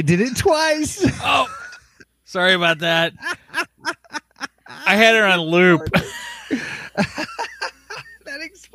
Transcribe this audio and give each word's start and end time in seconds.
He 0.00 0.02
did 0.02 0.22
it 0.22 0.34
twice. 0.34 1.04
Oh, 1.22 1.46
sorry 2.24 2.54
about 2.54 2.78
that. 2.78 3.12
I 4.66 4.96
had 4.96 5.14
her 5.14 5.26
on 5.26 5.40
loop. 5.40 5.82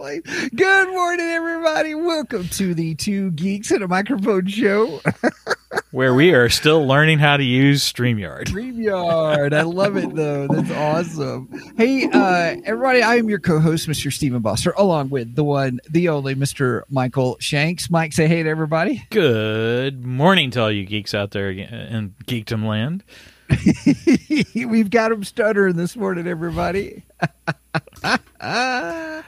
Good 0.06 0.90
morning, 0.90 1.26
everybody. 1.26 1.96
Welcome 1.96 2.48
to 2.50 2.76
the 2.76 2.94
Two 2.94 3.32
Geeks 3.32 3.72
and 3.72 3.84
a 3.84 3.88
Microphone 3.88 4.46
show. 4.46 5.02
where 5.92 6.14
we 6.14 6.32
are 6.32 6.48
still 6.48 6.86
learning 6.86 7.18
how 7.18 7.38
to 7.38 7.44
use 7.44 7.92
StreamYard. 7.92 8.46
StreamYard. 8.46 9.52
I 9.52 9.64
love 9.64 9.98
it, 9.98 10.14
though. 10.14 10.48
That's 10.48 10.70
awesome. 10.70 11.50
Hey, 11.76 12.08
uh, 12.08 12.58
everybody, 12.66 13.02
I 13.02 13.16
am 13.16 13.30
your 13.30 13.40
co 13.40 13.60
host, 13.60 13.88
Mr. 13.88 14.14
Stephen 14.14 14.44
Bosser, 14.44 14.74
along 14.78 15.10
with 15.10 15.34
the 15.34 15.44
one, 15.44 15.80
the 15.90 16.10
only 16.10 16.36
Mr. 16.36 16.84
Michael 16.92 17.38
Shanks. 17.40 17.90
Mike, 17.90 18.14
say 18.14 18.28
hey 18.28 18.44
to 18.44 18.50
everybody. 18.50 19.04
Good 19.10 20.06
morning 20.06 20.52
to 20.52 20.62
all 20.62 20.72
you 20.72 20.86
geeks 20.86 21.16
out 21.16 21.32
there 21.32 21.50
in 21.50 22.14
Geekdom 22.26 22.64
land. 22.64 23.04
We've 24.70 24.92
got 24.92 25.12
him 25.12 25.24
stuttering 25.24 25.78
this 25.78 25.96
morning, 25.96 26.28
everybody. 26.28 27.02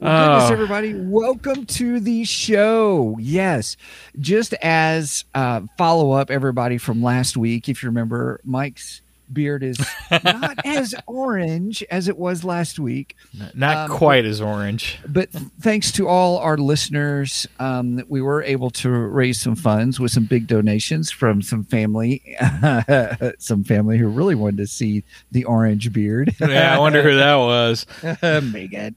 Well, 0.00 0.38
goodness, 0.40 0.50
Oh. 0.50 0.52
everybody. 0.54 0.94
Welcome 0.94 1.66
to 1.66 2.00
the 2.00 2.24
show. 2.24 3.16
Yes. 3.20 3.76
Just 4.18 4.54
as 4.62 5.24
uh, 5.34 5.62
follow 5.76 6.12
up, 6.12 6.30
everybody, 6.30 6.78
from 6.78 7.02
last 7.02 7.36
week, 7.36 7.68
if 7.68 7.82
you 7.82 7.88
remember, 7.88 8.40
Mike's 8.44 9.02
beard 9.32 9.62
is 9.62 9.78
not 10.24 10.58
as 10.66 10.94
orange 11.06 11.82
as 11.90 12.08
it 12.08 12.18
was 12.18 12.44
last 12.44 12.78
week. 12.78 13.16
N- 13.40 13.50
Not 13.54 13.90
Um, 13.90 13.96
quite 13.96 14.24
as 14.24 14.40
orange. 14.40 14.98
But 15.08 15.30
thanks 15.60 15.92
to 15.92 16.08
all 16.08 16.38
our 16.38 16.56
listeners, 16.56 17.46
um, 17.58 18.02
we 18.08 18.20
were 18.20 18.42
able 18.42 18.70
to 18.70 18.88
raise 18.90 19.40
some 19.40 19.56
funds 19.56 19.98
with 20.00 20.10
some 20.12 20.24
big 20.24 20.46
donations 20.46 21.10
from 21.10 21.42
some 21.42 21.64
family, 21.64 22.36
some 23.38 23.64
family 23.64 23.98
who 23.98 24.08
really 24.08 24.34
wanted 24.34 24.58
to 24.58 24.66
see 24.66 25.04
the 25.30 25.44
orange 25.44 25.92
beard. 25.92 26.34
Yeah, 26.40 26.74
I 26.74 26.78
wonder 26.78 27.02
who 27.02 27.16
that 27.16 27.36
was. 27.36 27.86
Megan. 28.52 28.96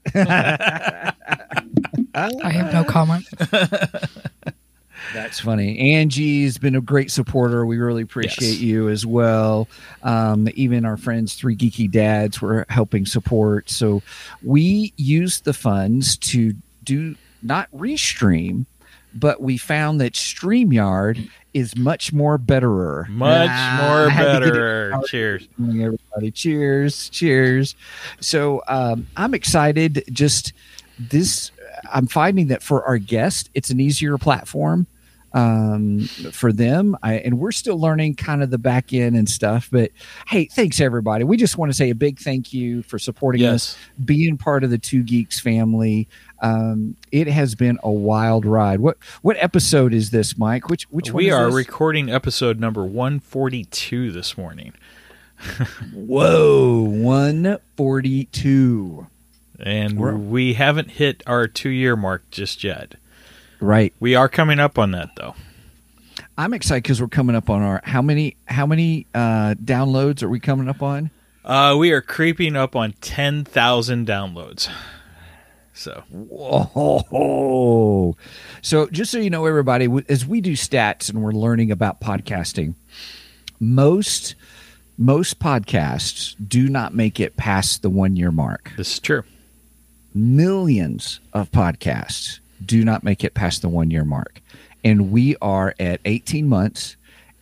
I 2.14 2.50
have 2.50 2.72
no 2.72 2.84
comment. 2.84 3.26
That's 5.14 5.40
funny. 5.40 5.94
Angie's 5.94 6.58
been 6.58 6.74
a 6.74 6.80
great 6.80 7.10
supporter. 7.10 7.64
We 7.64 7.78
really 7.78 8.02
appreciate 8.02 8.52
Yes. 8.54 8.58
you 8.60 8.88
as 8.88 9.06
well. 9.06 9.68
Um, 10.02 10.48
even 10.54 10.84
our 10.84 10.96
friends, 10.96 11.34
Three 11.34 11.56
Geeky 11.56 11.90
Dads, 11.90 12.42
were 12.42 12.66
helping 12.68 13.06
support. 13.06 13.70
So 13.70 14.02
we 14.42 14.92
used 14.96 15.44
the 15.44 15.52
funds 15.54 16.16
to 16.18 16.54
do 16.82 17.14
not 17.42 17.70
restream, 17.72 18.66
but 19.14 19.40
we 19.40 19.56
found 19.56 20.00
that 20.00 20.14
StreamYard 20.14 21.30
is 21.54 21.76
much 21.76 22.12
more 22.12 22.36
betterer. 22.36 23.06
Much 23.08 23.48
Ah, 23.52 23.78
more 23.86 24.06
I 24.08 24.10
had 24.10 24.24
to 24.24 24.28
get 24.40 24.42
it 24.42 24.44
better. 24.52 25.00
Cheers. 25.06 25.48
everybody. 25.60 26.30
Cheers, 26.32 27.08
cheers. 27.10 27.76
So 28.20 28.62
um, 28.66 29.06
I'm 29.16 29.32
excited. 29.34 30.02
Just 30.10 30.52
this, 30.98 31.52
I'm 31.92 32.08
finding 32.08 32.48
that 32.48 32.62
for 32.64 32.84
our 32.84 32.98
guest, 32.98 33.50
it's 33.54 33.70
an 33.70 33.78
easier 33.78 34.18
platform 34.18 34.88
um, 35.34 36.00
for 36.32 36.52
them. 36.52 36.96
I, 37.02 37.14
and 37.16 37.38
we're 37.38 37.52
still 37.52 37.78
learning 37.78 38.14
kind 38.14 38.42
of 38.42 38.50
the 38.50 38.58
back 38.58 38.92
end 38.92 39.16
and 39.16 39.28
stuff. 39.28 39.68
But 39.70 39.90
hey, 40.28 40.46
thanks 40.46 40.80
everybody. 40.80 41.24
We 41.24 41.36
just 41.36 41.58
want 41.58 41.70
to 41.70 41.76
say 41.76 41.90
a 41.90 41.94
big 41.94 42.18
thank 42.20 42.52
you 42.52 42.82
for 42.84 42.98
supporting 42.98 43.44
us, 43.44 43.76
being 44.04 44.38
part 44.38 44.64
of 44.64 44.70
the 44.70 44.78
Two 44.78 45.02
Geeks 45.02 45.40
family. 45.40 46.08
Um, 46.40 46.96
it 47.10 47.26
has 47.26 47.54
been 47.54 47.78
a 47.82 47.90
wild 47.90 48.46
ride. 48.46 48.80
What 48.80 48.96
what 49.22 49.36
episode 49.38 49.92
is 49.92 50.10
this, 50.10 50.38
Mike? 50.38 50.70
Which 50.70 50.84
which 50.84 51.10
one 51.10 51.24
we 51.24 51.30
are 51.30 51.46
this? 51.46 51.54
recording 51.54 52.08
episode 52.10 52.60
number 52.60 52.84
142 52.84 54.12
this 54.12 54.38
morning. 54.38 54.72
Whoa, 55.92 56.80
one 56.80 57.58
forty 57.76 58.24
two. 58.26 59.08
And 59.58 59.98
We're- 59.98 60.16
we 60.16 60.54
haven't 60.54 60.92
hit 60.92 61.22
our 61.26 61.46
two 61.48 61.70
year 61.70 61.96
mark 61.96 62.30
just 62.30 62.62
yet. 62.64 62.94
Right. 63.64 63.94
We 63.98 64.14
are 64.14 64.28
coming 64.28 64.60
up 64.60 64.78
on 64.78 64.90
that, 64.90 65.16
though. 65.16 65.34
I'm 66.36 66.52
excited 66.52 66.82
because 66.82 67.00
we're 67.00 67.08
coming 67.08 67.34
up 67.34 67.48
on 67.48 67.62
our 67.62 67.80
how 67.82 68.02
many 68.02 68.36
how 68.46 68.66
many 68.66 69.06
uh, 69.14 69.54
downloads 69.54 70.22
are 70.22 70.28
we 70.28 70.38
coming 70.38 70.68
up 70.68 70.82
on? 70.82 71.10
Uh, 71.46 71.74
we 71.78 71.90
are 71.92 72.02
creeping 72.02 72.56
up 72.56 72.76
on 72.76 72.92
10,000 73.00 74.06
downloads. 74.06 74.70
So, 75.72 76.02
Whoa! 76.10 76.56
So 78.60 78.86
just 78.88 79.10
so 79.10 79.18
you 79.18 79.30
know, 79.30 79.46
everybody, 79.46 79.88
as 80.10 80.26
we 80.26 80.42
do 80.42 80.52
stats 80.52 81.08
and 81.08 81.22
we're 81.22 81.32
learning 81.32 81.70
about 81.72 82.02
podcasting, 82.02 82.74
most 83.60 84.34
most 84.98 85.38
podcasts 85.40 86.36
do 86.46 86.68
not 86.68 86.94
make 86.94 87.18
it 87.18 87.38
past 87.38 87.80
the 87.80 87.88
one 87.90 88.14
year 88.14 88.30
mark. 88.30 88.72
this 88.76 88.92
is 88.92 88.98
true. 89.00 89.24
Millions 90.12 91.20
of 91.32 91.50
podcasts 91.50 92.40
do 92.66 92.84
not 92.84 93.02
make 93.04 93.24
it 93.24 93.34
past 93.34 93.62
the 93.62 93.68
one 93.68 93.90
year 93.90 94.04
mark, 94.04 94.40
and 94.84 95.10
we 95.10 95.36
are 95.42 95.74
at 95.78 96.00
18 96.04 96.48
months 96.48 96.96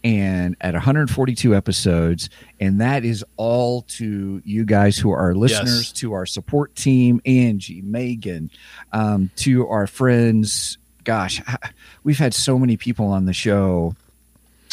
and 0.04 0.56
at 0.60 0.74
142 0.74 1.54
episodes 1.54 2.28
and 2.58 2.80
that 2.80 3.04
is 3.04 3.24
all 3.36 3.82
to 3.82 4.42
you 4.44 4.64
guys 4.64 4.98
who 4.98 5.12
are 5.12 5.32
listeners 5.32 5.78
Yes. 5.90 5.92
to 5.92 6.12
our 6.14 6.26
support 6.26 6.74
team 6.74 7.20
angie 7.24 7.82
megan 7.82 8.50
um, 8.92 9.30
to 9.36 9.68
our 9.68 9.86
friends. 9.86 10.76
Gosh 11.04 11.40
we've 12.02 12.18
had 12.18 12.34
so 12.34 12.58
many 12.58 12.76
people 12.76 13.06
on 13.06 13.26
the 13.26 13.32
show. 13.32 13.94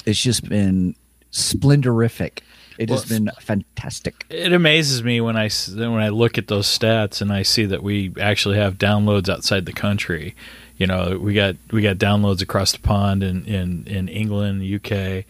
It's 0.07 0.19
just 0.19 0.49
been 0.49 0.95
splendorific 1.31 2.39
it 2.79 2.89
has 2.89 3.05
been 3.05 3.29
fantastic 3.41 4.25
It 4.29 4.53
amazes 4.53 5.03
me 5.03 5.19
when 5.21 5.35
I 5.35 5.49
when 5.75 6.01
I 6.01 6.09
look 6.09 6.37
at 6.37 6.47
those 6.47 6.65
stats 6.65 7.21
and 7.21 7.31
I 7.31 7.43
see 7.43 7.65
that 7.65 7.83
we 7.83 8.13
actually 8.19 8.57
have 8.57 8.77
downloads 8.77 9.29
outside 9.29 9.65
the 9.65 9.73
country. 9.73 10.35
You 10.77 10.87
know, 10.87 11.19
we 11.21 11.33
got 11.33 11.57
we 11.71 11.81
got 11.81 11.97
downloads 11.97 12.41
across 12.41 12.71
the 12.71 12.79
pond 12.79 13.21
in 13.21 13.45
in, 13.45 13.85
in 13.85 14.07
England, 14.07 14.61
UK. 14.63 15.25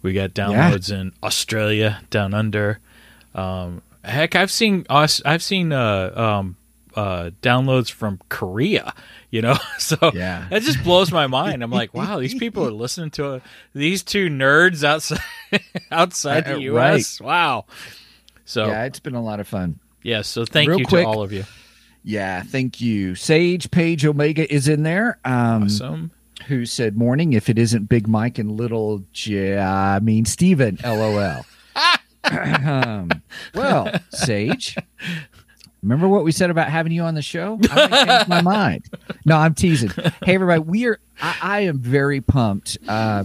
We 0.00 0.14
got 0.14 0.30
downloads 0.30 0.90
in 0.92 1.12
Australia, 1.22 2.00
down 2.10 2.34
under. 2.34 2.78
Um, 3.34 3.82
heck, 4.02 4.34
I've 4.34 4.50
seen. 4.50 4.86
I've 4.88 5.42
seen 5.42 5.72
uh, 5.72 6.12
um, 6.14 6.56
uh, 6.96 7.30
downloads 7.42 7.90
from 7.90 8.20
Korea. 8.28 8.94
You 9.30 9.42
know, 9.42 9.56
so 9.78 9.96
Yeah. 10.14 10.46
that 10.50 10.62
just 10.62 10.82
blows 10.84 11.10
my 11.12 11.26
mind. 11.26 11.62
I'm 11.62 11.70
like, 11.70 11.92
wow, 11.94 12.20
these 12.20 12.34
people 12.38 12.66
are 12.66 12.70
listening 12.72 13.10
to 13.12 13.26
uh 13.26 13.40
these 13.74 14.02
two 14.02 14.28
nerds 14.28 14.84
outside 14.84 15.20
outside 15.90 16.44
the 16.46 16.54
Uh, 16.54 16.58
U.S. 16.58 17.20
Wow. 17.20 17.66
So 18.44 18.66
yeah 18.66 18.84
it's 18.84 19.00
been 19.00 19.14
a 19.14 19.22
lot 19.22 19.40
of 19.40 19.48
fun 19.48 19.78
Yeah, 20.02 20.22
so 20.22 20.44
thank 20.44 20.68
Real 20.68 20.78
you 20.80 20.84
quick- 20.86 21.04
to 21.04 21.08
all 21.08 21.22
of 21.22 21.32
you. 21.32 21.44
yeah 22.04 22.42
thank 22.42 22.80
you 22.80 23.14
sage 23.14 23.70
page 23.70 24.04
omega 24.04 24.44
is 24.52 24.68
in 24.68 24.82
there 24.82 25.18
um, 25.24 25.62
Awesome. 25.64 26.10
who 26.48 26.66
said 26.66 26.94
morning 26.96 27.32
if 27.32 27.48
it 27.48 27.58
isn't 27.58 27.88
big 27.88 28.06
mike 28.06 28.38
and 28.38 28.52
little 28.52 29.02
J- 29.14 29.56
i 29.58 29.98
mean 30.00 30.26
steven 30.26 30.78
lol 30.84 31.46
um, 32.24 33.08
well 33.54 33.90
sage 34.10 34.76
remember 35.84 36.08
what 36.08 36.24
we 36.24 36.32
said 36.32 36.50
about 36.50 36.68
having 36.68 36.92
you 36.92 37.02
on 37.02 37.14
the 37.14 37.22
show? 37.22 37.58
I 37.70 37.88
might 37.88 38.06
change 38.18 38.28
my 38.28 38.42
mind. 38.42 38.84
No 39.24 39.36
i'm 39.36 39.54
teasing. 39.54 39.90
Hey 40.24 40.34
everybody 40.34 40.60
we 40.60 40.86
are 40.86 40.98
i, 41.20 41.36
I 41.42 41.60
am 41.60 41.78
very 41.78 42.20
pumped. 42.20 42.78
Uh, 42.88 43.24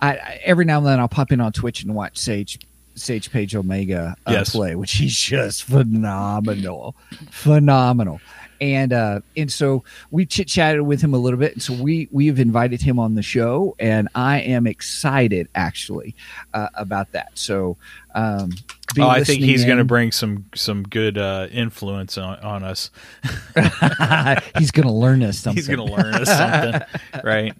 I, 0.00 0.10
I 0.16 0.40
every 0.44 0.64
now 0.64 0.78
and 0.78 0.86
then 0.86 1.00
i'll 1.00 1.08
pop 1.08 1.32
in 1.32 1.40
on 1.40 1.52
twitch 1.52 1.82
and 1.82 1.94
watch 1.94 2.16
sage 2.18 2.58
sage 2.94 3.30
page 3.32 3.56
omega 3.56 4.14
uh, 4.26 4.30
Yes. 4.32 4.50
play 4.50 4.76
which 4.76 4.92
he's 4.92 5.16
just 5.16 5.64
phenomenal. 5.64 6.94
Phenomenal. 7.30 8.20
And 8.60 8.92
uh 8.92 9.20
and 9.36 9.50
so 9.52 9.82
we 10.12 10.24
chit 10.26 10.46
chatted 10.46 10.82
with 10.82 11.00
him 11.02 11.12
a 11.12 11.18
little 11.18 11.38
bit. 11.38 11.54
And 11.54 11.62
so 11.62 11.74
we 11.74 12.08
we've 12.12 12.38
invited 12.38 12.80
him 12.80 12.98
on 13.00 13.14
the 13.16 13.22
show 13.22 13.74
and 13.80 14.08
i 14.14 14.40
am 14.40 14.66
excited 14.66 15.48
actually 15.54 16.14
uh, 16.54 16.68
about 16.74 17.10
that. 17.12 17.32
So 17.34 17.76
um 18.14 18.52
oh, 18.98 19.08
I 19.08 19.24
think 19.24 19.42
he's 19.42 19.64
going 19.64 19.78
to 19.78 19.84
bring 19.84 20.12
some 20.12 20.46
some 20.54 20.82
good 20.82 21.18
uh, 21.18 21.48
influence 21.50 22.18
on, 22.18 22.38
on 22.40 22.62
us. 22.62 22.90
he's 24.58 24.70
going 24.70 24.86
to 24.88 24.92
learn 24.92 25.22
us 25.22 25.38
something. 25.38 25.56
He's 25.56 25.68
going 25.68 25.86
to 25.86 25.94
learn 25.94 26.14
us 26.14 26.28
something, 26.28 26.80
right? 27.24 27.54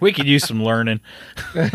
We 0.00 0.12
could 0.12 0.26
use 0.26 0.44
some 0.46 0.62
learning. 0.62 1.00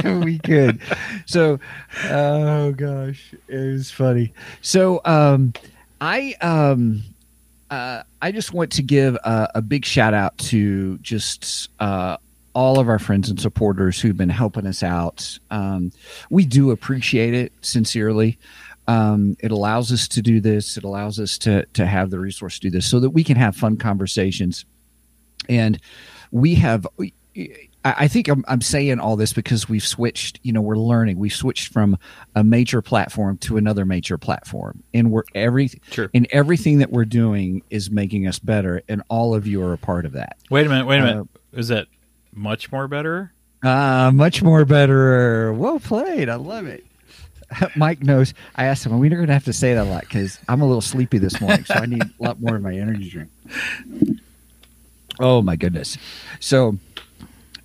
we 0.04 0.40
could. 0.40 0.82
So, 1.26 1.60
oh 2.06 2.72
gosh, 2.74 3.34
it 3.48 3.74
was 3.74 3.92
funny. 3.92 4.34
So, 4.62 5.02
um, 5.06 5.54
I 6.02 6.36
um, 6.42 7.04
uh, 7.70 8.04
I 8.22 8.32
just 8.32 8.54
want 8.54 8.72
to 8.74 8.84
give 8.84 9.16
a, 9.16 9.52
a 9.56 9.62
big 9.62 9.86
shout 9.86 10.14
out 10.14 10.38
to 10.40 10.98
just 11.00 11.70
uh, 11.80 12.18
all 12.54 12.80
of 12.80 12.90
our 12.90 12.98
friends 12.98 13.30
and 13.30 13.40
supporters 13.40 14.02
who've 14.02 14.18
been 14.18 14.30
helping 14.30 14.66
us 14.66 14.82
out. 14.82 15.38
Um, 15.52 15.92
we 16.32 16.44
do 16.44 16.72
appreciate 16.72 17.36
it 17.36 17.54
sincerely. 17.62 18.40
Um, 18.88 19.36
it 19.40 19.52
allows 19.52 19.92
us 19.92 20.08
to 20.10 20.22
do 20.22 20.40
this. 20.40 20.78
It 20.78 20.84
allows 20.84 21.20
us 21.20 21.38
to 21.40 21.66
to 21.74 21.86
have 21.86 22.10
the 22.10 22.20
resource 22.20 22.56
to 22.60 22.62
do 22.62 22.70
this, 22.70 22.86
so 22.90 23.00
that 23.02 23.10
we 23.10 23.24
can 23.24 23.36
have 23.38 23.56
fun 23.56 23.78
conversations. 23.78 24.66
And 25.50 25.80
we 26.32 26.56
have. 26.56 26.86
I 27.38 27.50
I 27.86 28.08
think 28.10 28.28
I'm, 28.28 28.44
I'm 28.50 28.60
saying 28.62 29.00
all 29.00 29.16
this 29.16 29.32
because 29.34 29.70
we've 29.70 29.86
switched. 29.86 30.40
You 30.44 30.52
know, 30.54 30.62
we're 30.62 30.78
learning. 30.78 31.20
We've 31.20 31.34
switched 31.34 31.72
from 31.72 31.98
a 32.36 32.44
major 32.44 32.82
platform 32.82 33.38
to 33.40 33.56
another 33.58 33.86
major 33.86 34.18
platform, 34.18 34.84
and 34.94 35.12
we're 35.12 35.24
every 35.36 35.70
Sure. 35.92 36.10
and 36.14 36.28
everything 36.32 36.80
that 36.80 36.92
we're 36.92 37.06
doing 37.06 37.62
is 37.70 37.90
making 37.92 38.28
us 38.28 38.40
better, 38.40 38.82
and 38.90 39.02
all 39.10 39.34
of 39.36 39.48
you 39.48 39.62
are 39.64 39.74
a 39.74 39.78
part 39.78 40.06
of 40.06 40.14
that. 40.14 40.38
Wait 40.50 40.66
a 40.66 40.70
minute. 40.70 40.86
Wait 40.86 40.98
a 41.00 41.02
Uh, 41.02 41.06
minute. 41.06 41.28
Is 41.54 41.68
that 41.70 41.88
much 42.34 42.72
more 42.72 42.88
better? 42.88 43.32
Uh, 43.64 44.12
much 44.14 44.42
more 44.44 44.66
better. 44.66 45.54
Well 45.54 45.80
played. 45.80 46.30
I 46.30 46.36
love 46.36 46.68
it. 46.68 46.86
Mike 47.76 48.04
knows. 48.04 48.34
I 48.56 48.66
asked 48.66 48.86
him, 48.86 48.98
we're 49.00 49.10
going 49.10 49.28
to 49.28 49.34
have 49.34 49.46
to 49.46 49.54
say 49.54 49.74
that 49.74 49.86
a 49.86 49.90
lot 49.90 50.02
because 50.02 50.40
I'm 50.48 50.62
a 50.62 50.66
little 50.66 50.82
sleepy 50.82 51.18
this 51.18 51.40
morning, 51.40 51.66
so 51.66 51.76
I 51.76 51.86
need 51.86 52.04
a 52.04 52.24
lot 52.24 52.42
more 52.42 52.56
of 52.56 52.62
my 52.62 52.76
energy 52.76 53.10
drink. 53.10 53.30
Oh, 55.20 55.42
my 55.42 55.56
goodness. 55.56 55.98
So, 56.40 56.78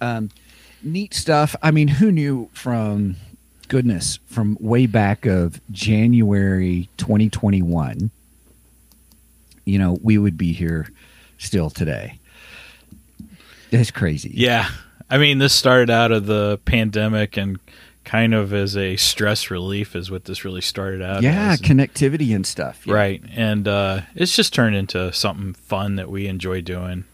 um, 0.00 0.30
neat 0.82 1.14
stuff. 1.14 1.54
I 1.62 1.70
mean, 1.70 1.88
who 1.88 2.10
knew 2.10 2.48
from 2.52 3.16
goodness, 3.68 4.18
from 4.26 4.56
way 4.60 4.86
back 4.86 5.26
of 5.26 5.60
January 5.70 6.88
2021, 6.96 8.10
you 9.64 9.78
know, 9.78 9.98
we 10.02 10.18
would 10.18 10.36
be 10.36 10.52
here 10.52 10.90
still 11.38 11.70
today. 11.70 12.18
That's 13.70 13.90
crazy. 13.90 14.30
Yeah. 14.34 14.68
I 15.08 15.18
mean, 15.18 15.38
this 15.38 15.54
started 15.54 15.90
out 15.90 16.12
of 16.12 16.26
the 16.26 16.58
pandemic 16.64 17.36
and 17.36 17.58
kind 18.04 18.34
of 18.34 18.52
as 18.52 18.76
a 18.76 18.96
stress 18.96 19.50
relief 19.50 19.94
is 19.94 20.10
what 20.10 20.24
this 20.24 20.44
really 20.44 20.60
started 20.60 21.00
out 21.02 21.22
yeah 21.22 21.52
as. 21.52 21.60
connectivity 21.60 22.34
and 22.34 22.44
stuff 22.46 22.84
yeah. 22.86 22.94
Right. 22.94 23.22
And 23.34 23.68
uh, 23.68 24.00
it's 24.14 24.34
just 24.34 24.52
turned 24.52 24.74
into 24.74 25.12
something 25.12 25.54
fun 25.54 25.96
that 25.96 26.10
we 26.10 26.26
enjoy 26.26 26.62
doing 26.62 27.04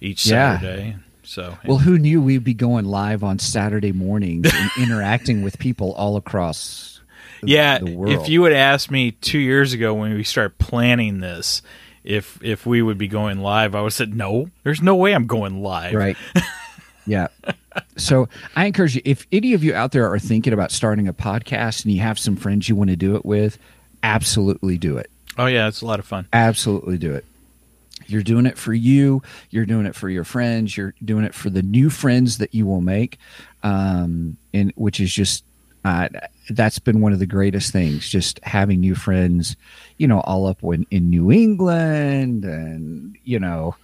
each 0.00 0.26
Yeah. 0.26 0.58
Saturday. 0.58 0.96
So, 1.22 1.58
well 1.66 1.78
who 1.78 1.98
knew 1.98 2.20
we'd 2.22 2.42
be 2.42 2.54
going 2.54 2.86
live 2.86 3.22
on 3.22 3.38
saturday 3.38 3.92
mornings 3.92 4.50
and 4.52 4.70
interacting 4.82 5.42
with 5.42 5.58
people 5.58 5.92
all 5.92 6.16
across 6.16 7.00
the- 7.42 7.48
yeah, 7.48 7.78
the 7.78 7.94
world 7.94 8.12
if 8.14 8.28
you 8.28 8.40
would 8.42 8.52
ask 8.52 8.90
me 8.90 9.12
two 9.12 9.38
years 9.38 9.72
ago 9.72 9.94
when 9.94 10.12
we 10.14 10.24
started 10.24 10.58
planning 10.58 11.20
this, 11.20 11.62
if 12.04 12.38
if 12.42 12.64
we 12.66 12.82
would 12.82 12.98
be 12.98 13.08
going 13.08 13.38
live, 13.40 13.74
I 13.74 13.80
would 13.80 13.86
have 13.86 13.92
said 13.94 14.14
no. 14.14 14.50
There's 14.62 14.82
no 14.82 14.94
way 14.96 15.14
I'm 15.14 15.26
going 15.26 15.62
live. 15.62 15.94
right 15.94 16.16
yeah 17.06 17.28
so 17.96 18.28
i 18.56 18.66
encourage 18.66 18.94
you 18.96 19.02
if 19.04 19.26
any 19.32 19.54
of 19.54 19.62
you 19.64 19.74
out 19.74 19.92
there 19.92 20.10
are 20.10 20.18
thinking 20.18 20.52
about 20.52 20.70
starting 20.70 21.08
a 21.08 21.14
podcast 21.14 21.84
and 21.84 21.92
you 21.94 22.00
have 22.00 22.18
some 22.18 22.36
friends 22.36 22.68
you 22.68 22.76
want 22.76 22.90
to 22.90 22.96
do 22.96 23.16
it 23.16 23.24
with 23.24 23.58
absolutely 24.02 24.78
do 24.78 24.96
it 24.96 25.10
Oh 25.38 25.46
yeah, 25.46 25.68
it's 25.68 25.80
a 25.80 25.86
lot 25.86 25.98
of 26.00 26.04
fun. 26.06 26.26
absolutely 26.32 26.98
do 26.98 27.14
it 27.14 27.24
you're 28.06 28.22
doing 28.22 28.44
it 28.46 28.58
for 28.58 28.74
you 28.74 29.22
you're 29.50 29.64
doing 29.66 29.86
it 29.86 29.94
for 29.94 30.08
your 30.08 30.24
friends 30.24 30.76
you're 30.76 30.94
doing 31.04 31.24
it 31.24 31.34
for 31.34 31.48
the 31.50 31.62
new 31.62 31.88
friends 31.88 32.38
that 32.38 32.54
you 32.54 32.66
will 32.66 32.80
make 32.80 33.18
um 33.62 34.36
and 34.52 34.72
which 34.76 34.98
is 35.00 35.12
just 35.12 35.44
uh, 35.84 36.08
that's 36.50 36.78
been 36.78 37.00
one 37.00 37.12
of 37.14 37.20
the 37.20 37.26
greatest 37.26 37.72
things 37.72 38.06
just 38.08 38.38
having 38.42 38.80
new 38.80 38.94
friends 38.94 39.56
you 39.96 40.06
know 40.08 40.20
all 40.20 40.46
up 40.46 40.62
in, 40.64 40.84
in 40.90 41.08
new 41.08 41.30
england 41.30 42.44
and 42.44 43.16
you 43.24 43.38
know 43.38 43.74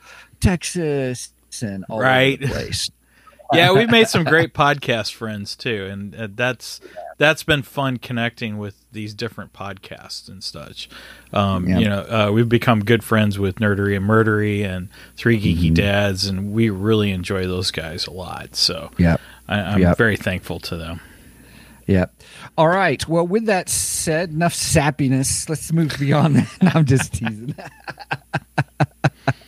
texas 0.40 1.30
and 1.62 1.84
all 1.88 2.00
Right. 2.00 2.34
over 2.42 2.46
the 2.46 2.52
place 2.52 2.90
yeah, 3.52 3.72
we've 3.72 3.90
made 3.90 4.08
some 4.08 4.24
great 4.24 4.52
podcast 4.54 5.12
friends 5.14 5.54
too, 5.56 5.88
and 5.90 6.14
uh, 6.14 6.28
that's 6.34 6.80
that's 7.18 7.42
been 7.44 7.62
fun 7.62 7.96
connecting 7.98 8.58
with 8.58 8.76
these 8.92 9.14
different 9.14 9.52
podcasts 9.52 10.28
and 10.28 10.42
such. 10.44 10.88
Um, 11.32 11.66
Yeah. 11.68 11.78
You 11.78 11.88
know, 11.88 12.00
uh, 12.00 12.30
we've 12.32 12.48
become 12.48 12.84
good 12.84 13.02
friends 13.02 13.38
with 13.38 13.56
Nerdery 13.56 13.96
and 13.96 14.06
Murdery 14.06 14.64
and 14.64 14.88
Three 15.16 15.40
Geeky 15.40 15.66
Mm-hmm. 15.66 15.74
Dads, 15.74 16.26
and 16.26 16.52
we 16.52 16.68
really 16.70 17.10
enjoy 17.12 17.46
those 17.46 17.70
guys 17.70 18.06
a 18.06 18.12
lot. 18.12 18.54
So 18.56 18.90
yeah 18.98 19.16
I'm 19.48 19.80
Yep. 19.80 19.96
very 19.96 20.16
thankful 20.16 20.58
to 20.60 20.76
them. 20.76 21.00
Yeah. 21.86 22.06
All 22.58 22.66
right. 22.68 23.06
Well, 23.06 23.26
with 23.26 23.46
that 23.46 23.68
said, 23.68 24.30
enough 24.30 24.54
sappiness. 24.54 25.48
Let's 25.48 25.72
move 25.72 25.94
beyond 26.00 26.34
that. 26.36 26.48
I'm 26.74 26.84
just 26.84 27.14
teasing. 27.14 27.54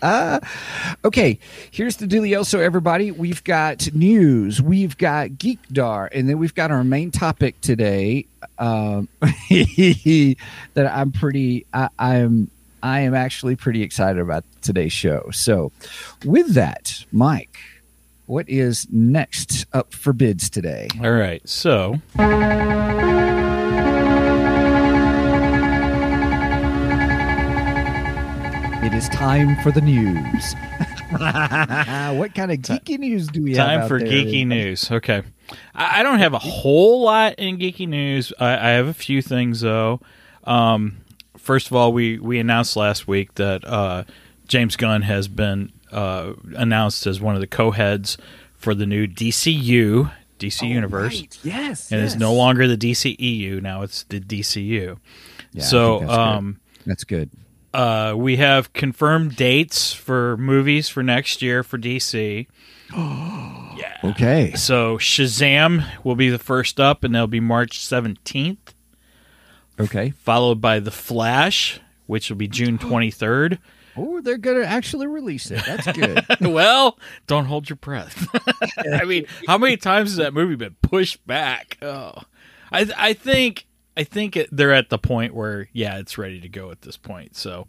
okay, 1.05 1.39
here's 1.71 1.97
the 1.97 2.07
dealio. 2.07 2.45
So, 2.45 2.61
everybody, 2.61 3.11
we've 3.11 3.43
got 3.45 3.93
news, 3.95 4.61
we've 4.61 4.97
got 4.99 5.31
Geekdar, 5.31 6.09
and 6.13 6.29
then 6.29 6.39
we've 6.39 6.55
got 6.55 6.71
our 6.71 6.85
main 6.85 7.11
topic 7.11 7.61
today 7.61 8.27
um, 8.59 9.09
that 9.21 10.37
I'm 10.77 11.13
pretty, 11.13 11.67
I, 11.73 11.89
I'm, 11.99 12.51
I 12.83 13.01
am 13.01 13.15
actually 13.15 13.57
pretty 13.57 13.83
excited 13.83 14.21
about 14.21 14.45
today's 14.63 14.93
show. 14.93 15.29
So, 15.33 15.73
with 16.25 16.55
that, 16.55 17.05
Mike, 17.13 17.59
what 18.27 18.49
is 18.49 18.87
next 18.91 19.67
up 19.73 19.95
for 19.95 20.13
bids 20.13 20.51
today? 20.51 20.89
All 21.03 21.13
right, 21.13 21.47
so 21.49 22.01
It 28.81 28.95
is 28.95 29.09
time 29.09 29.57
for 29.63 29.73
the 29.73 29.81
news. 29.81 30.55
what 32.19 32.35
kind 32.35 32.53
of 32.53 32.59
geeky 32.59 32.99
news 32.99 33.27
do 33.27 33.43
we 33.43 33.55
have? 33.57 33.67
time 33.67 33.89
for 33.89 33.99
there? 33.99 34.09
geeky 34.09 34.47
news. 34.47 34.91
Okay, 34.91 35.23
I, 35.75 36.01
I 36.01 36.03
don't 36.03 36.19
have 36.21 36.33
a 36.33 36.39
whole 36.39 37.03
lot 37.03 37.35
in 37.39 37.59
geeky 37.59 37.89
news. 37.89 38.33
I, 38.39 38.53
I 38.53 38.71
have 38.71 38.87
a 38.87 38.95
few 38.95 39.21
things 39.21 39.63
though. 39.63 40.01
Um, 40.45 40.99
first 41.37 41.67
of 41.67 41.73
all, 41.75 41.93
we 41.93 42.19
we 42.19 42.39
announced 42.39 42.77
last 42.77 43.09
week 43.09 43.35
that 43.35 43.65
uh, 43.65 44.05
James 44.47 44.77
Gunn 44.77 45.03
has 45.03 45.27
been 45.29 45.73
uh, 45.91 46.35
announced 46.55 47.07
as 47.07 47.21
one 47.21 47.35
of 47.35 47.41
the 47.41 47.47
co-heads 47.49 48.17
for 48.57 48.75
the 48.75 48.87
new 48.87 49.07
DCU, 49.09 50.11
DC 50.39 50.69
Universe, 50.69 51.15
Oh, 51.17 51.21
Right. 51.21 51.39
Yes, 51.43 51.91
and 51.91 52.01
yes. 52.01 52.13
it's 52.13 52.21
no 52.21 52.33
longer 52.33 52.69
the 52.69 52.77
DCEU. 52.77 53.61
Now 53.61 53.83
it's 53.83 54.05
the 54.05 54.21
DCU. 54.21 54.99
Yeah, 55.53 55.63
so, 55.65 55.99
that's 55.99 56.11
good. 56.11 56.19
um, 56.19 56.61
that's 56.87 57.05
good. 57.05 57.31
Uh, 57.75 58.15
we 58.17 58.37
have 58.37 58.73
confirmed 58.73 59.37
dates 59.37 59.93
for 59.93 60.37
movies 60.37 60.89
for 60.89 61.03
next 61.03 61.43
year 61.43 61.63
for 61.63 61.79
DC. 61.79 62.47
Yeah. 63.79 63.97
Okay. 64.03 64.55
So 64.55 64.99
Shazam 64.99 65.85
will 66.03 66.17
be 66.17 66.31
the 66.31 66.39
first 66.39 66.81
up, 66.81 67.05
and 67.05 67.15
that'll 67.15 67.29
be 67.29 67.39
March 67.39 67.79
seventeenth, 67.81 68.75
Okay. 69.79 70.11
followed 70.11 70.61
by 70.61 70.81
The 70.81 70.91
Flash, 70.91 71.79
which 72.07 72.29
will 72.29 72.37
be 72.39 72.49
June 72.49 72.77
twenty 72.81 73.13
third. 73.13 73.61
Oh, 73.97 74.21
they're 74.21 74.37
gonna 74.39 74.65
actually 74.65 75.07
release 75.07 75.51
it. 75.53 75.63
That's 75.65 75.87
good. 75.93 76.25
well, 76.41 76.99
don't 77.29 77.45
hold 77.45 77.69
your 77.71 77.77
breath. 77.77 78.27
I 78.93 79.05
mean, 79.05 79.27
how 79.47 79.59
many 79.59 79.77
times 79.77 80.11
has 80.11 80.17
that 80.17 80.35
movie 80.35 80.57
been 80.57 80.75
pushed 80.83 81.25
back? 81.25 81.79
Oh, 81.81 82.15
I 82.73 82.91
I 82.97 83.13
think 83.13 83.67
I 83.99 84.05
think 84.05 84.37
it, 84.37 84.49
they're 84.53 84.73
at 84.73 84.91
the 84.91 84.99
point 84.99 85.35
where 85.35 85.69
yeah, 85.73 85.99
it's 85.99 86.17
ready 86.17 86.41
to 86.41 86.49
go 86.49 86.71
at 86.71 86.83
this 86.83 86.97
point. 86.97 87.37
So 87.37 87.67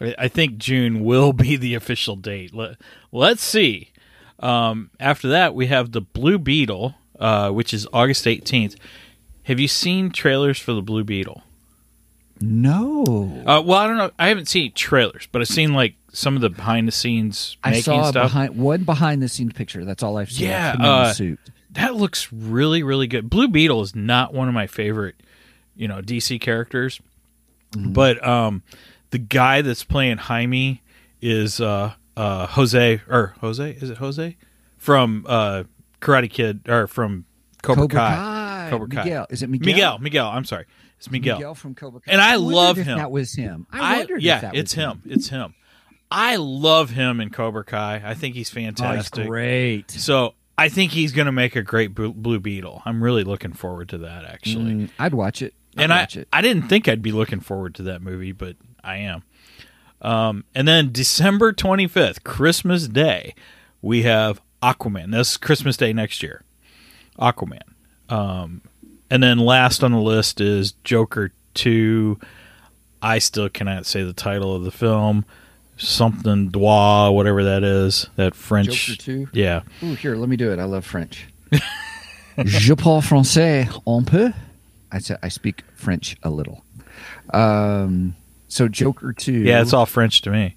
I, 0.00 0.28
think 0.28 0.58
June 0.58 1.04
will 1.04 1.32
be 1.32 1.56
the 1.56 1.74
official 1.74 2.14
date. 2.16 2.54
Let 2.54 2.76
Let's 3.10 3.42
see. 3.42 3.90
Um, 4.38 4.90
after 4.98 5.28
that, 5.28 5.54
we 5.54 5.66
have 5.66 5.92
the 5.92 6.00
Blue 6.00 6.38
Beetle, 6.38 6.94
uh, 7.18 7.50
which 7.50 7.74
is 7.74 7.86
August 7.92 8.26
eighteenth. 8.26 8.76
Have 9.44 9.58
you 9.58 9.68
seen 9.68 10.10
trailers 10.10 10.58
for 10.58 10.72
the 10.72 10.82
Blue 10.82 11.04
Beetle? 11.04 11.42
no. 12.40 13.42
Uh, 13.46 13.62
well, 13.64 13.78
I 13.78 13.86
don't 13.86 13.96
know. 13.98 14.10
I 14.18 14.28
haven't 14.28 14.48
seen 14.48 14.72
trailers, 14.72 15.28
but 15.30 15.40
I've 15.40 15.48
seen 15.48 15.74
like 15.74 15.94
some 16.12 16.34
of 16.34 16.42
the 16.42 16.50
behind 16.50 16.88
the 16.88 16.92
scenes 16.92 17.56
I 17.62 17.70
making 17.70 17.84
saw 17.84 18.10
stuff. 18.10 18.24
behind 18.24 18.56
one 18.56 18.84
behind 18.84 19.22
the 19.22 19.28
scenes 19.28 19.52
picture. 19.52 19.84
That's 19.84 20.02
all 20.02 20.16
I've 20.18 20.30
seen. 20.30 20.48
Yeah, 20.48 20.70
Of 20.70 20.74
him 20.74 20.80
in 20.80 20.86
the 20.86 20.92
uh, 20.92 21.12
suit. 21.12 21.40
that 21.70 21.94
looks 21.94 22.32
really 22.32 22.82
really 22.82 23.06
good 23.06 23.30
blue 23.30 23.48
beetle 23.48 23.80
is 23.82 23.94
not 23.94 24.34
one 24.34 24.48
of 24.48 24.54
my 24.54 24.66
favorite 24.66 25.14
you 25.82 25.88
know 25.88 26.00
dc 26.00 26.40
characters 26.40 27.00
but 27.76 28.24
um 28.26 28.62
the 29.10 29.18
guy 29.18 29.62
that's 29.62 29.82
playing 29.84 30.16
jaime 30.18 30.80
is 31.20 31.60
uh 31.60 31.92
uh 32.16 32.46
jose 32.46 33.00
or 33.08 33.34
jose 33.40 33.70
is 33.80 33.90
it 33.90 33.96
jose 33.98 34.36
from 34.78 35.24
uh 35.28 35.64
karate 36.00 36.30
kid 36.30 36.60
or 36.68 36.86
from 36.86 37.24
cobra, 37.62 37.82
Cobra 37.82 37.96
kai. 37.98 38.14
Kai. 38.16 38.70
cobra 38.70 38.88
kai 38.88 39.04
Miguel. 39.04 39.26
Is 39.30 39.42
it 39.42 39.50
Miguel? 39.50 39.66
miguel 39.74 39.98
miguel 39.98 40.26
i'm 40.28 40.44
sorry 40.44 40.66
It's 40.98 41.10
Miguel. 41.10 41.36
Miguel 41.38 41.54
from 41.56 41.74
Cobra 41.74 42.00
Kai. 42.00 42.12
And 42.12 42.20
I 42.20 42.36
wondered 42.36 42.54
love 42.54 42.78
if 42.78 42.86
him. 42.86 42.98
That 42.98 43.10
was 43.10 43.34
him. 43.34 43.66
I, 43.72 43.78
I, 43.94 43.98
wondered. 43.98 44.22
yeah, 44.22 44.36
if 44.36 44.40
that 44.42 44.54
it's 44.54 44.76
was 44.76 44.84
him. 44.84 45.02
It's 45.04 45.28
him. 45.30 45.54
I 46.12 46.36
love 46.36 46.90
him 46.90 47.20
in 47.20 47.30
Cobra 47.30 47.64
Kai. 47.64 48.00
I 48.04 48.14
think 48.14 48.36
he's 48.36 48.48
Oh, 48.56 48.60
he's 48.60 48.66
fantastic. 48.76 49.26
great. 49.26 49.90
So 49.90 50.34
I 50.56 50.68
think 50.68 50.92
he's 50.92 51.10
going 51.10 51.26
to 51.26 51.32
make 51.32 51.56
a 51.56 51.62
great 51.62 51.92
Blue 51.92 52.12
Blue 52.12 52.38
Beetle. 52.38 52.82
I'm 52.84 53.02
really 53.02 53.24
looking 53.24 53.52
forward 53.52 53.88
to 53.88 53.98
that, 53.98 54.24
actually. 54.24 54.72
Mm, 54.74 54.90
I'd 54.98 55.14
watch 55.14 55.42
it. 55.42 55.54
I'd 55.76 55.82
and 55.84 55.92
I, 55.92 56.02
it. 56.02 56.28
I 56.32 56.40
didn't 56.40 56.68
think 56.68 56.88
I'd 56.88 57.02
be 57.02 57.12
looking 57.12 57.40
forward 57.40 57.74
to 57.76 57.82
that 57.84 58.02
movie, 58.02 58.32
but 58.32 58.56
I 58.82 58.96
am. 58.98 59.22
Um, 60.00 60.44
and 60.54 60.66
then 60.66 60.90
December 60.92 61.52
25th, 61.52 62.24
Christmas 62.24 62.88
Day, 62.88 63.34
we 63.80 64.02
have 64.02 64.40
Aquaman. 64.62 65.12
That's 65.12 65.36
Christmas 65.36 65.76
Day 65.76 65.92
next 65.92 66.22
year. 66.22 66.42
Aquaman. 67.18 67.62
Um, 68.08 68.62
and 69.10 69.22
then 69.22 69.38
last 69.38 69.84
on 69.84 69.92
the 69.92 70.00
list 70.00 70.40
is 70.40 70.72
Joker 70.84 71.32
2. 71.54 72.18
I 73.00 73.18
still 73.18 73.48
cannot 73.48 73.86
say 73.86 74.02
the 74.02 74.12
title 74.12 74.54
of 74.54 74.64
the 74.64 74.70
film. 74.70 75.24
Something 75.76 76.50
Dwa, 76.50 77.14
whatever 77.14 77.44
that 77.44 77.64
is. 77.64 78.08
That 78.16 78.34
French. 78.34 78.86
Joker 78.86 79.00
2? 79.00 79.28
Yeah. 79.32 79.62
Ooh, 79.82 79.94
here, 79.94 80.16
let 80.16 80.28
me 80.28 80.36
do 80.36 80.52
it. 80.52 80.58
I 80.58 80.64
love 80.64 80.84
French. 80.84 81.28
Je 82.44 82.74
parle 82.74 83.02
français 83.02 83.68
un 83.86 84.04
peu. 84.04 84.32
I 84.92 84.98
said 84.98 85.18
I 85.22 85.28
speak 85.28 85.62
French 85.74 86.16
a 86.22 86.30
little. 86.30 86.62
Um, 87.32 88.14
so 88.48 88.68
Joker 88.68 89.12
2. 89.12 89.32
Yeah, 89.32 89.62
it's 89.62 89.72
all 89.72 89.86
French 89.86 90.20
to 90.22 90.30
me. 90.30 90.56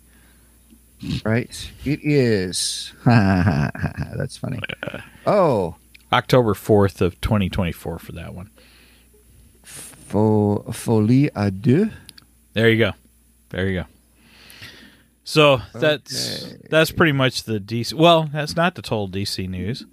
right. 1.23 1.71
It 1.85 1.99
is. 2.03 2.91
That's 3.05 4.37
funny. 4.37 4.59
Oh, 5.25 5.75
October 6.11 6.53
4th 6.53 7.01
of 7.01 7.19
2024 7.21 7.99
for 7.99 8.11
that 8.13 8.33
one. 8.33 8.49
fo- 9.63 10.63
Folie 10.71 11.29
à 11.35 11.49
deux. 11.51 11.89
There 12.53 12.69
you 12.69 12.77
go. 12.77 12.91
There 13.49 13.67
you 13.67 13.79
go. 13.81 13.85
So 15.27 15.59
that's 15.73 16.43
Okay. 16.45 16.57
that's 16.69 16.91
pretty 16.91 17.11
much 17.11 17.43
the 17.43 17.59
DC. 17.59 17.93
Well, 17.93 18.29
that's 18.31 18.55
not 18.55 18.75
the 18.75 18.83
total 18.83 19.09
DC 19.09 19.49
news. 19.49 19.83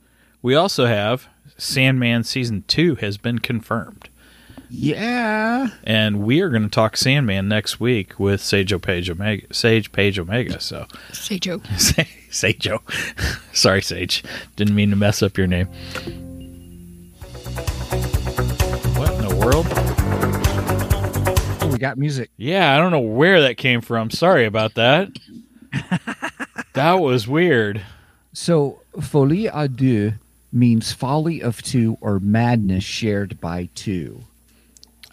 We 0.42 0.54
also 0.54 0.84
have 0.86 1.26
Sandman 1.56 2.24
season 2.24 2.64
two 2.68 2.96
has 2.96 3.16
been 3.16 3.38
confirmed, 3.38 4.10
Yeah. 4.74 5.68
and 5.84 6.22
we 6.22 6.40
are 6.40 6.48
going 6.48 6.62
to 6.62 6.70
talk 6.70 6.96
Sandman 6.96 7.46
next 7.46 7.78
week 7.78 8.18
with 8.18 8.40
Sage 8.40 8.80
Page 8.80 9.10
Omega. 9.10 9.52
Sage 9.52 9.92
Page 9.92 10.18
Omega. 10.18 10.60
So 10.60 10.86
Say 11.12 11.38
Joe. 11.38 11.60
Sage 12.30 12.58
Joe. 12.58 12.80
Sorry, 13.52 13.82
Sage. 13.82 14.24
Didn't 14.56 14.74
mean 14.74 14.88
to 14.90 14.96
mess 14.96 15.22
up 15.22 15.36
your 15.36 15.46
name. 15.46 15.66
What 18.96 19.12
in 19.12 19.28
the 19.28 19.36
world? 19.36 19.66
We 21.72 21.78
got 21.78 21.98
music. 21.98 22.30
Yeah, 22.38 22.74
I 22.74 22.78
don't 22.78 22.92
know 22.92 23.00
where 23.00 23.42
that 23.42 23.58
came 23.58 23.82
from. 23.82 24.10
Sorry 24.10 24.46
about 24.46 24.74
that. 24.74 25.10
that 26.72 26.94
was 26.94 27.28
weird. 27.28 27.82
So, 28.32 28.80
folie 29.00 29.48
à 29.50 29.68
deux 29.74 30.14
means 30.50 30.92
folly 30.92 31.42
of 31.42 31.62
two 31.62 31.98
or 32.00 32.18
madness 32.20 32.84
shared 32.84 33.38
by 33.40 33.68
two. 33.74 34.22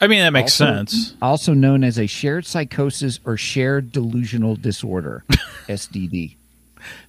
I 0.02 0.08
mean, 0.08 0.20
that 0.20 0.32
makes 0.34 0.60
Also- 0.62 0.74
sense. 0.76 1.14
Also 1.22 1.54
known 1.54 1.84
as 1.84 1.98
a 2.00 2.08
shared 2.08 2.46
psychosis 2.46 3.20
or 3.26 3.36
shared 3.38 3.92
delusional 3.92 4.56
disorder, 4.56 5.24
SDD. 5.68 6.36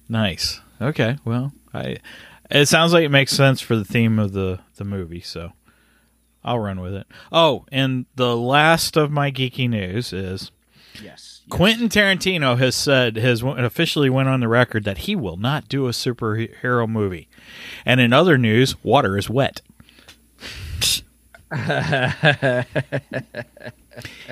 Nice. 0.09 0.59
Okay. 0.81 1.17
Well, 1.25 1.53
I. 1.73 1.97
It 2.49 2.67
sounds 2.67 2.91
like 2.91 3.05
it 3.05 3.09
makes 3.09 3.31
sense 3.31 3.61
for 3.61 3.75
the 3.77 3.85
theme 3.85 4.19
of 4.19 4.33
the 4.33 4.59
the 4.75 4.83
movie, 4.83 5.21
so 5.21 5.53
I'll 6.43 6.59
run 6.59 6.81
with 6.81 6.93
it. 6.93 7.07
Oh, 7.31 7.65
and 7.71 8.07
the 8.15 8.35
last 8.35 8.97
of 8.97 9.09
my 9.09 9.31
geeky 9.31 9.69
news 9.69 10.11
is 10.11 10.51
Yes. 11.01 11.41
Quentin 11.49 11.87
Tarantino 11.87 12.57
has 12.57 12.75
said 12.75 13.15
has 13.15 13.41
officially 13.41 14.09
went 14.09 14.27
on 14.27 14.41
the 14.41 14.49
record 14.49 14.83
that 14.83 14.99
he 14.99 15.15
will 15.15 15.37
not 15.37 15.69
do 15.69 15.87
a 15.87 15.91
superhero 15.91 16.89
movie. 16.89 17.29
And 17.85 18.01
in 18.01 18.11
other 18.11 18.37
news, 18.37 18.75
water 18.83 19.17
is 19.17 19.29
wet. 19.29 19.61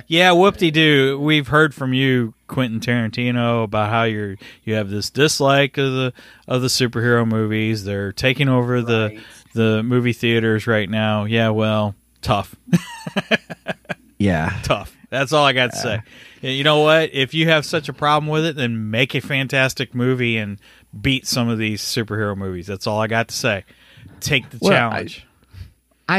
Yeah, 0.08 0.32
whoop 0.32 0.58
de 0.58 0.72
doo. 0.72 1.20
We've 1.20 1.48
heard 1.48 1.74
from 1.76 1.94
you, 1.94 2.34
Quentin 2.48 2.80
Tarantino, 2.80 3.64
about 3.64 3.90
how 3.90 4.04
you're 4.04 4.36
you 4.64 4.76
have 4.76 4.90
this 4.90 5.10
dislike 5.10 5.78
of 5.78 5.92
the 5.92 6.14
of 6.48 6.62
the 6.62 6.68
superhero 6.68 7.28
movies. 7.28 7.84
They're 7.84 8.12
taking 8.12 8.48
over 8.50 8.82
the 8.82 9.22
the 9.54 9.84
movie 9.84 10.14
theaters 10.14 10.68
right 10.68 10.90
now. 10.90 11.26
Yeah, 11.26 11.50
well, 11.50 11.96
tough. 12.22 12.56
Yeah. 14.22 14.60
tough. 14.64 14.94
That's 15.10 15.32
all 15.32 15.46
I 15.46 15.54
got 15.54 15.72
to 15.72 15.78
say. 15.78 16.02
You 16.42 16.66
know 16.66 16.82
what? 16.82 17.12
If 17.14 17.34
you 17.34 17.48
have 17.48 17.66
such 17.66 17.88
a 17.88 17.94
problem 17.94 18.30
with 18.30 18.46
it, 18.46 18.58
then 18.58 18.92
make 18.92 19.16
a 19.16 19.22
fantastic 19.22 19.96
movie 19.96 20.36
and 20.36 20.60
beat 21.02 21.26
some 21.26 21.48
of 21.48 21.58
these 21.58 21.82
superhero 21.82 22.36
movies. 22.36 22.68
That's 22.68 22.86
all 22.86 23.00
I 23.00 23.08
got 23.08 23.30
to 23.30 23.36
say. 23.36 23.64
Take 24.20 24.50
the 24.50 24.58
Well, 24.62 24.74
challenge. 24.74 25.26
I 25.26 25.29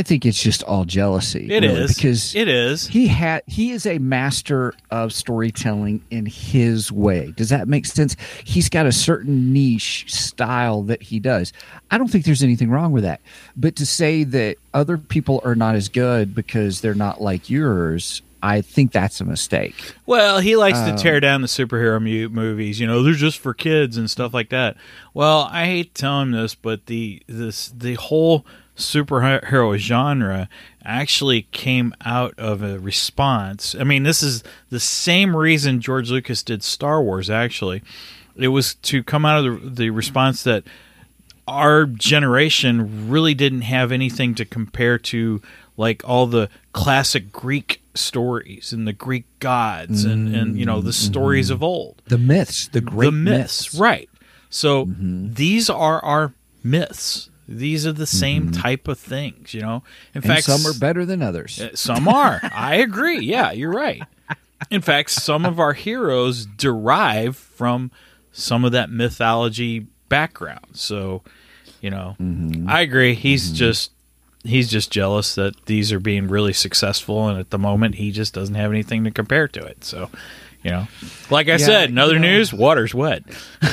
think 0.02 0.24
it's 0.24 0.40
just 0.40 0.62
all 0.62 0.84
jealousy. 0.84 1.48
It 1.50 1.64
is 1.64 1.72
really, 1.72 1.86
because 1.88 2.34
it 2.36 2.48
is. 2.48 2.86
he 2.86 3.08
had 3.08 3.42
he 3.46 3.72
is 3.72 3.86
a 3.86 3.98
master 3.98 4.72
of 4.90 5.12
storytelling 5.12 6.02
in 6.10 6.26
his 6.26 6.92
way. 6.92 7.32
Does 7.36 7.48
that 7.48 7.66
make 7.68 7.86
sense? 7.86 8.16
He's 8.44 8.68
got 8.68 8.86
a 8.86 8.92
certain 8.92 9.52
niche 9.52 10.04
style 10.12 10.82
that 10.84 11.02
he 11.02 11.18
does. 11.18 11.52
I 11.90 11.98
don't 11.98 12.08
think 12.08 12.24
there's 12.24 12.42
anything 12.42 12.70
wrong 12.70 12.92
with 12.92 13.02
that. 13.04 13.20
But 13.56 13.76
to 13.76 13.86
say 13.86 14.24
that 14.24 14.56
other 14.72 14.96
people 14.96 15.40
are 15.44 15.54
not 15.54 15.74
as 15.74 15.88
good 15.88 16.34
because 16.34 16.80
they're 16.80 16.94
not 16.94 17.20
like 17.20 17.50
yours, 17.50 18.22
I 18.42 18.60
think 18.62 18.92
that's 18.92 19.20
a 19.20 19.24
mistake. 19.24 19.74
Well, 20.06 20.38
he 20.40 20.56
likes 20.56 20.78
to 20.78 20.92
Um, 20.92 20.96
tear 20.96 21.20
down 21.20 21.42
the 21.42 21.48
superhero 21.48 22.00
mu- 22.00 22.28
movies. 22.28 22.78
You 22.80 22.86
know, 22.86 23.02
they're 23.02 23.12
just 23.14 23.38
for 23.38 23.52
kids 23.52 23.96
and 23.96 24.08
stuff 24.08 24.32
like 24.32 24.48
that. 24.50 24.76
Well, 25.14 25.48
I 25.52 25.66
hate 25.66 25.94
to 25.94 26.00
tell 26.02 26.20
him 26.22 26.30
this, 26.30 26.54
but 26.54 26.86
the 26.86 27.22
this 27.26 27.72
the 27.76 27.94
whole 27.94 28.46
superhero 28.80 29.76
genre 29.76 30.48
actually 30.84 31.42
came 31.52 31.94
out 32.04 32.34
of 32.38 32.62
a 32.62 32.78
response. 32.78 33.74
I 33.78 33.84
mean, 33.84 34.02
this 34.02 34.22
is 34.22 34.42
the 34.70 34.80
same 34.80 35.36
reason 35.36 35.80
George 35.80 36.10
Lucas 36.10 36.42
did 36.42 36.62
Star 36.62 37.02
Wars. 37.02 37.28
Actually, 37.30 37.82
it 38.36 38.48
was 38.48 38.74
to 38.76 39.02
come 39.02 39.24
out 39.24 39.44
of 39.46 39.62
the, 39.62 39.70
the 39.84 39.90
response 39.90 40.42
that 40.44 40.64
our 41.46 41.84
generation 41.86 43.08
really 43.10 43.34
didn't 43.34 43.62
have 43.62 43.90
anything 43.92 44.34
to 44.36 44.44
compare 44.44 44.98
to 44.98 45.42
like 45.76 46.02
all 46.08 46.26
the 46.26 46.48
classic 46.72 47.32
Greek 47.32 47.82
stories 47.94 48.72
and 48.72 48.86
the 48.86 48.92
Greek 48.92 49.24
gods 49.40 50.04
and, 50.04 50.34
and 50.34 50.56
you 50.58 50.64
know 50.64 50.80
the 50.80 50.92
stories 50.92 51.50
of 51.50 51.62
old. 51.62 52.00
The 52.06 52.18
myths, 52.18 52.68
the 52.68 52.80
great 52.80 53.06
the 53.06 53.12
myths, 53.12 53.74
right. 53.74 54.08
So 54.48 54.86
Mm-hmm. 54.86 55.34
these 55.34 55.68
are 55.70 56.02
our 56.04 56.32
myths. 56.62 57.29
These 57.52 57.84
are 57.84 57.92
the 57.92 58.06
same 58.06 58.52
type 58.52 58.86
of 58.86 58.96
things, 58.98 59.52
you 59.52 59.60
know. 59.60 59.74
In 59.74 59.80
Mm-hmm. 59.80 60.16
and 60.18 60.24
fact, 60.24 60.44
some 60.44 60.64
are 60.66 60.78
better 60.78 61.04
than 61.04 61.20
others. 61.20 61.60
uh, 61.60 61.74
Some 61.74 62.06
are. 62.06 62.40
I 62.54 62.76
agree. 62.76 63.18
Yeah, 63.20 63.50
you're 63.50 63.72
right. 63.72 64.02
In 64.70 64.80
fact, 64.82 65.10
some 65.10 65.44
of 65.44 65.58
our 65.58 65.72
heroes 65.72 66.46
derive 66.46 67.36
from 67.36 67.90
some 68.30 68.64
of 68.64 68.70
that 68.72 68.88
mythology 68.90 69.86
background. 70.08 70.66
So, 70.74 71.22
you 71.80 71.90
know, 71.90 72.14
I 72.68 72.82
agree. 72.82 73.14
He's 73.14 73.50
just 73.50 73.90
he's 74.44 74.70
just 74.70 74.90
jealous 74.92 75.34
that 75.34 75.66
these 75.66 75.92
are 75.92 75.98
being 76.00 76.28
really 76.28 76.52
successful 76.52 77.28
and 77.28 77.38
at 77.38 77.50
the 77.50 77.58
moment 77.58 77.96
he 77.96 78.10
just 78.12 78.32
doesn't 78.32 78.54
have 78.54 78.70
anything 78.70 79.02
to 79.04 79.10
compare 79.10 79.48
to 79.48 79.60
it. 79.60 79.82
So, 79.84 80.08
you 80.62 80.70
know, 80.70 80.86
like 81.30 81.48
I 81.48 81.52
Yeah, 81.52 81.56
said, 81.58 81.90
in 81.90 81.98
other 81.98 82.14
know- 82.20 82.28
news, 82.28 82.52
water's 82.52 82.94
wet. 82.94 83.24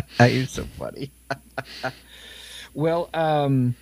You're 0.20 0.46
so 0.46 0.64
funny. 0.78 1.10
well, 2.74 3.10
um, 3.14 3.74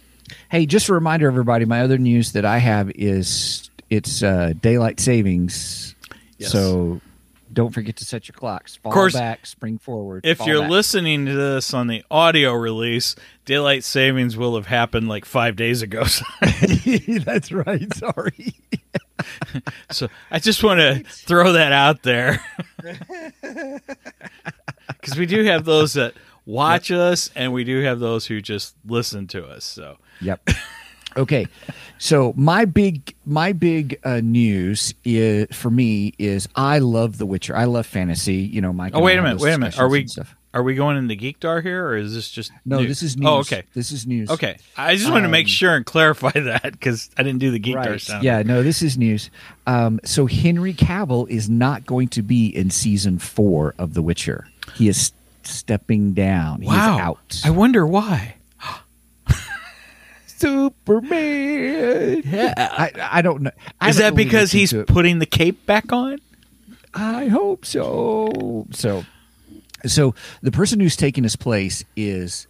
hey, 0.50 0.66
just 0.66 0.88
a 0.88 0.94
reminder, 0.94 1.26
everybody. 1.26 1.64
My 1.64 1.82
other 1.82 1.98
news 1.98 2.32
that 2.32 2.44
I 2.44 2.58
have 2.58 2.90
is 2.94 3.70
it's 3.88 4.22
uh, 4.22 4.54
daylight 4.60 5.00
savings. 5.00 5.94
Yes. 6.38 6.52
So 6.52 7.00
don't 7.52 7.72
forget 7.72 7.96
to 7.96 8.04
set 8.04 8.28
your 8.28 8.34
clocks. 8.34 8.76
Fall 8.76 8.92
course, 8.92 9.14
back, 9.14 9.46
spring 9.46 9.78
forward. 9.78 10.24
If 10.24 10.46
you're 10.46 10.62
back. 10.62 10.70
listening 10.70 11.26
to 11.26 11.34
this 11.34 11.74
on 11.74 11.88
the 11.88 12.04
audio 12.10 12.52
release, 12.52 13.16
daylight 13.44 13.84
savings 13.84 14.36
will 14.36 14.54
have 14.54 14.66
happened 14.66 15.08
like 15.08 15.24
5 15.24 15.56
days 15.56 15.82
ago. 15.82 16.04
that's 17.24 17.52
right. 17.52 17.92
Sorry. 17.94 18.54
So 19.90 20.08
I 20.30 20.38
just 20.38 20.62
want 20.62 20.80
to 20.80 21.02
throw 21.04 21.52
that 21.52 21.72
out 21.72 22.02
there 22.02 22.42
because 25.00 25.16
we 25.18 25.26
do 25.26 25.44
have 25.44 25.64
those 25.64 25.92
that 25.94 26.14
watch 26.46 26.90
us, 26.90 27.30
and 27.36 27.52
we 27.52 27.64
do 27.64 27.82
have 27.82 28.00
those 28.00 28.26
who 28.26 28.40
just 28.40 28.74
listen 28.86 29.26
to 29.28 29.46
us. 29.46 29.64
So 29.64 29.98
Yep. 30.20 30.48
Okay. 31.16 31.46
So 31.98 32.32
my 32.36 32.64
big 32.64 33.14
my 33.26 33.52
big 33.52 33.98
uh, 34.04 34.20
news 34.22 34.94
is 35.04 35.48
for 35.52 35.70
me 35.70 36.14
is 36.18 36.48
I 36.54 36.78
love 36.78 37.18
The 37.18 37.26
Witcher. 37.26 37.56
I 37.56 37.64
love 37.64 37.86
fantasy. 37.86 38.36
You 38.36 38.60
know, 38.60 38.72
Mike. 38.72 38.92
Oh, 38.94 39.00
wait 39.00 39.18
a 39.18 39.22
minute, 39.22 39.40
wait 39.40 39.54
a 39.54 39.58
minute. 39.58 39.78
Are 39.78 39.88
we- 39.88 40.06
are 40.52 40.64
we 40.64 40.74
going 40.74 40.96
into 40.96 41.14
Geekdar 41.14 41.62
here, 41.62 41.86
or 41.86 41.96
is 41.96 42.12
this 42.12 42.28
just 42.28 42.50
No, 42.64 42.78
news? 42.80 42.88
this 42.88 43.02
is 43.04 43.16
news. 43.16 43.28
Oh, 43.28 43.38
okay, 43.38 43.62
This 43.72 43.92
is 43.92 44.04
news. 44.04 44.28
okay. 44.30 44.56
I 44.76 44.96
just 44.96 45.08
wanted 45.08 45.22
to 45.22 45.28
make 45.28 45.44
Um, 45.44 45.48
sure 45.48 45.76
and 45.76 45.86
clarify 45.86 46.30
that 46.34 46.72
because 46.72 47.08
I 47.16 47.22
didn't 47.22 47.38
do 47.38 47.52
the 47.52 47.60
Geekdar 47.60 47.74
Right. 47.86 48.00
sound. 48.00 48.24
Yeah, 48.24 48.42
no, 48.42 48.60
this 48.64 48.82
is 48.82 48.98
news. 48.98 49.30
Um, 49.68 50.00
so 50.04 50.26
Henry 50.26 50.74
Cavill 50.74 51.28
is 51.30 51.48
not 51.48 51.86
going 51.86 52.08
to 52.08 52.22
be 52.22 52.46
in 52.48 52.70
season 52.70 53.20
four 53.20 53.76
of 53.78 53.94
The 53.94 54.02
Witcher. 54.02 54.48
He 54.74 54.88
is 54.88 55.12
stepping 55.42 56.12
down. 56.14 56.62
Wow. 56.62 56.72
He's 56.72 57.00
out. 57.00 57.40
I 57.44 57.50
wonder 57.50 57.86
why. 57.86 58.36
Superman. 60.26 62.22
Yeah, 62.24 62.54
I, 62.56 62.90
I 63.18 63.22
don't 63.22 63.42
know. 63.42 63.50
I 63.80 63.88
Is 63.90 63.96
haven't 63.96 64.14
that 64.14 64.18
really 64.18 64.24
because 64.24 64.52
he's 64.52 64.72
putting 64.86 65.18
the 65.18 65.26
cape 65.26 65.66
back 65.66 65.92
on? 65.92 66.18
I 66.94 67.26
hope 67.26 67.64
so. 67.64 68.66
So, 68.72 69.04
so 69.86 70.14
the 70.42 70.50
person 70.50 70.80
who's 70.80 70.96
taking 70.96 71.24
his 71.24 71.36
place 71.36 71.84
is 71.96 72.46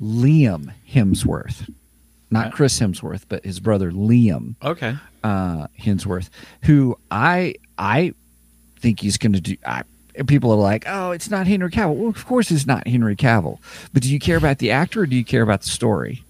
Liam 0.00 0.72
Hemsworth, 0.90 1.68
not 2.30 2.52
Chris 2.52 2.78
Hemsworth, 2.78 3.24
but 3.28 3.44
his 3.44 3.60
brother 3.60 3.90
Liam 3.90 4.54
Okay. 4.62 4.94
uh, 5.24 5.66
Hemsworth, 5.80 6.28
who 6.64 6.96
I 7.10 7.54
I 7.78 8.14
think 8.78 9.00
he's 9.00 9.16
going 9.18 9.32
to 9.32 9.40
do. 9.40 9.56
I, 9.66 9.82
people 10.26 10.50
are 10.52 10.56
like, 10.56 10.84
"Oh, 10.86 11.10
it's 11.12 11.30
not 11.30 11.46
Henry 11.46 11.70
Cavill." 11.70 11.94
Well, 11.94 12.08
of 12.08 12.24
course, 12.26 12.50
it's 12.50 12.66
not 12.66 12.86
Henry 12.86 13.16
Cavill. 13.16 13.58
But 13.92 14.02
do 14.02 14.12
you 14.12 14.18
care 14.18 14.36
about 14.36 14.58
the 14.58 14.70
actor 14.70 15.02
or 15.02 15.06
do 15.06 15.16
you 15.16 15.24
care 15.24 15.42
about 15.42 15.62
the 15.62 15.70
story? 15.70 16.24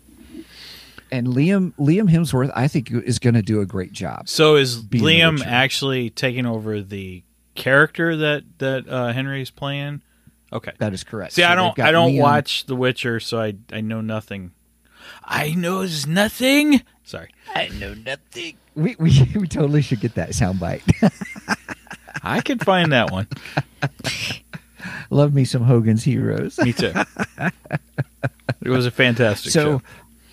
And 1.11 1.27
Liam 1.29 1.75
Liam 1.79 2.11
Hemsworth, 2.11 2.51
I 2.55 2.69
think, 2.69 2.91
is 2.91 3.19
going 3.19 3.35
to 3.35 3.43
do 3.43 3.61
a 3.61 3.67
great 3.67 3.93
job. 3.93 4.29
So 4.29 4.57
is 4.57 4.83
Liam 4.83 5.45
actually 5.45 6.09
taking 6.11 6.47
over 6.47 6.81
the 6.81 7.23
character 7.55 8.17
that 8.17 8.45
that 8.59 8.89
uh, 8.89 9.13
Henry's 9.13 9.51
playing? 9.51 10.01
Okay. 10.53 10.73
That 10.79 10.93
is 10.95 11.05
correct. 11.05 11.35
See, 11.35 11.43
So 11.43 11.49
I 11.49 11.55
don't 11.55 11.79
I 11.79 11.93
don't 11.93 12.13
Liam- 12.13 12.21
watch 12.23 12.65
The 12.67 12.77
Witcher, 12.77 13.21
so 13.21 13.41
I 13.41 13.55
I 13.73 13.81
know 13.83 14.01
nothing. 14.01 14.53
I 15.25 15.53
knows 15.55 16.07
nothing. 16.07 16.83
Sorry. 17.05 17.29
I 17.55 17.69
know 17.79 17.93
nothing. 17.95 18.57
We, 18.75 18.97
we 18.99 19.29
we 19.37 19.49
totally 19.49 19.83
should 19.83 20.01
get 20.01 20.15
that 20.15 20.31
soundbite. 20.31 20.83
I 22.23 22.41
can 22.41 22.59
find 22.59 22.93
that 22.93 23.11
one. 23.11 23.27
Love 25.11 25.35
me 25.35 25.45
some 25.45 25.63
Hogan's 25.63 26.05
Heroes. 26.05 26.59
Me 26.59 26.73
too. 26.73 26.93
It 28.65 28.71
was 28.71 28.87
a 28.87 28.91
fantastic 28.91 29.53
so 29.53 29.83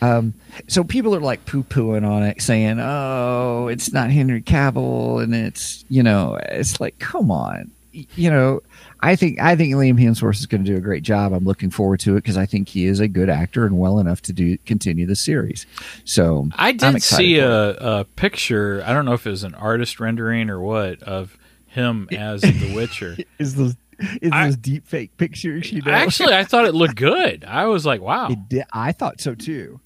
show. 0.02 0.08
um 0.08 0.34
so 0.68 0.84
people 0.84 1.16
are 1.16 1.20
like 1.20 1.46
poo 1.46 1.64
pooing 1.64 2.08
on 2.08 2.24
it 2.24 2.42
saying 2.42 2.80
oh 2.80 3.68
it's 3.68 3.92
not 3.92 4.12
henry 4.12 4.42
cavill 4.42 5.22
and 5.22 5.34
it's 5.34 5.84
you 5.90 6.04
know 6.04 6.38
it's 6.50 6.80
like 6.80 6.98
come 7.00 7.32
on 7.32 7.72
you 7.92 8.30
know 8.30 8.62
i 9.00 9.16
think 9.16 9.40
i 9.40 9.56
think 9.56 9.74
liam 9.74 10.00
hemsworth 10.00 10.36
is 10.36 10.46
going 10.46 10.64
to 10.64 10.72
do 10.72 10.78
a 10.78 10.82
great 10.82 11.02
job 11.02 11.34
i'm 11.34 11.44
looking 11.44 11.72
forward 11.72 12.00
to 12.00 12.14
it 12.14 12.22
because 12.22 12.38
i 12.38 12.46
think 12.46 12.70
he 12.70 12.86
is 12.86 13.00
a 13.00 13.08
good 13.08 13.30
actor 13.30 13.66
and 13.66 13.80
well 13.80 14.00
enough 14.00 14.22
to 14.22 14.32
do 14.32 14.58
continue 14.60 15.08
the 15.08 15.16
series 15.16 15.66
so 16.06 16.48
I 16.56 16.72
did 16.72 17.02
see 17.02 17.40
a, 17.40 17.72
a 17.72 18.04
picture. 18.16 18.84
I 18.86 18.94
don't 18.94 19.06
know 19.06 19.14
if 19.14 19.26
it 19.26 19.32
was 19.32 19.44
an 19.44 19.56
artist 19.56 20.00
rendering 20.00 20.50
or 20.50 20.60
what 20.62 21.02
of 21.04 21.36
him 21.70 22.08
as 22.14 22.42
the 22.42 22.74
Witcher. 22.76 23.18
is 23.40 23.56
those 23.56 23.76
is 24.22 24.32
I- 24.32 24.46
those 24.46 24.58
deep 24.58 24.88
fake 24.88 25.18
pictures 25.18 25.72
you 25.72 25.82
know 25.82 25.92
Actually, 25.92 26.34
I 26.34 26.44
thought 26.46 26.66
it 26.66 26.74
looked 26.76 26.96
good. 27.10 27.44
I 27.46 27.66
was 27.66 27.86
like, 27.86 28.02
wow. 28.02 28.30
it 28.30 28.48
did, 28.50 28.64
i 28.74 28.92
thought 28.92 29.20
so 29.22 29.36
too 29.36 29.80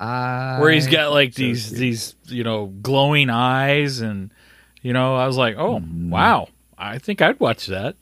I 0.00 0.58
Where 0.60 0.70
he's 0.72 0.88
got 0.88 1.12
like 1.12 1.34
these 1.34 1.70
too. 1.70 1.76
these 1.76 2.14
you 2.26 2.42
know 2.42 2.66
glowing 2.66 3.30
eyes 3.30 4.00
and 4.00 4.30
you 4.82 4.92
know 4.92 5.14
I 5.16 5.26
was 5.26 5.36
like, 5.36 5.56
oh 5.56 5.78
Mm-hmm. 5.80 6.10
wow, 6.10 6.48
I 6.76 6.98
think 6.98 7.22
I'd 7.22 7.38
watch 7.40 7.66
that. 7.68 7.94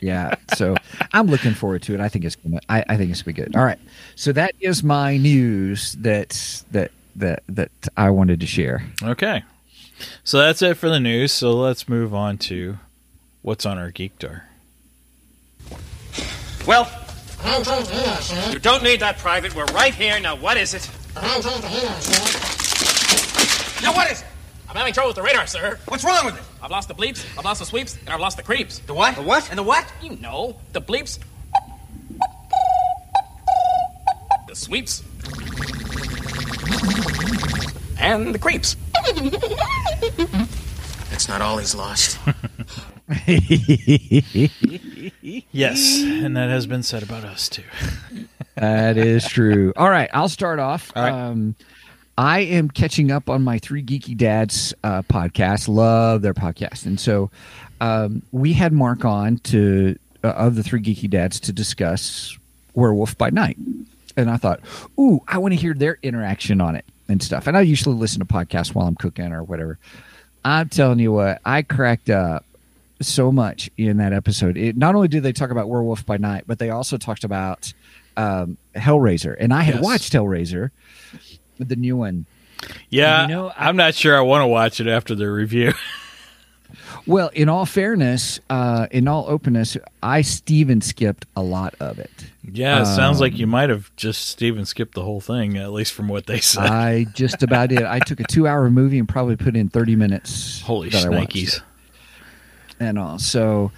Yeah, 0.00 0.34
so 0.56 0.74
I'm 1.12 1.28
looking 1.28 1.54
forward 1.54 1.82
to 1.82 1.94
it. 1.94 2.00
I 2.00 2.08
think 2.08 2.24
it's 2.24 2.34
gonna. 2.36 2.58
I, 2.68 2.84
I 2.88 2.96
think 2.96 3.10
it's 3.12 3.22
gonna 3.22 3.34
be 3.36 3.42
good. 3.42 3.54
All 3.56 3.64
right, 3.64 3.78
so 4.16 4.32
that 4.32 4.52
is 4.60 4.82
my 4.82 5.16
news 5.16 5.92
that 6.00 6.64
that 6.72 6.90
that 7.16 7.42
that 7.48 7.70
I 7.96 8.10
wanted 8.10 8.40
to 8.40 8.46
share. 8.46 8.84
okay, 9.02 9.44
so 10.24 10.38
that's 10.38 10.62
it 10.62 10.76
for 10.76 10.88
the 10.88 11.00
news. 11.00 11.32
So 11.32 11.52
let's 11.52 11.88
move 11.88 12.14
on 12.14 12.38
to 12.38 12.78
what's 13.42 13.66
on 13.66 13.78
our 13.78 13.90
Geekdar. 13.90 14.42
Well, 16.66 16.90
you 18.50 18.58
don't 18.60 18.82
need 18.82 19.00
that 19.00 19.18
private. 19.18 19.54
We're 19.54 19.66
right 19.66 19.94
here. 19.94 20.20
Now, 20.20 20.36
what 20.36 20.56
is 20.56 20.74
it? 20.74 20.88
Now, 23.82 23.92
what 23.92 24.10
is 24.10 24.20
it? 24.20 24.26
I'm 24.68 24.76
having 24.76 24.94
trouble 24.94 25.08
with 25.08 25.16
the 25.16 25.22
radar, 25.22 25.46
sir. 25.46 25.78
What's 25.86 26.02
wrong 26.02 26.24
with 26.24 26.36
it? 26.36 26.42
I've 26.62 26.70
lost 26.70 26.88
the 26.88 26.94
bleeps, 26.94 27.26
I've 27.36 27.44
lost 27.44 27.60
the 27.60 27.66
sweeps, 27.66 27.98
and 27.98 28.08
I've 28.08 28.20
lost 28.20 28.38
the 28.38 28.42
creeps. 28.42 28.78
The 28.78 28.94
what? 28.94 29.16
The 29.16 29.22
what? 29.22 29.50
And 29.50 29.58
the 29.58 29.62
what? 29.62 29.92
You 30.00 30.16
know, 30.16 30.56
the 30.72 30.80
bleeps, 30.80 31.18
the 34.48 34.54
sweeps, 34.54 35.02
and 38.02 38.34
the 38.34 38.38
creeps. 38.38 38.76
That's 41.10 41.28
not 41.28 41.40
all 41.40 41.58
he's 41.58 41.74
lost. 41.74 42.18
Yes, 45.54 46.02
and 46.02 46.36
that 46.36 46.48
has 46.48 46.66
been 46.66 46.82
said 46.82 47.02
about 47.02 47.24
us 47.24 47.48
too. 47.48 47.64
That 48.54 48.98
is 48.98 49.26
true. 49.26 49.72
All 49.76 49.88
right, 49.88 50.10
I'll 50.12 50.28
start 50.28 50.58
off. 50.58 50.92
All 50.94 51.02
right. 51.02 51.10
Um, 51.10 51.56
I 52.18 52.40
am 52.40 52.68
catching 52.68 53.10
up 53.10 53.30
on 53.30 53.42
my 53.42 53.58
three 53.58 53.82
geeky 53.82 54.14
dads 54.14 54.74
uh, 54.84 55.00
podcast. 55.02 55.68
Love 55.68 56.20
their 56.20 56.34
podcast, 56.34 56.84
and 56.84 57.00
so 57.00 57.30
um, 57.80 58.22
we 58.30 58.52
had 58.52 58.74
Mark 58.74 59.06
on 59.06 59.38
to 59.38 59.98
uh, 60.22 60.28
of 60.28 60.54
the 60.54 60.62
three 60.62 60.82
geeky 60.82 61.08
dads 61.08 61.40
to 61.40 61.52
discuss 61.52 62.36
Werewolf 62.74 63.16
by 63.16 63.30
Night, 63.30 63.56
and 64.18 64.30
I 64.30 64.36
thought, 64.36 64.60
ooh, 65.00 65.22
I 65.26 65.38
want 65.38 65.54
to 65.54 65.60
hear 65.60 65.72
their 65.72 65.98
interaction 66.02 66.60
on 66.60 66.76
it 66.76 66.84
and 67.08 67.22
stuff. 67.22 67.46
And 67.46 67.56
I 67.56 67.60
usually 67.62 67.96
listen 67.96 68.20
to 68.20 68.24
podcasts 68.24 68.74
while 68.74 68.86
I'm 68.86 68.94
cooking 68.96 69.32
or 69.32 69.42
whatever. 69.42 69.78
I'm 70.44 70.68
telling 70.68 70.98
you 70.98 71.12
what, 71.12 71.40
I 71.44 71.62
cracked 71.62 72.10
up 72.10 72.44
so 73.00 73.30
much 73.32 73.70
in 73.76 73.96
that 73.98 74.12
episode. 74.12 74.56
It, 74.56 74.76
not 74.76 74.94
only 74.94 75.08
did 75.08 75.22
they 75.22 75.32
talk 75.32 75.50
about 75.50 75.68
Werewolf 75.68 76.04
by 76.06 76.16
Night, 76.16 76.44
but 76.46 76.58
they 76.58 76.70
also 76.70 76.96
talked 76.96 77.24
about 77.24 77.72
um, 78.16 78.56
Hellraiser, 78.76 79.34
and 79.38 79.52
I 79.54 79.62
had 79.62 79.76
Yes. 79.76 79.84
watched 79.84 80.12
Hellraiser, 80.12 80.70
the 81.58 81.76
new 81.76 81.96
one. 81.96 82.26
Yeah, 82.90 83.22
You 83.22 83.28
know, 83.28 83.48
I- 83.48 83.68
I'm 83.68 83.76
not 83.76 83.94
sure 83.94 84.16
I 84.16 84.20
want 84.20 84.42
to 84.42 84.46
watch 84.46 84.80
it 84.80 84.86
after 84.86 85.14
the 85.14 85.30
review. 85.30 85.72
Well, 87.06 87.28
in 87.34 87.48
all 87.48 87.66
fairness, 87.66 88.38
uh, 88.48 88.86
in 88.90 89.08
all 89.08 89.24
openness, 89.28 89.76
I 90.02 90.22
Steven 90.22 90.80
skipped 90.80 91.26
a 91.34 91.42
lot 91.42 91.74
of 91.80 91.98
it. 91.98 92.10
yeah, 92.52 92.82
it 92.82 92.86
sounds 92.86 93.20
like 93.20 93.32
Um, 93.32 93.38
you 93.40 93.46
might 93.48 93.70
have 93.70 93.90
just 93.96 94.28
Steven 94.28 94.64
skipped 94.64 94.94
the 94.94 95.02
whole 95.02 95.20
thing, 95.20 95.56
at 95.58 95.72
least 95.72 95.92
from 95.94 96.06
what 96.08 96.26
they 96.26 96.38
said. 96.40 96.64
I 96.66 97.04
just 97.12 97.42
about 97.42 97.70
did. 97.70 97.82
I 97.82 97.98
took 97.98 98.20
a 98.20 98.24
two-hour 98.24 98.70
movie 98.70 98.98
and 98.98 99.08
probably 99.08 99.36
put 99.36 99.56
in 99.56 99.68
thirty 99.68 99.96
minutes. 99.96 100.60
Holy 100.62 100.90
that 100.90 101.04
I 101.04 101.08
watched 101.08 101.34
shnikes. 101.36 101.60
and 102.78 102.98
all. 102.98 103.18
So 103.18 103.72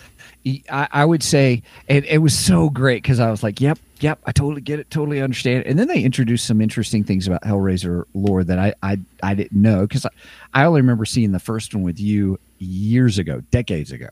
I, 0.70 0.88
I 0.92 1.04
would 1.06 1.22
say 1.22 1.62
it, 1.88 2.04
it 2.04 2.18
was 2.18 2.38
so 2.38 2.68
great 2.68 3.02
because 3.02 3.20
I 3.20 3.30
was 3.30 3.42
like, 3.42 3.60
yep, 3.62 3.78
yep, 4.00 4.18
I 4.26 4.32
totally 4.32 4.60
get 4.60 4.78
it, 4.78 4.90
totally 4.90 5.22
understand. 5.22 5.64
And 5.66 5.78
then 5.78 5.88
they 5.88 6.02
introduced 6.02 6.44
some 6.46 6.60
interesting 6.60 7.04
things 7.04 7.26
about 7.26 7.42
Hellraiser 7.42 8.04
lore 8.12 8.44
that 8.44 8.58
I 8.58 8.74
I, 8.82 8.98
I 9.22 9.34
didn't 9.34 9.58
know 9.60 9.86
because 9.86 10.04
I, 10.04 10.10
I 10.52 10.64
only 10.66 10.82
remember 10.82 11.06
seeing 11.06 11.32
the 11.32 11.38
first 11.40 11.74
one 11.74 11.82
with 11.82 11.98
you 11.98 12.38
years 12.64 13.18
ago, 13.18 13.40
decades 13.50 13.92
ago, 13.92 14.10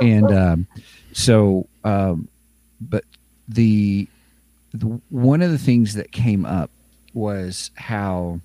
and 0.00 0.30
um, 0.32 0.66
so 1.12 1.66
um, 1.84 2.28
but 2.80 3.04
the, 3.48 4.06
the 4.72 5.00
one 5.10 5.42
of 5.42 5.50
the 5.50 5.58
things 5.58 5.94
that 5.94 6.12
came 6.12 6.44
up 6.44 6.70
was 7.14 7.70
how 7.74 8.40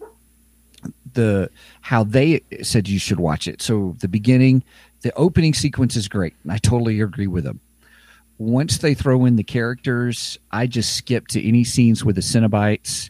the 1.13 1.49
how 1.81 2.03
they 2.03 2.41
said 2.61 2.87
you 2.87 2.99
should 2.99 3.19
watch 3.19 3.47
it. 3.47 3.61
So 3.61 3.95
the 3.99 4.07
beginning, 4.07 4.63
the 5.01 5.13
opening 5.15 5.53
sequence 5.53 5.95
is 5.95 6.07
great. 6.07 6.33
and 6.43 6.51
I 6.51 6.57
totally 6.57 6.99
agree 7.01 7.27
with 7.27 7.43
them. 7.43 7.59
Once 8.37 8.79
they 8.79 8.93
throw 8.93 9.25
in 9.25 9.35
the 9.35 9.43
characters, 9.43 10.37
I 10.51 10.67
just 10.67 10.95
skip 10.95 11.27
to 11.29 11.47
any 11.47 11.63
scenes 11.63 12.03
with 12.03 12.15
the 12.15 12.21
Cenobites. 12.21 13.09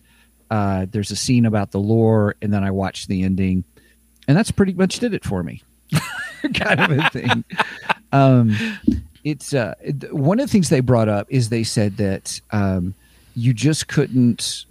Uh, 0.51 0.85
there's 0.91 1.11
a 1.11 1.15
scene 1.15 1.45
about 1.45 1.71
the 1.71 1.79
lore, 1.79 2.35
and 2.41 2.53
then 2.53 2.63
I 2.63 2.71
watch 2.71 3.07
the 3.07 3.23
ending, 3.23 3.63
and 4.27 4.37
that's 4.37 4.51
pretty 4.51 4.73
much 4.73 4.99
did 4.99 5.13
it 5.13 5.23
for 5.23 5.41
me. 5.41 5.63
kind 6.55 6.79
of 6.79 6.91
a 6.99 7.09
thing. 7.09 7.43
Um, 8.11 8.55
it's 9.23 9.53
uh, 9.53 9.73
one 10.11 10.39
of 10.39 10.47
the 10.47 10.51
things 10.51 10.69
they 10.69 10.81
brought 10.81 11.09
up 11.09 11.27
is 11.29 11.49
they 11.49 11.63
said 11.63 11.97
that 11.97 12.39
um, 12.51 12.93
you 13.35 13.53
just 13.53 13.87
couldn't 13.87 14.65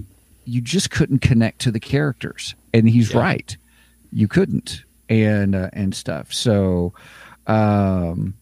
you 0.44 0.60
just 0.60 0.90
couldn't 0.90 1.20
connect 1.20 1.60
to 1.60 1.70
the 1.70 1.80
characters 1.80 2.54
and 2.74 2.88
he's 2.88 3.12
Yeah. 3.14 3.20
right 3.20 3.56
you 4.12 4.26
couldn't 4.28 4.82
and 5.08 5.54
uh, 5.54 5.70
and 5.72 5.94
stuff 5.94 6.32
so 6.32 6.92
um 7.46 8.34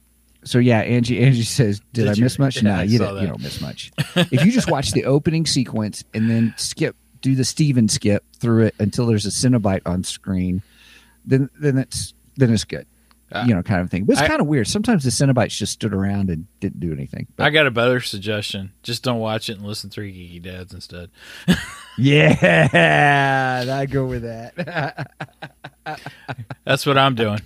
so 0.45 0.59
yeah 0.59 0.79
angie 0.81 1.21
angie 1.21 1.43
says 1.43 1.81
did, 1.93 2.03
Did 2.05 2.09
i 2.09 2.13
you? 2.15 2.23
miss 2.25 2.39
much 2.39 2.57
Yeah, 2.63 2.77
no 2.77 2.83
you, 2.83 2.93
you 2.93 3.27
don't 3.27 3.43
miss 3.43 3.61
much 3.61 3.93
if 4.17 4.45
you 4.45 4.51
just 4.51 4.71
watch 4.71 4.93
the 4.93 5.05
opening 5.05 5.45
sequence 5.47 6.05
and 6.15 6.31
then 6.31 6.55
skip 6.57 6.97
do 7.21 7.35
the 7.35 7.45
steven 7.45 7.89
skip 7.89 8.25
through 8.39 8.65
it 8.65 8.75
until 8.79 9.05
there's 9.07 9.27
a 9.27 9.31
Cenobite 9.31 9.83
on 9.85 10.03
screen 10.05 10.63
then 11.27 11.51
then 11.61 11.77
it's 11.77 12.15
then 12.41 12.53
it's 12.53 12.65
good 12.65 12.87
you 13.47 13.55
know, 13.55 13.63
kind 13.63 13.81
of 13.81 13.91
thing. 13.91 14.05
But 14.05 14.15
it's 14.19 14.27
kind 14.27 14.41
of 14.41 14.47
weird. 14.47 14.67
Sometimes 14.67 15.05
the 15.05 15.11
Cenobites 15.11 15.57
just 15.57 15.73
stood 15.73 15.95
around 15.95 16.31
and 16.31 16.47
didn't 16.59 16.81
do 16.81 16.93
anything. 16.93 17.29
But 17.37 17.45
I 17.45 17.51
got 17.51 17.67
a 17.67 17.71
better 17.71 18.01
suggestion. 18.01 18.73
Just 18.83 19.05
don't 19.05 19.21
watch 19.21 19.49
it 19.49 19.57
and 19.57 19.65
listen 19.67 19.89
to 19.91 19.95
Three 19.95 20.13
Geeky 20.13 20.43
Dads 20.43 20.75
instead. 20.75 21.11
yeah, 21.99 23.65
I 23.71 23.87
go 23.87 24.07
with 24.07 24.23
that. 24.23 25.11
That's 26.65 26.85
what 26.87 26.99
I'm 26.99 27.15
doing. 27.15 27.41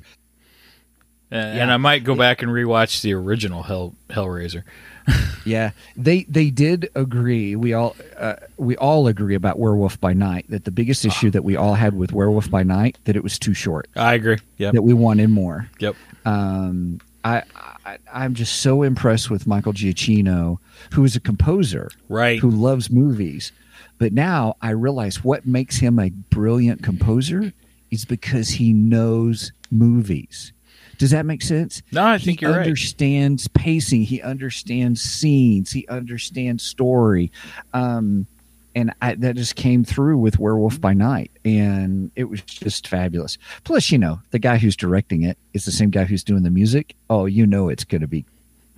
Uh, 1.30 1.36
And 1.36 1.68
Yeah. 1.68 1.74
I 1.74 1.76
might 1.76 2.04
go 2.04 2.14
back 2.14 2.42
and 2.42 2.50
rewatch 2.50 3.02
the 3.02 3.12
original 3.12 3.62
Hell 3.62 3.94
Hellraiser. 4.08 4.62
yeah, 5.44 5.70
they 5.96 6.24
they 6.24 6.50
did 6.50 6.88
agree. 6.94 7.56
We 7.56 7.72
all 7.74 7.94
uh, 8.16 8.34
we 8.56 8.76
all 8.76 9.06
agree 9.06 9.34
about 9.34 9.58
Werewolf 9.58 10.00
by 10.00 10.12
Night. 10.12 10.46
That 10.48 10.64
the 10.64 10.70
biggest 10.70 11.04
issue 11.04 11.30
that 11.30 11.44
we 11.44 11.56
all 11.56 11.74
had 11.74 11.94
with 11.94 12.12
Werewolf 12.12 12.50
by 12.50 12.62
Night 12.62 12.98
that 13.04 13.16
it 13.16 13.22
was 13.22 13.38
too 13.38 13.54
short. 13.54 13.88
I 13.96 14.14
agree. 14.14 14.38
Yep. 14.58 14.74
That 14.74 14.82
we 14.82 14.94
wanted 14.94 15.28
more. 15.30 15.68
Yep. 15.78 15.96
um, 16.24 17.00
I, 17.24 17.42
I 17.86 17.98
I'm 18.12 18.34
just 18.34 18.60
so 18.62 18.82
impressed 18.82 19.30
with 19.30 19.46
Michael 19.46 19.72
Giacchino, 19.72 20.58
who 20.92 21.04
is 21.04 21.16
a 21.16 21.20
composer, 21.20 21.90
Right. 22.08 22.38
who 22.38 22.50
loves 22.50 22.90
movies. 22.90 23.52
But 23.98 24.12
now 24.12 24.56
I 24.60 24.70
realize 24.70 25.22
what 25.22 25.46
makes 25.46 25.76
him 25.76 25.98
a 25.98 26.10
brilliant 26.10 26.82
composer 26.82 27.52
is 27.90 28.04
because 28.04 28.48
he 28.50 28.72
knows 28.72 29.52
movies. 29.70 30.52
Does 30.98 31.10
that 31.10 31.26
make 31.26 31.42
sense? 31.42 31.82
No, 31.92 32.04
I 32.04 32.18
think 32.18 32.40
he 32.40 32.46
you're 32.46 32.54
right. 32.54 32.62
understands 32.62 33.48
pacing. 33.48 34.02
He 34.02 34.22
understands 34.22 35.00
scenes. 35.02 35.70
He 35.72 35.86
understands 35.88 36.62
story. 36.62 37.30
Um, 37.72 38.26
and 38.74 38.92
I, 39.00 39.14
that 39.14 39.36
just 39.36 39.54
came 39.54 39.84
through 39.84 40.18
with 40.18 40.38
Werewolf 40.38 40.80
by 40.80 40.94
Night, 40.94 41.30
and 41.44 42.10
it 42.16 42.24
was 42.24 42.40
just 42.42 42.88
fabulous. 42.88 43.38
Plus, 43.62 43.90
you 43.92 43.98
know, 43.98 44.20
the 44.30 44.38
guy 44.40 44.56
who's 44.56 44.74
directing 44.76 45.22
it 45.22 45.38
is 45.52 45.64
the 45.64 45.70
same 45.70 45.90
guy 45.90 46.04
who's 46.04 46.24
doing 46.24 46.42
the 46.42 46.50
music. 46.50 46.96
Oh, 47.08 47.26
you 47.26 47.46
know, 47.46 47.68
it's 47.68 47.84
going 47.84 48.00
to 48.00 48.08
be 48.08 48.24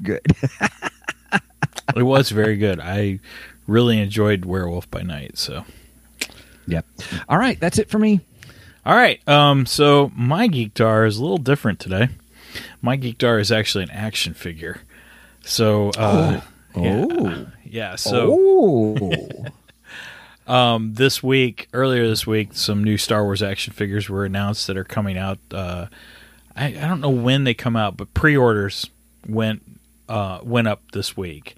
good. 0.02 0.20
It 1.94 2.02
was 2.02 2.30
very 2.30 2.56
good. 2.56 2.80
I 2.80 3.20
really 3.66 3.98
enjoyed 4.00 4.44
Werewolf 4.44 4.90
by 4.90 5.02
Night. 5.02 5.38
So, 5.38 5.64
yep. 6.66 6.84
All 7.28 7.38
right, 7.38 7.58
that's 7.60 7.78
it 7.78 7.88
for 7.88 7.98
me. 7.98 8.20
All 8.86 8.94
right. 8.94 9.26
Um. 9.28 9.66
So 9.66 10.10
my 10.14 10.48
Geekdar 10.48 11.06
is 11.06 11.18
a 11.18 11.22
little 11.22 11.38
different 11.38 11.80
today. 11.80 12.08
My 12.80 12.96
Geekdar 12.96 13.40
is 13.40 13.52
actually 13.52 13.84
an 13.84 13.90
action 13.90 14.32
figure. 14.32 14.80
So, 15.42 15.90
uh, 15.96 16.40
yeah, 16.74 17.06
Oh, 17.08 17.46
yeah. 17.64 17.96
So, 17.96 18.36
oh, 18.38 19.44
um, 20.52 20.94
this 20.94 21.22
week, 21.22 21.68
earlier 21.72 22.08
this 22.08 22.26
week, 22.26 22.50
some 22.52 22.82
new 22.82 22.96
Star 22.96 23.22
Wars 23.24 23.42
action 23.42 23.72
figures 23.72 24.08
were 24.08 24.24
announced 24.24 24.66
that 24.66 24.76
are 24.76 24.84
coming 24.84 25.16
out. 25.16 25.38
Uh, 25.50 25.86
I, 26.56 26.66
I 26.66 26.88
don't 26.88 27.00
know 27.00 27.10
when 27.10 27.44
they 27.44 27.54
come 27.54 27.76
out, 27.76 27.96
but 27.96 28.12
pre-orders 28.14 28.90
went 29.28 29.62
uh, 30.08 30.40
went 30.42 30.68
up 30.68 30.82
this 30.92 31.16
week. 31.16 31.56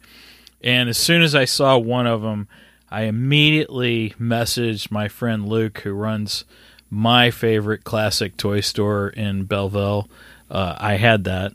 And 0.63 0.89
as 0.89 0.99
soon 0.99 1.23
as 1.23 1.35
I 1.35 1.45
saw 1.45 1.79
one 1.79 2.07
of 2.07 2.23
them, 2.23 2.49
I 2.91 3.03
immediately 3.03 4.15
messaged 4.21 4.91
my 4.91 5.09
friend 5.09 5.49
Luke, 5.49 5.79
who 5.81 5.93
runs 5.93 6.45
my 6.91 7.31
favorite 7.31 7.85
classic 7.85 8.37
toy 8.37 8.61
store 8.61 9.09
in 9.09 9.45
Belleville. 9.45 10.09
Uh, 10.51 10.77
I 10.79 10.95
had 10.95 11.25
that. 11.25 11.53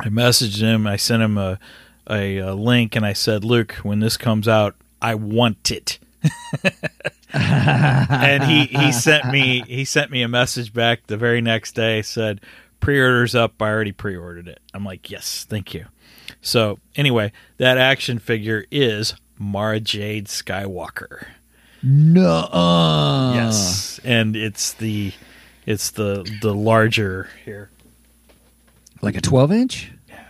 I 0.00 0.08
messaged 0.08 0.60
him. 0.60 0.86
I 0.86 0.96
sent 0.96 1.22
him 1.22 1.36
a, 1.36 1.58
a, 2.08 2.38
a 2.38 2.54
link, 2.54 2.96
and 2.96 3.04
I 3.04 3.12
said, 3.12 3.44
"Luke, 3.44 3.72
when 3.82 4.00
this 4.00 4.16
comes 4.16 4.48
out, 4.48 4.74
I 5.02 5.14
want 5.14 5.70
it." 5.70 5.98
and 7.32 8.42
he, 8.44 8.64
he 8.66 8.92
sent 8.92 9.30
me 9.30 9.62
he 9.66 9.84
sent 9.84 10.10
me 10.10 10.22
a 10.22 10.28
message 10.28 10.72
back 10.72 11.06
the 11.06 11.16
very 11.16 11.40
next 11.40 11.74
day. 11.74 12.02
Said, 12.02 12.40
"Pre-orders 12.80 13.34
up. 13.34 13.60
I 13.60 13.68
already 13.68 13.92
pre-ordered 13.92 14.48
it." 14.48 14.60
I'm 14.72 14.84
like, 14.84 15.10
"Yes, 15.10 15.44
thank 15.48 15.74
you." 15.74 15.86
So 16.40 16.78
anyway, 16.96 17.32
that 17.58 17.76
action 17.76 18.18
figure 18.18 18.64
is 18.70 19.14
Mara 19.38 19.80
Jade 19.80 20.26
Skywalker. 20.26 21.26
No. 21.82 23.32
Yes, 23.34 24.00
and 24.04 24.36
it's 24.36 24.72
the 24.74 25.12
it's 25.66 25.90
the 25.90 26.28
the 26.42 26.54
larger 26.54 27.28
here. 27.44 27.70
like 29.02 29.16
a 29.16 29.20
twelve 29.20 29.52
inch. 29.52 29.90
Yeah, 30.08 30.22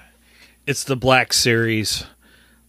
it's 0.67 0.85
the 0.85 0.97
Black 0.97 1.33
Series. 1.33 2.05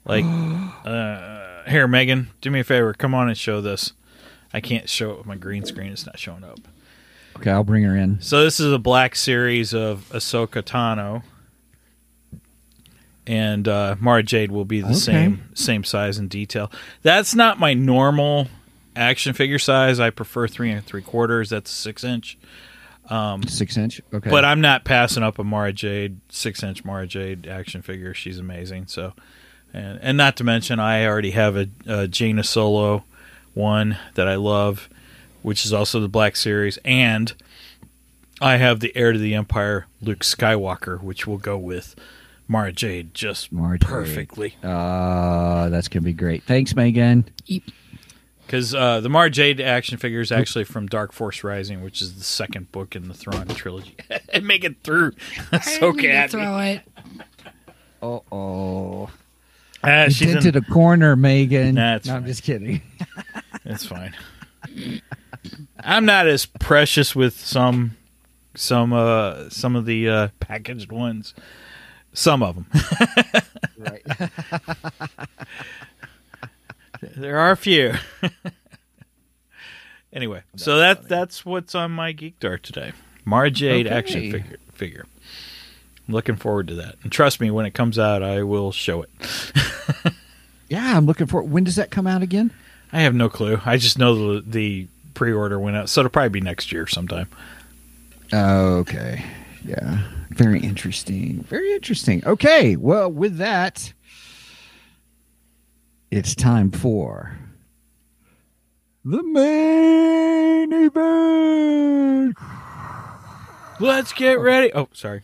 Like, 0.06 0.26
uh, 0.86 1.64
here, 1.70 1.88
Megan, 1.88 2.30
do 2.42 2.50
me 2.50 2.62
a 2.62 2.64
favor. 2.64 2.94
Come 2.94 3.14
on 3.14 3.28
and 3.28 3.38
show 3.38 3.62
this. 3.62 3.94
I 4.54 4.60
can't 4.60 4.90
show 4.90 5.12
it 5.12 5.18
with 5.20 5.28
my 5.28 5.36
green 5.38 5.64
screen. 5.66 5.92
It's 5.92 6.06
not 6.06 6.18
showing 6.20 6.44
up. 6.44 6.60
Okay, 7.38 7.52
I'll 7.52 7.64
bring 7.64 7.84
her 7.84 7.96
in. 7.96 8.20
So 8.22 8.44
this 8.44 8.60
is 8.60 8.74
a 8.74 8.80
Black 8.80 9.16
Series 9.16 9.74
of 9.74 10.10
Ahsoka 10.12 10.62
Tano, 10.62 11.24
and 13.26 13.68
uh, 13.68 13.96
Mara 14.00 14.24
Jade 14.24 14.52
will 14.52 14.66
be 14.66 14.82
the 14.82 14.88
Okay. 14.88 14.96
same 14.98 15.44
same 15.54 15.84
size 15.84 16.18
and 16.18 16.30
detail. 16.30 16.72
That's 17.04 17.34
not 17.36 17.60
my 17.60 17.74
normal 17.74 18.48
action 18.96 19.34
figure 19.34 19.60
size. 19.60 20.00
I 20.00 20.10
prefer 20.10 20.48
three 20.48 20.72
and 20.72 20.86
three 20.86 21.02
quarters. 21.02 21.50
That's 21.50 21.70
six 21.72 22.04
inch. 22.04 22.38
Um, 23.10 23.44
Six 23.44 23.76
inch. 23.78 24.00
Okay, 24.14 24.30
But 24.30 24.46
I'm 24.46 24.62
not 24.62 24.86
passing 24.86 25.22
up 25.24 25.38
a 25.40 25.44
Mara 25.44 25.74
Jade 25.74 26.20
six 26.30 26.64
inch 26.64 26.86
Mara 26.86 27.06
Jade 27.08 27.46
action 27.48 27.82
figure. 27.82 28.14
She's 28.14 28.38
amazing. 28.38 28.88
So, 28.88 29.14
and 29.74 30.00
and 30.02 30.18
not 30.18 30.38
to 30.38 30.44
mention, 30.46 30.80
I 30.80 31.06
already 31.06 31.32
have 31.32 31.58
a, 31.58 31.68
a 31.88 32.08
Jaina 32.08 32.44
Solo 32.44 33.04
one 33.54 33.98
that 34.14 34.28
I 34.30 34.36
love, 34.36 34.88
which 35.42 35.66
is 35.66 35.74
also 35.74 36.00
the 36.00 36.08
Black 36.08 36.38
Series, 36.38 36.78
and 36.86 37.34
I 38.40 38.58
have 38.58 38.80
the 38.80 38.96
Heir 38.96 39.12
to 39.12 39.20
the 39.20 39.36
Empire 39.36 39.88
Luke 40.02 40.20
Skywalker, 40.20 41.02
which 41.02 41.28
will 41.28 41.38
go 41.40 41.58
with 41.58 41.96
Mara 42.48 42.72
Jade 42.72 43.14
just 43.14 43.52
Mara 43.52 43.78
Jade. 43.78 43.90
perfectly. 43.90 44.56
Uh, 44.64 45.68
that's 45.70 45.90
gonna 45.90 46.04
be 46.04 46.14
great. 46.14 46.44
Thanks, 46.44 46.76
Megan. 46.76 47.26
Because 48.52 48.76
uh, 48.76 49.00
the 49.00 49.08
Mara 49.08 49.30
Jade 49.30 49.62
action 49.62 49.98
figure 49.98 50.20
is 50.20 50.30
actually 50.30 50.66
from 50.66 50.86
Dark 50.86 51.14
Force 51.14 51.42
Rising, 51.42 51.82
which 51.82 52.02
is 52.02 52.16
the 52.16 52.24
second 52.26 52.70
book 52.74 52.98
in 52.98 53.08
the 53.08 53.14
Thrawn 53.14 53.48
trilogy. 53.48 53.96
and 54.34 54.46
make 54.46 54.66
it 54.66 54.84
through. 54.84 55.14
so 55.62 55.94
cat. 55.94 56.34
it. 56.34 56.82
Oh, 58.02 58.24
oh. 58.30 59.10
You 59.86 60.10
she's 60.10 60.28
in- 60.28 60.34
dented 60.34 60.58
a 60.58 60.62
corner, 60.64 61.16
Megan. 61.16 61.76
Nah, 61.76 62.00
no, 62.04 62.16
I'm 62.18 62.26
just 62.26 62.44
kidding. 62.44 62.82
It's 63.64 63.86
fine. 63.86 64.16
I'm 65.80 66.04
not 66.04 66.28
as 66.28 66.48
precious 66.48 67.16
with 67.16 67.40
some 67.40 67.96
some 68.56 68.92
uh 68.92 69.50
some 69.50 69.76
of 69.76 69.86
the 69.86 70.10
uh 70.10 70.28
packaged 70.40 70.92
ones. 70.92 71.36
Some 72.12 72.42
of 72.42 72.56
them. 72.56 72.66
right. 73.78 74.04
There 77.02 77.38
are 77.40 77.52
a 77.52 77.58
few. 77.58 77.94
anyway, 80.14 80.44
so 80.56 80.78
that 80.80 81.08
that's 81.08 81.46
what's 81.46 81.76
on 81.76 81.92
my 81.92 82.14
Geekdar 82.14 82.62
today. 82.62 82.94
Mara 83.26 83.50
Jade 83.52 83.88
Okay. 83.88 83.96
action 83.96 84.32
figure 84.32 84.58
figure. 84.74 85.06
I'm 86.08 86.14
looking 86.14 86.36
forward 86.36 86.68
to 86.70 86.76
that. 86.76 86.96
And 87.04 87.12
trust 87.12 87.40
me, 87.40 87.52
when 87.52 87.66
it 87.66 87.74
comes 87.74 87.98
out, 88.00 88.24
I 88.24 88.44
will 88.44 88.72
show 88.72 89.04
it. 89.04 89.10
Yeah, 90.70 90.96
I'm 90.96 91.06
looking 91.06 91.28
for. 91.28 91.44
When 91.44 91.66
does 91.66 91.76
that 91.76 91.92
come 91.92 92.08
out 92.08 92.22
again? 92.22 92.50
I 92.94 93.02
have 93.02 93.14
no 93.14 93.28
clue. 93.28 93.60
I 93.66 93.76
just 93.76 94.00
know 94.00 94.36
the, 94.40 94.42
the 94.42 94.88
pre-order 95.16 95.60
went 95.60 95.76
out, 95.76 95.90
so 95.90 96.00
it'll 96.00 96.10
probably 96.10 96.30
be 96.30 96.40
next 96.40 96.72
year 96.72 96.88
sometime. 96.88 97.28
Okay. 98.34 99.22
Yeah. 99.66 99.98
Very 100.30 100.62
interesting. 100.62 101.44
Very 101.44 101.74
interesting. 101.74 102.24
Okay. 102.26 102.78
Well, 102.78 103.12
with 103.12 103.36
that, 103.36 103.92
it's 106.12 106.36
time 106.36 106.70
for 106.70 107.38
the 109.04 109.24
main 109.24 110.72
event. 110.74 112.38
Let's 113.80 114.14
get 114.14 114.38
oh. 114.38 114.42
ready. 114.42 114.72
Oh, 114.74 114.90
sorry. 114.94 115.24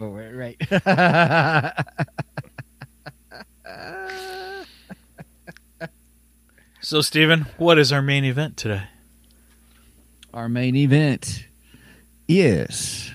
Oh, 0.00 0.08
right. 0.08 0.58
right. 0.70 1.86
So, 6.82 7.02
Steven, 7.02 7.46
what 7.56 7.78
is 7.78 7.92
our 7.92 8.02
main 8.02 8.24
event 8.24 8.56
today? 8.56 8.84
Our 10.34 10.48
main 10.48 10.74
event 10.74 11.44
is 12.26 13.12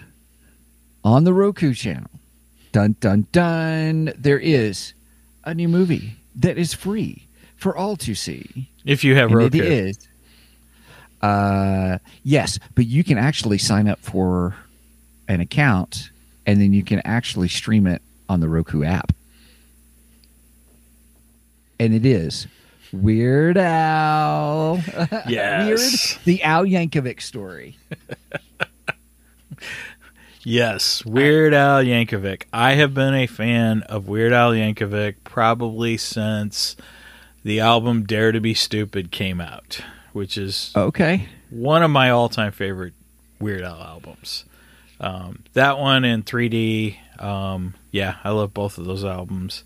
on 1.03 1.25
the 1.25 1.33
Roku 1.33 1.73
channel. 1.73 2.09
Dun 2.71 2.95
dun 3.01 3.27
dun. 3.33 4.13
There 4.17 4.39
is 4.39 4.93
a 5.43 5.53
new 5.53 5.67
movie 5.67 6.15
that 6.37 6.57
is 6.57 6.73
free 6.73 7.27
for 7.55 7.75
all 7.75 7.95
to 7.97 8.13
see. 8.15 8.69
If 8.85 9.03
you 9.03 9.15
have 9.15 9.29
And 9.29 9.35
Roku. 9.37 9.57
it 9.57 9.65
is. 9.65 10.07
Uh, 11.21 11.97
yes, 12.23 12.59
but 12.75 12.85
you 12.85 13.03
can 13.03 13.17
actually 13.17 13.57
sign 13.57 13.87
up 13.87 13.99
for 13.99 14.55
an 15.27 15.39
account, 15.41 16.11
and 16.45 16.61
then 16.61 16.71
you 16.73 16.83
can 16.83 16.99
actually 17.05 17.47
stream 17.47 17.87
it 17.87 18.01
on 18.29 18.39
the 18.41 18.47
Roku 18.49 18.83
app. 18.83 19.11
And 21.79 21.93
it 21.95 22.05
is 22.05 22.47
Weird 22.93 23.57
Al. 23.57 24.81
Yes. 25.27 26.15
Weird, 26.15 26.25
the 26.25 26.43
Al 26.43 26.63
Yankovic 26.65 27.21
story. 27.21 27.77
Yes, 30.47 31.03
Weird 31.03 31.55
Al 31.55 31.83
Yankovic. 31.83 32.43
I 32.53 32.73
have 32.73 32.93
been 32.93 33.15
a 33.15 33.25
fan 33.25 33.81
of 33.83 34.07
Weird 34.07 34.31
Al 34.31 34.51
Yankovic 34.51 35.15
probably 35.23 35.97
since 35.97 36.75
the 37.43 37.59
album 37.61 38.03
Dare 38.03 38.31
to 38.31 38.39
Be 38.39 38.53
Stupid 38.53 39.09
came 39.09 39.41
out, 39.41 39.79
which 40.13 40.37
is 40.37 40.71
Okay. 40.75 41.27
one 41.49 41.81
of 41.81 41.89
my 41.89 42.11
all-time 42.11 42.51
favorite 42.51 42.93
Weird 43.39 43.63
Al 43.63 43.81
albums. 43.81 44.45
Um, 44.99 45.39
that 45.53 45.79
one 45.79 46.05
and 46.05 46.23
3D. 46.23 46.97
Um, 47.19 47.73
yeah, 47.91 48.17
I 48.23 48.29
love 48.29 48.53
both 48.53 48.77
of 48.77 48.85
those 48.85 49.03
albums. 49.03 49.63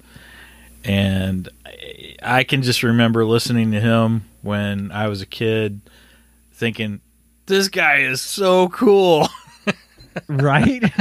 And 0.85 1.49
I- 1.65 2.15
I 2.23 2.43
can 2.45 2.61
just 2.61 2.83
remember 2.83 3.25
listening 3.25 3.71
to 3.73 3.81
him 3.81 4.23
when 4.43 4.93
I 4.93 5.09
was 5.09 5.21
a 5.21 5.25
kid, 5.25 5.81
thinking, 6.53 7.01
"This 7.47 7.67
guy 7.67 7.97
is 7.97 8.21
so 8.21 8.69
cool." 8.69 9.27
Right? 10.27 10.83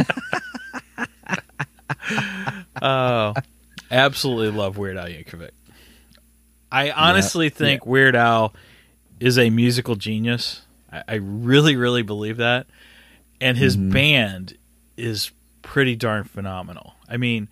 Oh, 2.80 3.34
absolutely 3.90 4.56
love 4.56 4.78
Weird 4.78 4.96
Al 4.96 5.06
Yankovic. 5.06 5.50
I 6.70 6.90
honestly 6.90 7.48
think 7.48 7.86
Weird 7.86 8.14
Al 8.14 8.54
is 9.20 9.38
a 9.38 9.50
musical 9.50 9.96
genius. 9.96 10.62
I, 10.92 11.02
I 11.08 11.14
really, 11.14 11.76
really 11.76 12.02
believe 12.02 12.36
that, 12.38 12.66
and 13.40 13.56
his 13.56 13.76
mm-hmm. 13.76 13.90
band 13.90 14.58
is 14.96 15.30
pretty 15.62 15.96
darn 15.96 16.24
phenomenal. 16.24 16.94
I 17.08 17.16
mean, 17.16 17.48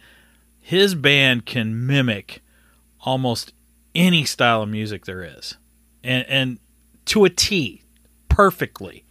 his 0.60 0.94
band 0.94 1.46
can 1.46 1.86
mimic 1.86 2.42
almost 3.00 3.52
any 3.94 4.24
style 4.24 4.62
of 4.62 4.68
music 4.68 5.06
there 5.06 5.24
is, 5.24 5.56
and 6.04 6.26
and 6.28 6.58
to 7.06 7.24
a 7.24 7.30
T, 7.30 7.82
perfectly. 8.28 9.04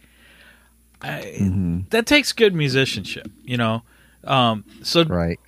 I, 1.06 1.82
That 1.90 2.06
takes 2.06 2.32
good 2.32 2.54
musicianship, 2.54 3.30
you 3.44 3.56
know. 3.56 3.82
Um, 4.24 4.64
so 4.82 5.04
right. 5.04 5.38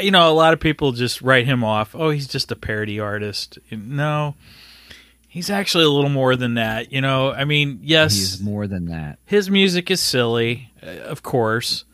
You 0.00 0.10
know, 0.12 0.30
a 0.30 0.32
lot 0.32 0.52
of 0.52 0.60
people 0.60 0.92
just 0.92 1.22
write 1.22 1.44
him 1.46 1.64
off. 1.64 1.94
Oh, 1.94 2.10
he's 2.10 2.28
just 2.28 2.52
a 2.52 2.56
parody 2.56 3.00
artist. 3.00 3.58
No, 3.72 4.36
he's 5.26 5.50
actually 5.50 5.84
a 5.84 5.88
little 5.90 6.10
more 6.10 6.36
than 6.36 6.54
that. 6.54 6.92
You 6.92 7.00
know, 7.00 7.32
I 7.32 7.44
mean, 7.44 7.80
yes, 7.82 8.14
He's 8.14 8.40
more 8.40 8.66
than 8.68 8.86
that. 8.86 9.18
his 9.26 9.50
music 9.50 9.90
is 9.90 10.00
silly, 10.00 10.70
uh, 10.82 10.86
of 11.00 11.22
course, 11.24 11.84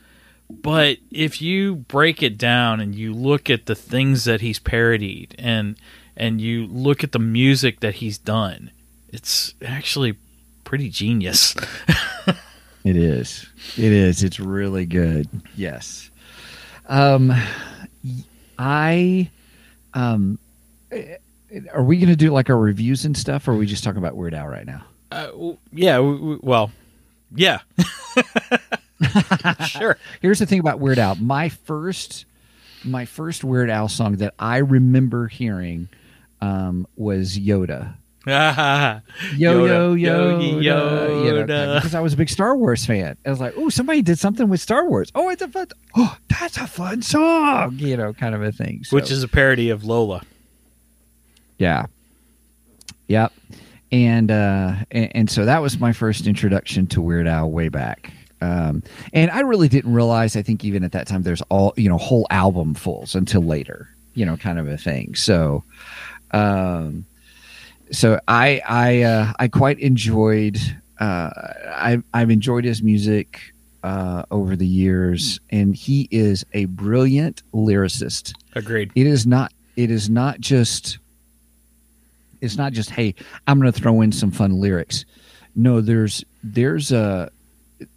but 0.50 0.98
if 1.10 1.40
you 1.40 1.76
break 1.76 2.22
it 2.22 2.36
down 2.36 2.78
and 2.78 2.94
you 2.94 3.14
look 3.14 3.48
at 3.48 3.64
the 3.64 3.74
things 3.74 4.24
that 4.24 4.42
he's 4.42 4.58
parodied 4.58 5.34
and 5.38 5.76
and 6.16 6.40
you 6.42 6.66
look 6.66 7.02
at 7.02 7.12
the 7.12 7.18
music 7.18 7.80
that 7.80 7.94
he's 7.96 8.18
done, 8.18 8.70
it's 9.08 9.54
actually 9.64 10.18
pretty 10.64 10.90
genius. 10.90 11.54
It 12.84 12.96
is. 12.96 13.46
It 13.76 13.92
is. 13.92 14.22
It's 14.22 14.38
really 14.38 14.84
good. 14.84 15.28
Yes. 15.56 16.10
Um, 16.86 17.32
I, 18.58 19.30
um, 19.94 20.38
eh, 20.92 21.16
are 21.72 21.82
we 21.82 21.96
going 21.96 22.10
to 22.10 22.16
do 22.16 22.30
like 22.30 22.50
our 22.50 22.58
reviews 22.58 23.04
and 23.04 23.16
stuff, 23.16 23.48
or 23.48 23.52
are 23.52 23.56
we 23.56 23.66
just 23.66 23.84
talking 23.84 23.98
about 23.98 24.16
Weird 24.16 24.34
Al 24.34 24.46
right 24.48 24.66
now? 24.66 24.84
Uh, 25.10 25.52
yeah, 25.72 25.98
well, 25.98 26.70
yeah, 27.34 27.60
sure. 29.66 29.96
Here's 30.20 30.38
the 30.40 30.46
thing 30.46 30.60
about 30.60 30.80
Weird 30.80 30.98
Al. 30.98 31.14
My 31.14 31.48
first, 31.48 32.26
my 32.84 33.04
first 33.04 33.44
Weird 33.44 33.70
Al 33.70 33.88
song 33.88 34.16
that 34.16 34.34
I 34.38 34.58
remember 34.58 35.28
hearing, 35.28 35.88
um, 36.40 36.86
was 36.96 37.38
Yoda. 37.38 37.94
Yo 38.26 39.64
yo 39.66 39.94
yo 39.94 40.38
You 40.40 40.70
know, 40.70 41.44
because 41.76 41.94
I 41.94 42.00
was 42.00 42.14
a 42.14 42.16
big 42.16 42.28
Star 42.30 42.56
Wars 42.56 42.86
fan. 42.86 43.16
I 43.26 43.30
was 43.30 43.40
like, 43.40 43.54
oh, 43.56 43.68
somebody 43.68 44.02
did 44.02 44.18
something 44.18 44.48
with 44.48 44.60
Star 44.60 44.88
Wars. 44.88 45.10
Oh, 45.14 45.28
it's 45.30 45.42
a 45.42 45.48
fun. 45.48 45.66
Oh, 45.96 46.16
that's 46.28 46.56
a 46.56 46.66
fun 46.66 47.02
song. 47.02 47.76
You 47.78 47.96
know, 47.96 48.12
kind 48.12 48.34
of 48.34 48.42
a 48.42 48.52
thing. 48.52 48.84
So- 48.84 48.96
which 48.96 49.10
is 49.10 49.22
a 49.22 49.28
parody 49.28 49.70
of 49.70 49.84
Lola. 49.84 50.22
Yeah. 51.58 51.86
Yep. 53.08 53.32
And 53.92 54.30
uh 54.30 54.74
and, 54.90 55.12
and 55.14 55.30
so 55.30 55.44
that 55.44 55.60
was 55.62 55.78
my 55.78 55.92
first 55.92 56.26
introduction 56.26 56.86
to 56.88 57.00
Weird 57.02 57.28
Al 57.28 57.50
way 57.50 57.68
back. 57.68 58.12
Um 58.40 58.82
and 59.12 59.30
I 59.30 59.40
really 59.40 59.68
didn't 59.68 59.92
realize 59.92 60.34
I 60.36 60.42
think 60.42 60.64
even 60.64 60.82
at 60.82 60.92
that 60.92 61.06
time 61.06 61.22
there's 61.22 61.42
all 61.42 61.74
you 61.76 61.88
know 61.88 61.98
whole 61.98 62.26
album 62.30 62.74
fulls 62.74 63.14
until 63.14 63.42
later, 63.42 63.88
you 64.14 64.24
know, 64.26 64.36
kind 64.36 64.58
of 64.58 64.66
a 64.66 64.76
thing. 64.78 65.14
So 65.14 65.62
um 66.32 67.04
so 67.94 68.20
I 68.28 68.60
I 68.68 69.02
uh 69.02 69.32
I 69.38 69.48
quite 69.48 69.78
enjoyed 69.78 70.58
uh 71.00 71.30
I 71.68 72.02
I've 72.12 72.30
enjoyed 72.30 72.64
his 72.64 72.82
music 72.82 73.40
uh 73.82 74.24
over 74.30 74.56
the 74.56 74.66
years 74.66 75.40
and 75.50 75.74
he 75.74 76.08
is 76.10 76.44
a 76.52 76.64
brilliant 76.66 77.42
lyricist 77.52 78.32
Agreed. 78.54 78.90
it 78.94 79.06
is 79.06 79.26
not 79.26 79.52
it 79.76 79.90
is 79.90 80.08
not 80.08 80.40
just 80.40 80.98
it's 82.40 82.56
not 82.56 82.72
just 82.72 82.90
hey 82.90 83.14
i'm 83.46 83.58
going 83.60 83.70
to 83.72 83.78
throw 83.78 84.00
in 84.00 84.10
some 84.12 84.30
fun 84.30 84.60
lyrics 84.60 85.04
no 85.56 85.80
there's 85.80 86.24
there's 86.42 86.92
a 86.92 87.30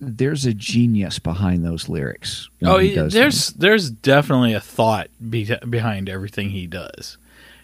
there's 0.01 0.45
a 0.45 0.53
genius 0.53 1.19
behind 1.19 1.63
those 1.63 1.87
lyrics 1.87 2.49
Oh, 2.63 2.79
he 2.79 2.95
there's 2.95 3.49
there's 3.51 3.89
definitely 3.89 4.53
a 4.53 4.59
thought 4.59 5.07
be- 5.29 5.55
behind 5.69 6.09
everything 6.09 6.49
he 6.49 6.67
does. 6.67 7.17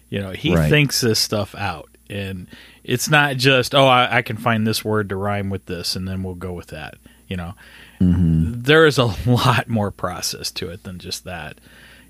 You 0.09 0.19
know, 0.21 0.29
he 0.31 0.55
Right. 0.55 0.69
thinks 0.69 1.01
this 1.01 1.19
stuff 1.19 1.55
out, 1.55 1.89
and 2.13 2.47
it's 2.83 3.09
not 3.09 3.37
just 3.37 3.73
oh, 3.75 3.85
I, 3.87 4.17
I 4.17 4.21
can 4.21 4.37
find 4.37 4.65
this 4.67 4.85
word 4.85 5.09
to 5.09 5.15
rhyme 5.15 5.49
with 5.49 5.65
this, 5.65 5.95
and 5.95 6.07
then 6.07 6.23
we'll 6.23 6.35
go 6.35 6.53
with 6.53 6.67
that. 6.67 6.95
You 7.27 7.37
know, 7.37 7.53
Mm-hmm. 8.01 8.61
there 8.63 8.85
is 8.85 8.97
a 8.97 9.05
lot 9.29 9.67
more 9.69 9.89
process 9.91 10.51
to 10.51 10.69
it 10.69 10.83
than 10.83 10.99
just 10.99 11.23
that. 11.23 11.59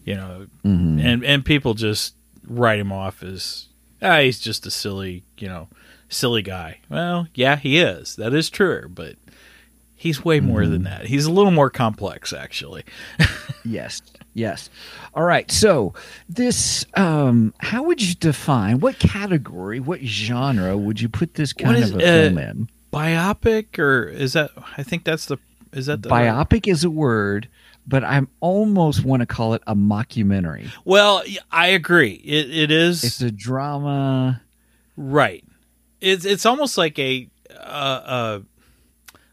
You 0.06 0.16
know, 0.16 0.48
Mm-hmm. 0.66 1.00
and 1.00 1.24
and 1.24 1.46
people 1.46 1.74
just 1.74 2.16
write 2.48 2.80
him 2.80 2.92
off 2.92 3.24
as 3.24 3.68
ah, 4.02 4.20
he's 4.20 4.40
just 4.40 4.66
a 4.66 4.72
silly, 4.72 5.24
you 5.38 5.48
know, 5.48 5.68
silly 6.10 6.42
guy. 6.42 6.80
Well, 6.90 7.28
yeah, 7.34 7.56
he 7.56 7.80
is. 7.80 8.16
That 8.18 8.34
is 8.34 8.50
true, 8.50 8.90
but 8.94 9.16
he's 10.04 10.24
way 10.26 10.40
more 10.42 10.62
Mm-hmm. 10.62 10.72
than 10.72 10.84
that. 10.84 11.06
He's 11.06 11.26
a 11.26 11.32
little 11.32 11.52
more 11.52 11.70
complex, 11.70 12.34
actually. 12.34 12.84
yes 13.66 14.02
yes 14.36 14.70
all 15.14 15.24
right 15.24 15.50
so 15.52 15.94
this 16.28 16.86
um 16.96 17.54
how 17.60 17.84
would 17.84 18.02
you 18.02 18.14
define 18.16 18.80
what 18.80 18.98
category 19.00 19.80
what 19.80 20.02
genre 20.02 20.76
would 20.76 21.00
you 21.00 21.08
put 21.08 21.36
this 21.36 21.54
kind 21.54 21.78
is, 21.78 21.92
of 21.92 22.00
a 22.00 22.00
uh, 22.00 22.02
film 22.24 22.38
in 22.40 22.70
Biopic, 22.92 23.78
or 23.80 24.08
is 24.10 24.34
that? 24.34 24.50
I 24.78 24.84
think 24.84 25.04
that's 25.04 25.28
the. 25.28 25.38
Is 25.72 25.86
that 25.86 26.02
the 26.04 26.10
biopic 26.10 26.68
is 26.68 26.84
a 26.84 26.90
word 26.90 27.48
but 27.88 28.04
i 28.04 28.22
almost 28.40 29.04
want 29.04 29.22
to 29.22 29.26
call 29.26 29.54
it 29.56 29.62
a 29.66 29.76
mockumentary 29.76 30.70
Well, 30.86 31.24
I 31.52 31.68
agree. 31.68 32.14
It 32.14 32.50
it 32.56 32.72
is 32.72 33.04
it's 33.04 33.22
a 33.22 33.32
drama 33.32 34.42
right. 34.98 35.44
It's 36.02 36.26
it's 36.26 36.46
almost 36.46 36.78
like 36.78 37.00
a 37.00 37.28
uh 37.60 38.02
a 38.20 38.42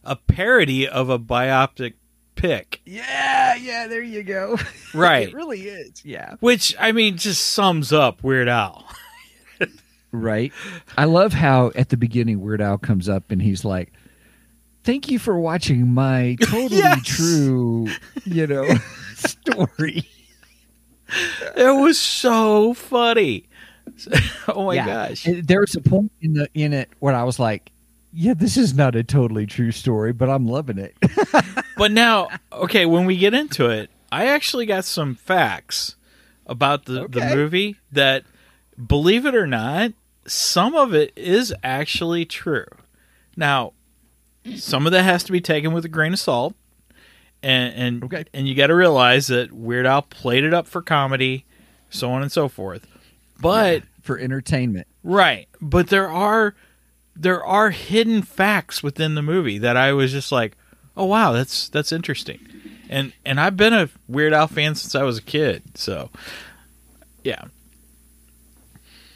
a, 0.04 0.12
a 0.12 0.16
parody 0.16 0.86
of 0.88 1.08
a 1.10 1.18
biopic 1.18 1.94
pick, 2.34 2.80
Yeah, 2.86 3.54
yeah, 3.56 3.86
there 3.86 4.02
you 4.02 4.22
go. 4.22 4.56
right? 4.94 5.28
it 5.28 5.34
really 5.34 5.62
is. 5.62 6.04
Yeah. 6.04 6.36
Which 6.40 6.74
I 6.78 6.92
mean, 6.92 7.16
just 7.18 7.48
sums 7.48 7.92
up 7.92 8.22
Weird 8.22 8.48
Al. 8.48 8.86
Right. 10.12 10.52
I 10.98 11.04
love 11.04 11.32
how 11.32 11.70
at 11.76 11.90
the 11.90 11.96
beginning 11.96 12.40
Weird 12.40 12.60
Al 12.60 12.78
comes 12.78 13.08
up 13.08 13.30
and 13.30 13.40
he's 13.40 13.64
like, 13.64 13.92
Thank 14.82 15.08
you 15.10 15.18
for 15.20 15.38
watching 15.38 15.92
my 15.92 16.36
totally 16.40 16.78
Yes. 16.78 17.04
true, 17.06 17.86
you 18.24 18.46
know, 18.46 18.66
story. 19.14 20.08
It 21.56 21.80
was 21.80 21.98
so 21.98 22.72
funny. 22.74 23.48
oh 24.48 24.66
my 24.66 24.74
Yeah. 24.74 24.86
gosh! 24.86 25.26
And 25.26 25.46
There 25.46 25.60
was 25.60 25.74
a 25.76 25.80
point 25.80 26.10
in 26.22 26.32
the 26.32 26.48
in 26.54 26.72
it 26.72 26.88
where 27.00 27.14
I 27.14 27.22
was 27.24 27.38
like, 27.38 27.70
Yeah, 28.12 28.34
this 28.34 28.56
is 28.56 28.74
not 28.74 28.96
a 28.96 29.04
totally 29.04 29.46
true 29.46 29.70
story, 29.72 30.12
but 30.12 30.28
I'm 30.28 30.46
loving 30.46 30.78
it. 30.78 30.94
But 31.76 31.92
now, 31.92 32.28
okay, 32.52 32.84
when 32.84 33.06
we 33.06 33.16
get 33.16 33.32
into 33.32 33.70
it, 33.70 33.88
I 34.12 34.26
actually 34.26 34.66
got 34.66 34.84
some 34.84 35.14
facts 35.14 35.96
about 36.44 36.84
the, 36.84 37.08
the 37.08 37.22
movie 37.34 37.76
that, 37.90 38.24
believe 38.86 39.24
it 39.24 39.34
or 39.34 39.46
not, 39.46 39.92
some 40.26 40.74
of 40.74 40.92
it 40.92 41.10
is 41.16 41.54
actually 41.64 42.26
true. 42.26 42.66
Now, 43.34 43.72
some 44.56 44.84
of 44.84 44.92
that 44.92 45.04
has 45.04 45.24
to 45.24 45.32
be 45.32 45.40
taken 45.40 45.72
with 45.72 45.86
a 45.86 45.88
grain 45.88 46.12
of 46.12 46.18
salt, 46.18 46.54
and 47.42 47.72
and 47.74 48.04
Okay. 48.04 48.24
and 48.34 48.46
you 48.46 48.54
got 48.54 48.66
to 48.66 48.74
realize 48.74 49.28
that 49.28 49.50
Weird 49.50 49.86
Al 49.86 50.02
played 50.02 50.44
it 50.44 50.52
up 50.52 50.66
for 50.66 50.82
comedy, 50.82 51.46
so 51.88 52.10
on 52.12 52.20
and 52.20 52.30
so 52.30 52.46
forth. 52.46 52.86
But 53.40 53.84
for 54.02 54.18
entertainment. 54.18 54.86
Right, 55.02 55.48
but 55.62 55.88
there 55.88 56.10
are 56.10 56.54
there 57.16 57.44
are 57.44 57.70
hidden 57.70 58.22
facts 58.22 58.82
within 58.82 59.14
the 59.14 59.22
movie 59.22 59.58
that 59.58 59.76
I 59.76 59.92
was 59.92 60.12
just 60.12 60.32
like, 60.32 60.56
"Oh 60.96 61.06
wow, 61.06 61.32
that's 61.32 61.68
that's 61.68 61.92
interesting." 61.92 62.40
And 62.88 63.12
and 63.24 63.40
I've 63.40 63.56
been 63.56 63.72
a 63.72 63.88
Weird 64.08 64.32
Al 64.32 64.48
fan 64.48 64.74
since 64.74 64.94
I 64.94 65.02
was 65.02 65.18
a 65.18 65.22
kid, 65.22 65.62
so 65.74 66.10
yeah. 67.24 67.44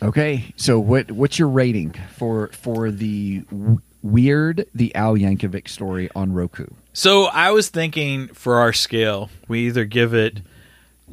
Okay, 0.02 0.52
so 0.56 0.78
what 0.78 1.10
what's 1.10 1.38
your 1.38 1.48
rating 1.48 1.94
for 2.16 2.48
for 2.48 2.90
the 2.90 3.40
w- 3.50 3.80
Weird 4.02 4.66
the 4.74 4.94
Al 4.94 5.14
Yankovic 5.14 5.66
story 5.66 6.10
on 6.14 6.34
Roku. 6.34 6.66
So 6.92 7.24
I 7.24 7.52
was 7.52 7.70
thinking 7.70 8.28
for 8.28 8.56
our 8.56 8.74
scale, 8.74 9.30
we 9.48 9.66
either 9.66 9.86
give 9.86 10.12
it 10.12 10.42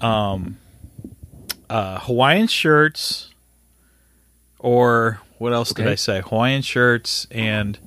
um, 0.01 0.57
uh, 1.69 1.99
Hawaiian 1.99 2.47
shirts 2.47 3.29
or 4.59 5.21
what 5.41 5.53
else 5.53 5.73
did 5.73 5.87
I 5.87 5.95
say? 5.95 6.21
Hawaiian 6.21 6.61
shirts 6.61 7.25
and 7.31 7.79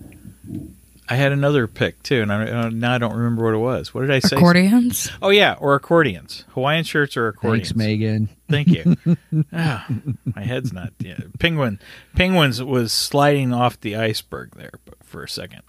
I 1.08 1.14
had 1.14 1.30
another 1.30 1.68
pick 1.68 2.02
too, 2.02 2.20
and 2.22 2.32
I, 2.32 2.50
uh, 2.50 2.68
now 2.70 2.94
I 2.94 2.98
don't 2.98 3.14
remember 3.14 3.44
what 3.44 3.54
it 3.54 3.58
was. 3.58 3.94
What 3.94 4.00
did 4.00 4.10
I 4.10 4.18
say? 4.18 4.36
Accordions. 4.36 5.08
Oh 5.22 5.28
yeah, 5.28 5.54
or 5.60 5.76
accordions. 5.76 6.44
Hawaiian 6.48 6.82
shirts 6.82 7.16
or 7.16 7.28
accordions. 7.28 7.68
Thanks, 7.68 7.78
Megan. 7.78 8.28
Thank 8.50 8.68
you. 8.68 8.96
ah, 9.52 9.86
my 10.24 10.42
head's 10.42 10.72
not. 10.72 10.94
Yeah. 10.98 11.18
Penguin. 11.38 11.78
Penguins 12.16 12.60
was 12.60 12.90
sliding 12.90 13.52
off 13.52 13.80
the 13.80 13.94
iceberg 13.94 14.56
there 14.56 14.72
for 15.04 15.22
a 15.22 15.28
second. 15.28 15.62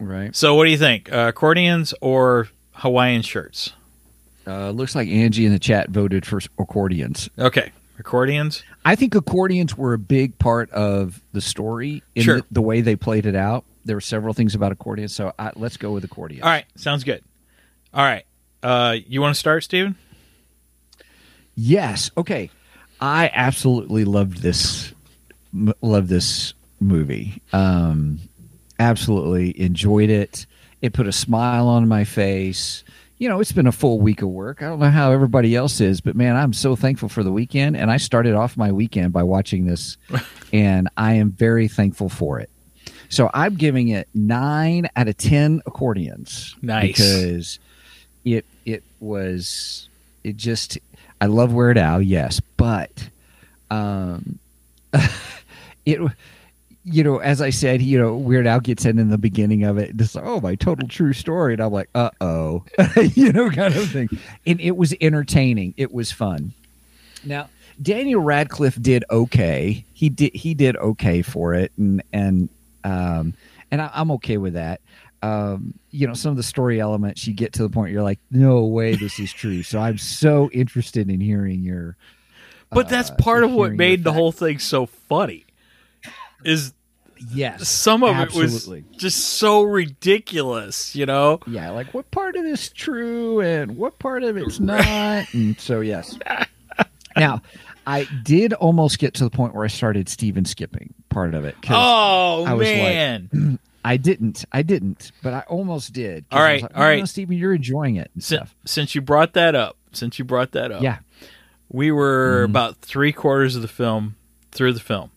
Right. 0.00 0.34
So 0.34 0.54
what 0.54 0.64
do 0.64 0.70
you 0.70 0.78
think? 0.78 1.12
Uh, 1.12 1.26
accordions 1.28 1.92
or 2.00 2.48
Hawaiian 2.72 3.20
shirts? 3.20 3.74
Uh, 4.46 4.70
looks 4.70 4.94
like 4.94 5.08
Angie 5.08 5.44
in 5.44 5.52
the 5.52 5.58
chat 5.58 5.90
voted 5.90 6.24
for 6.24 6.40
accordions. 6.58 7.28
Okay, 7.38 7.72
accordions. 7.98 8.62
I 8.84 8.94
think 8.96 9.14
accordions 9.14 9.76
were 9.76 9.92
a 9.92 9.98
big 9.98 10.38
part 10.38 10.70
of 10.70 11.20
the 11.32 11.40
story 11.40 12.02
in 12.14 12.22
Sure. 12.22 12.36
the, 12.38 12.46
the 12.52 12.62
way 12.62 12.80
they 12.80 12.96
played 12.96 13.26
it 13.26 13.34
out. 13.36 13.64
There 13.84 13.96
were 13.96 14.00
several 14.00 14.34
things 14.34 14.54
about 14.54 14.72
accordions, 14.72 15.14
so 15.14 15.32
I, 15.38 15.52
let's 15.56 15.76
go 15.76 15.92
with 15.92 16.04
accordions. 16.04 16.42
All 16.44 16.50
right, 16.50 16.64
sounds 16.76 17.04
good. 17.04 17.22
All 17.94 18.04
right, 18.04 18.24
uh, 18.62 18.96
you 19.06 19.20
want 19.20 19.34
to 19.34 19.38
start, 19.38 19.64
Steven? 19.64 19.94
Yes. 21.54 22.10
Okay. 22.16 22.50
I 23.00 23.30
absolutely 23.32 24.04
loved 24.04 24.38
this. 24.38 24.92
m- 25.54 25.72
Loved 25.80 26.08
this 26.08 26.54
movie. 26.80 27.40
Um, 27.52 28.18
absolutely 28.78 29.58
enjoyed 29.60 30.10
it. 30.10 30.46
It 30.82 30.92
put 30.92 31.06
a 31.06 31.12
smile 31.12 31.68
on 31.68 31.88
my 31.88 32.04
face. 32.04 32.84
You 33.18 33.28
know, 33.28 33.40
it's 33.40 33.52
been 33.52 33.66
a 33.66 33.72
full 33.72 33.98
week 33.98 34.20
of 34.20 34.28
work. 34.28 34.62
I 34.62 34.66
don't 34.66 34.78
know 34.78 34.90
how 34.90 35.10
everybody 35.10 35.56
else 35.56 35.80
is, 35.80 36.00
but 36.02 36.14
man, 36.16 36.36
I'm 36.36 36.52
so 36.52 36.76
thankful 36.76 37.08
for 37.08 37.22
the 37.22 37.32
weekend. 37.32 37.76
And 37.76 37.90
I 37.90 37.96
started 37.96 38.34
off 38.34 38.56
my 38.56 38.72
weekend 38.72 39.12
by 39.12 39.22
watching 39.22 39.64
this, 39.66 39.96
and 40.52 40.88
I 40.96 41.14
am 41.14 41.30
very 41.30 41.66
thankful 41.66 42.08
for 42.10 42.40
it. 42.40 42.50
So 43.08 43.30
I'm 43.32 43.54
giving 43.54 43.88
it 43.88 44.08
nine 44.14 44.88
out 44.96 45.08
of 45.08 45.16
ten 45.16 45.62
accordions. 45.66 46.54
Nice. 46.60 46.88
because 46.88 47.58
it 48.24 48.44
it 48.64 48.82
was 49.00 49.88
it 50.24 50.36
just 50.36 50.78
I 51.20 51.26
love 51.26 51.52
Weird 51.52 51.78
Al, 51.78 52.02
yes, 52.02 52.40
but 52.56 53.08
um, 53.70 54.38
it 55.86 56.00
you 56.86 57.02
know 57.02 57.18
as 57.18 57.42
I 57.42 57.50
said, 57.50 57.82
you 57.82 57.98
know 57.98 58.16
Weird 58.16 58.46
Al 58.46 58.60
gets 58.60 58.84
in 58.84 58.98
in 58.98 59.10
the 59.10 59.18
beginning 59.18 59.64
of 59.64 59.76
it, 59.76 59.96
just 59.96 60.16
oh 60.16 60.40
my 60.40 60.54
total 60.54 60.88
true 60.88 61.12
story, 61.12 61.52
and 61.54 61.62
I'm 61.62 61.72
like 61.72 61.90
uh 61.94 62.10
oh, 62.20 62.64
you 63.14 63.32
know 63.32 63.50
kind 63.50 63.74
of 63.74 63.90
thing, 63.90 64.08
and 64.46 64.60
it 64.60 64.76
was 64.76 64.94
entertaining, 65.00 65.74
it 65.76 65.92
was 65.92 66.12
fun. 66.12 66.52
Now 67.24 67.48
Daniel 67.82 68.20
Radcliffe 68.20 68.80
did 68.80 69.04
okay. 69.10 69.84
He 69.92 70.08
did 70.08 70.34
he 70.34 70.54
did 70.54 70.76
okay 70.76 71.22
for 71.22 71.54
it, 71.54 71.72
and 71.76 72.02
and 72.12 72.48
um, 72.84 73.34
and 73.70 73.82
I, 73.82 73.90
I'm 73.92 74.10
okay 74.12 74.38
with 74.38 74.54
that. 74.54 74.80
Um, 75.22 75.74
you 75.90 76.06
know, 76.06 76.14
some 76.14 76.30
of 76.30 76.36
the 76.36 76.42
story 76.42 76.80
elements 76.80 77.26
you 77.26 77.34
get 77.34 77.52
to 77.54 77.62
the 77.62 77.68
point 77.68 77.92
you're 77.92 78.02
like, 78.02 78.20
no 78.30 78.64
way, 78.64 78.94
this 78.94 79.18
is 79.18 79.32
true. 79.32 79.62
So 79.62 79.80
I'm 79.80 79.98
so 79.98 80.50
interested 80.52 81.10
in 81.10 81.20
hearing 81.20 81.62
your. 81.62 81.96
But 82.70 82.88
that's 82.88 83.10
uh, 83.10 83.16
part 83.16 83.42
of 83.44 83.50
what 83.50 83.72
made 83.72 84.04
the 84.04 84.12
whole 84.12 84.32
thing 84.32 84.58
so 84.58 84.86
funny. 84.86 85.45
Is 86.44 86.72
Yes, 87.32 87.66
some 87.70 88.02
of 88.02 88.10
absolutely. 88.14 88.80
it 88.80 88.84
was 88.90 88.98
just 89.00 89.18
so 89.38 89.62
ridiculous, 89.62 90.94
you 90.94 91.06
know? 91.06 91.40
yeah, 91.46 91.70
like 91.70 91.94
what 91.94 92.10
part 92.10 92.36
of 92.36 92.44
this 92.44 92.68
true 92.68 93.40
and 93.40 93.76
what 93.78 93.98
part 93.98 94.22
of 94.22 94.36
it's 94.36 94.60
not, 94.60 95.24
and 95.32 95.58
so 95.58 95.80
yes. 95.80 96.18
Now, 97.16 97.40
I 97.86 98.06
did 98.22 98.52
almost 98.52 98.98
get 98.98 99.14
to 99.14 99.24
the 99.24 99.30
point 99.30 99.54
where 99.54 99.64
I 99.64 99.68
started 99.68 100.10
Steven 100.10 100.44
skipping 100.44 100.92
part 101.08 101.34
of 101.34 101.46
it 101.46 101.56
Oh 101.70 102.44
I 102.44 102.52
was 102.52 102.68
like- 102.68 102.76
man! 102.76 103.58
I 103.84 103.96
didn't. 103.96 104.44
I 104.52 104.62
didn't, 104.62 105.12
but 105.22 105.32
I 105.32 105.40
almost 105.48 105.92
did. 105.92 106.24
All 106.32 106.40
right, 106.42 106.60
like, 106.60 106.76
all 106.76 106.82
right. 106.82 106.98
"No, 106.98 107.04
Steven, 107.06 107.38
you're 107.38 107.54
enjoying 107.54 107.94
it 107.96 108.10
since, 108.18 108.50
since 108.66 108.94
you 108.96 109.00
brought 109.00 109.32
that 109.34 109.54
up, 109.54 109.76
since 109.92 110.18
you 110.18 110.24
brought 110.24 110.50
that 110.52 110.70
up, 110.72 110.82
Yeah. 110.82 110.98
we 111.70 111.90
were 111.92 112.40
Mm-hmm. 112.42 112.50
about 112.50 112.78
three 112.82 113.12
quarters 113.12 113.54
of 113.56 113.62
the 113.62 113.68
film 113.68 114.16
through 114.50 114.72
the 114.74 114.80
film. 114.80 115.12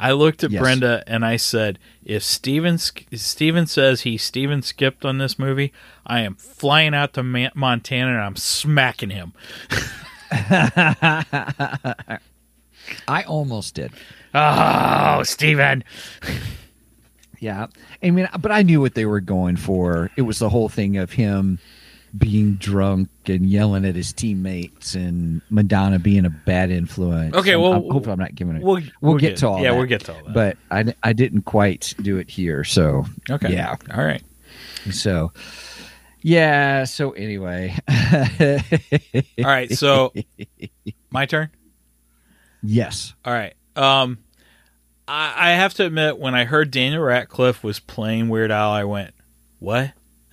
I 0.00 0.12
looked 0.12 0.44
at 0.44 0.50
Yes. 0.52 0.60
Brenda 0.62 1.02
and 1.06 1.24
I 1.24 1.36
said, 1.36 1.78
"If 2.04 2.22
Steven 2.22 2.78
Steven 2.78 3.66
says 3.66 4.02
he 4.02 4.16
Steven 4.16 4.62
skipped 4.62 5.04
on 5.04 5.18
this 5.18 5.38
movie, 5.38 5.72
I 6.06 6.20
am 6.20 6.36
flying 6.36 6.94
out 6.94 7.14
to 7.14 7.22
Ma- 7.24 7.50
Montana 7.54 8.12
and 8.12 8.20
I'm 8.20 8.36
smacking 8.36 9.10
him." 9.10 9.32
I 13.06 13.22
almost 13.26 13.74
did. 13.74 13.92
Oh, 14.34 15.22
Steven. 15.24 15.84
Yeah. 17.40 17.66
I 18.02 18.10
mean, 18.10 18.28
but 18.40 18.50
I 18.52 18.62
knew 18.62 18.80
what 18.80 18.94
they 18.94 19.04
were 19.06 19.20
going 19.20 19.56
for. 19.56 20.10
It 20.16 20.22
was 20.22 20.38
the 20.38 20.48
whole 20.48 20.68
thing 20.68 20.96
of 20.96 21.12
him 21.12 21.58
being 22.16 22.54
drunk 22.54 23.08
and 23.26 23.46
yelling 23.46 23.84
at 23.84 23.94
his 23.94 24.12
teammates 24.12 24.94
and 24.94 25.42
Madonna 25.50 25.98
being 25.98 26.24
a 26.24 26.30
bad 26.30 26.70
influence. 26.70 27.34
Okay, 27.34 27.52
I'm- 27.52 27.60
well, 27.60 27.72
I'm, 27.74 27.90
hopefully 27.90 28.12
I'm 28.12 28.18
not 28.18 28.34
giving 28.34 28.56
it. 28.56 28.62
we'll- 28.62 28.74
We'll, 28.76 28.82
we'll 29.12 29.18
get, 29.18 29.30
get- 29.30 29.38
to 29.38 29.48
all 29.48 29.62
yeah, 29.62 29.70
that. 29.72 29.76
we'll 29.76 29.86
get 29.86 30.04
to 30.06 30.14
all 30.14 30.22
that. 30.24 30.32
But 30.34 30.56
I, 30.70 30.94
I 31.02 31.12
didn't 31.12 31.42
quite 31.42 31.94
do 32.00 32.16
it 32.18 32.30
here. 32.30 32.64
So, 32.64 33.04
Okay. 33.30 33.52
yeah. 33.52 33.76
All 33.94 34.04
right. 34.04 34.22
So, 34.90 35.32
yeah. 36.22 36.84
So, 36.84 37.10
anyway. 37.12 37.76
All 37.88 39.44
right. 39.44 39.70
So, 39.72 40.12
my 41.10 41.26
turn. 41.26 41.50
yes. 42.62 43.14
All 43.24 43.32
right. 43.32 43.54
Um, 43.76 44.18
I, 45.06 45.50
I 45.50 45.52
have 45.52 45.74
to 45.74 45.84
admit, 45.86 46.18
when 46.18 46.34
I 46.34 46.44
heard 46.44 46.70
Daniel 46.70 47.02
Radcliffe 47.02 47.62
was 47.62 47.78
playing 47.80 48.28
Weird 48.28 48.50
Al, 48.50 48.70
I 48.70 48.84
went, 48.84 49.14
"What?" 49.58 49.92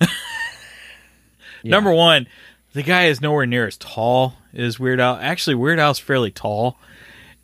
Number 1.70 1.92
one, 1.92 2.26
the 2.72 2.82
guy 2.82 3.06
is 3.06 3.20
nowhere 3.20 3.46
near 3.46 3.66
as 3.66 3.76
tall 3.76 4.34
as 4.54 4.78
Weird 4.78 5.00
Al. 5.00 5.16
Actually, 5.16 5.56
Weird 5.56 5.78
Al's 5.78 5.98
fairly 5.98 6.30
tall, 6.30 6.78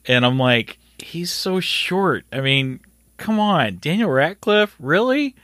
and 0.06 0.24
I'm 0.26 0.38
like, 0.38 0.78
he's 0.98 1.30
so 1.30 1.60
short. 1.60 2.24
I 2.32 2.40
mean, 2.40 2.80
come 3.16 3.40
on, 3.40 3.78
Daniel 3.80 4.10
Radcliffe, 4.10 4.76
really? 4.78 5.34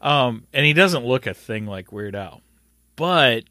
Um, 0.00 0.46
and 0.52 0.66
he 0.66 0.72
doesn't 0.72 1.04
look 1.04 1.26
a 1.26 1.34
thing 1.34 1.66
like 1.66 1.92
Weird 1.92 2.14
Al, 2.14 2.42
but 2.96 3.44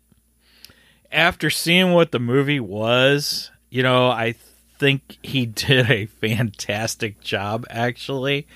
after 1.12 1.50
seeing 1.50 1.94
what 1.94 2.12
the 2.12 2.20
movie 2.20 2.60
was, 2.60 3.52
you 3.70 3.84
know, 3.84 4.10
I 4.10 4.36
think 4.80 5.18
he 5.24 5.46
did 5.46 5.90
a 5.90 6.08
fantastic 6.08 7.22
job. 7.22 7.66
Actually, 7.70 8.48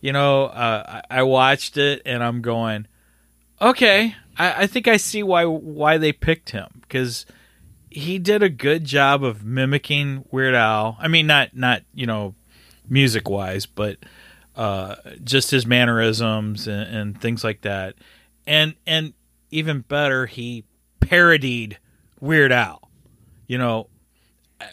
you 0.00 0.12
know, 0.12 0.44
uh, 0.44 1.02
I 1.10 1.22
watched 1.22 1.76
it 1.76 2.02
and 2.06 2.22
I'm 2.22 2.42
going, 2.42 2.86
okay, 3.60 4.14
I, 4.38 4.62
I 4.62 4.66
think 4.66 4.88
I 4.88 4.96
see 4.96 5.22
why 5.22 5.44
why 5.44 5.98
they 5.98 6.12
picked 6.12 6.50
him 6.50 6.80
because 6.82 7.26
he 7.90 8.18
did 8.18 8.42
a 8.42 8.48
good 8.48 8.84
job 8.84 9.24
of 9.24 9.44
mimicking 9.44 10.24
Weird 10.30 10.54
Al. 10.54 10.96
I 11.00 11.08
mean, 11.08 11.26
not 11.26 11.56
not 11.56 11.82
you 11.94 12.06
know, 12.06 12.34
music 12.88 13.28
wise, 13.28 13.66
but 13.66 13.98
uh, 14.54 14.96
just 15.24 15.50
his 15.50 15.66
mannerisms 15.66 16.66
and, 16.66 16.96
and 16.96 17.20
things 17.20 17.42
like 17.42 17.62
that. 17.62 17.94
And 18.46 18.74
and 18.86 19.14
even 19.50 19.80
better, 19.80 20.26
he 20.26 20.64
parodied 21.00 21.78
Weird 22.20 22.52
Al. 22.52 22.90
You 23.46 23.58
know, 23.58 23.88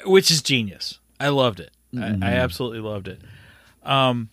which 0.05 0.31
is 0.31 0.41
genius. 0.41 0.99
I 1.19 1.29
loved 1.29 1.59
it. 1.59 1.71
I, 1.95 2.17
I 2.21 2.31
absolutely 2.33 2.79
loved 2.79 3.07
it. 3.07 3.21
Um, 3.83 4.29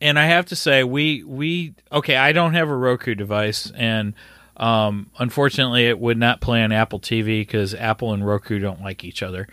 and 0.00 0.18
I 0.18 0.26
have 0.26 0.46
to 0.46 0.56
say, 0.56 0.82
we 0.82 1.22
we 1.22 1.74
okay. 1.92 2.16
I 2.16 2.32
don't 2.32 2.54
have 2.54 2.68
a 2.68 2.76
Roku 2.76 3.14
device, 3.14 3.70
and 3.74 4.14
um, 4.56 5.10
unfortunately, 5.18 5.86
it 5.86 5.98
would 5.98 6.18
not 6.18 6.40
play 6.40 6.62
on 6.62 6.72
Apple 6.72 7.00
TV 7.00 7.40
because 7.40 7.74
Apple 7.74 8.12
and 8.12 8.26
Roku 8.26 8.58
don't 8.58 8.82
like 8.82 9.04
each 9.04 9.22
other. 9.22 9.48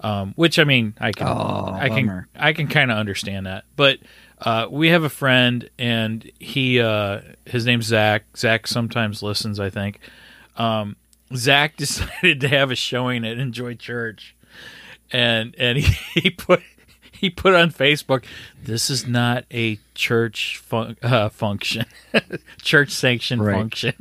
Um, 0.00 0.34
which 0.36 0.58
I 0.58 0.64
mean, 0.64 0.94
I 1.00 1.12
can 1.12 1.26
Oh, 1.26 1.70
I 1.72 1.88
can. 1.88 2.26
I 2.36 2.52
can 2.52 2.68
kind 2.68 2.90
of 2.90 2.98
understand 2.98 3.46
that, 3.46 3.64
but 3.74 4.00
uh, 4.38 4.66
we 4.70 4.88
have 4.88 5.02
a 5.02 5.08
friend, 5.08 5.70
and 5.78 6.30
he 6.38 6.78
uh, 6.80 7.20
his 7.46 7.64
name's 7.64 7.86
Zach. 7.86 8.24
Zach 8.36 8.66
sometimes 8.66 9.22
listens, 9.22 9.58
I 9.58 9.70
think. 9.70 10.00
Um, 10.56 10.96
Zach 11.34 11.76
decided 11.78 12.40
to 12.40 12.48
have 12.48 12.70
a 12.70 12.74
showing 12.74 13.24
at 13.24 13.38
Enjoy 13.38 13.74
Church, 13.74 14.36
and 15.10 15.54
and 15.58 15.78
he, 15.78 16.20
he 16.20 16.30
put 16.30 16.60
he 17.24 17.30
put 17.30 17.54
on 17.54 17.70
Facebook, 17.70 18.24
"This 18.62 18.90
is 18.90 19.06
not 19.06 19.44
a 19.50 19.78
church 19.94 20.58
fun- 20.58 20.96
uh, 21.02 21.28
function, 21.30 21.86
church 22.62 22.90
sanctioned 22.90 23.44
Right. 23.44 23.56
function." 23.56 23.94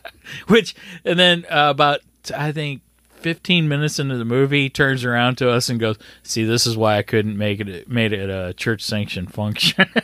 Which, 0.48 0.74
and 1.04 1.18
then 1.18 1.44
uh, 1.50 1.70
about 1.70 2.00
I 2.36 2.52
think. 2.52 2.82
15 3.20 3.68
minutes 3.68 3.98
into 3.98 4.16
the 4.16 4.24
movie 4.24 4.62
he 4.62 4.70
turns 4.70 5.04
around 5.04 5.36
to 5.36 5.50
us 5.50 5.68
and 5.68 5.78
goes 5.78 5.98
see 6.22 6.42
this 6.42 6.66
is 6.66 6.74
why 6.74 6.96
i 6.96 7.02
couldn't 7.02 7.36
make 7.36 7.60
it 7.60 7.86
made 7.86 8.14
it 8.14 8.30
a 8.30 8.54
church 8.54 8.80
sanctioned 8.82 9.30
function 9.30 9.86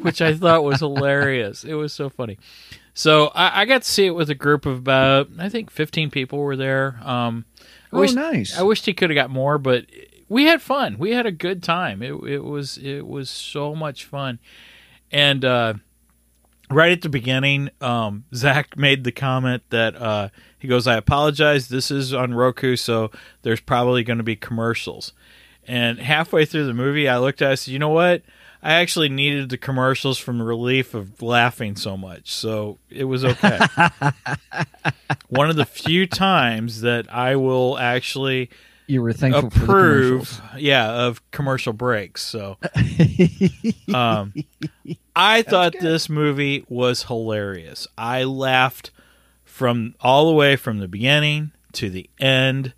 which 0.00 0.22
I 0.22 0.34
thought 0.34 0.64
was 0.64 0.80
hilarious. 0.80 1.62
It 1.64 1.74
was 1.74 1.92
so 1.92 2.08
funny. 2.08 2.38
So 2.94 3.26
I, 3.34 3.62
I 3.62 3.64
got 3.66 3.82
to 3.82 3.88
see 3.90 4.06
it 4.06 4.10
with 4.14 4.30
a 4.30 4.34
group 4.34 4.64
of 4.66 4.78
about 4.78 5.28
I 5.38 5.48
think 5.50 5.70
15 5.70 6.10
people 6.10 6.38
were 6.38 6.56
there. 6.56 6.98
Um, 7.04 7.44
I 7.92 7.96
Oh, 7.96 8.00
wish- 8.00 8.12
nice. 8.14 8.58
I 8.58 8.62
wished 8.62 8.86
he 8.86 8.94
could 8.94 9.10
have 9.10 9.14
got 9.14 9.30
more, 9.30 9.58
but 9.58 9.84
we 10.28 10.44
had 10.44 10.60
fun. 10.60 10.98
We 10.98 11.12
had 11.12 11.26
a 11.26 11.32
good 11.32 11.62
time. 11.62 12.02
It 12.02 12.12
it 12.24 12.44
was 12.44 12.78
it 12.78 13.06
was 13.06 13.30
so 13.30 13.74
much 13.74 14.04
fun, 14.04 14.38
and 15.10 15.44
uh, 15.44 15.74
right 16.70 16.92
at 16.92 17.02
the 17.02 17.08
beginning, 17.08 17.70
um, 17.80 18.24
Zach 18.34 18.76
made 18.76 19.04
the 19.04 19.12
comment 19.12 19.62
that 19.70 19.96
uh, 19.96 20.28
he 20.58 20.68
goes, 20.68 20.86
"I 20.86 20.96
apologize. 20.96 21.68
This 21.68 21.90
is 21.90 22.12
on 22.12 22.34
Roku, 22.34 22.76
so 22.76 23.10
there's 23.42 23.60
probably 23.60 24.02
going 24.02 24.18
to 24.18 24.24
be 24.24 24.36
commercials." 24.36 25.12
And 25.66 25.98
halfway 25.98 26.44
through 26.44 26.66
the 26.66 26.74
movie, 26.74 27.08
I 27.08 27.18
looked 27.18 27.42
at 27.42 27.46
it 27.46 27.50
and 27.50 27.58
said, 27.58 27.72
"You 27.72 27.78
know 27.78 27.88
what? 27.88 28.22
I 28.60 28.74
actually 28.74 29.08
needed 29.08 29.50
the 29.50 29.58
commercials 29.58 30.18
from 30.18 30.42
relief 30.42 30.92
of 30.92 31.22
laughing 31.22 31.76
so 31.76 31.96
much, 31.96 32.30
so 32.32 32.78
it 32.90 33.04
was 33.04 33.24
okay." 33.24 33.58
One 35.28 35.48
of 35.48 35.56
the 35.56 35.66
few 35.66 36.06
times 36.06 36.80
that 36.82 37.12
I 37.12 37.36
will 37.36 37.78
actually 37.78 38.50
You 38.88 39.02
were 39.02 39.12
thankful 39.12 39.50
for 39.50 39.64
approve 39.64 40.40
yeah 40.56 40.90
of 41.06 41.30
commercial 41.30 41.72
breaks 41.72 42.22
so. 42.24 42.56
Um 43.94 44.32
i 45.14 45.42
thought 45.42 45.74
this 45.80 46.08
movie 46.08 46.64
was 46.68 47.04
hilarious. 47.04 47.86
I 47.96 48.24
laughed 48.24 48.90
from 49.44 49.94
all 50.00 50.26
the 50.26 50.34
way 50.34 50.56
from 50.56 50.78
the 50.78 50.88
beginning 50.88 51.52
to 51.74 51.90
the 51.90 52.08
end. 52.18 52.72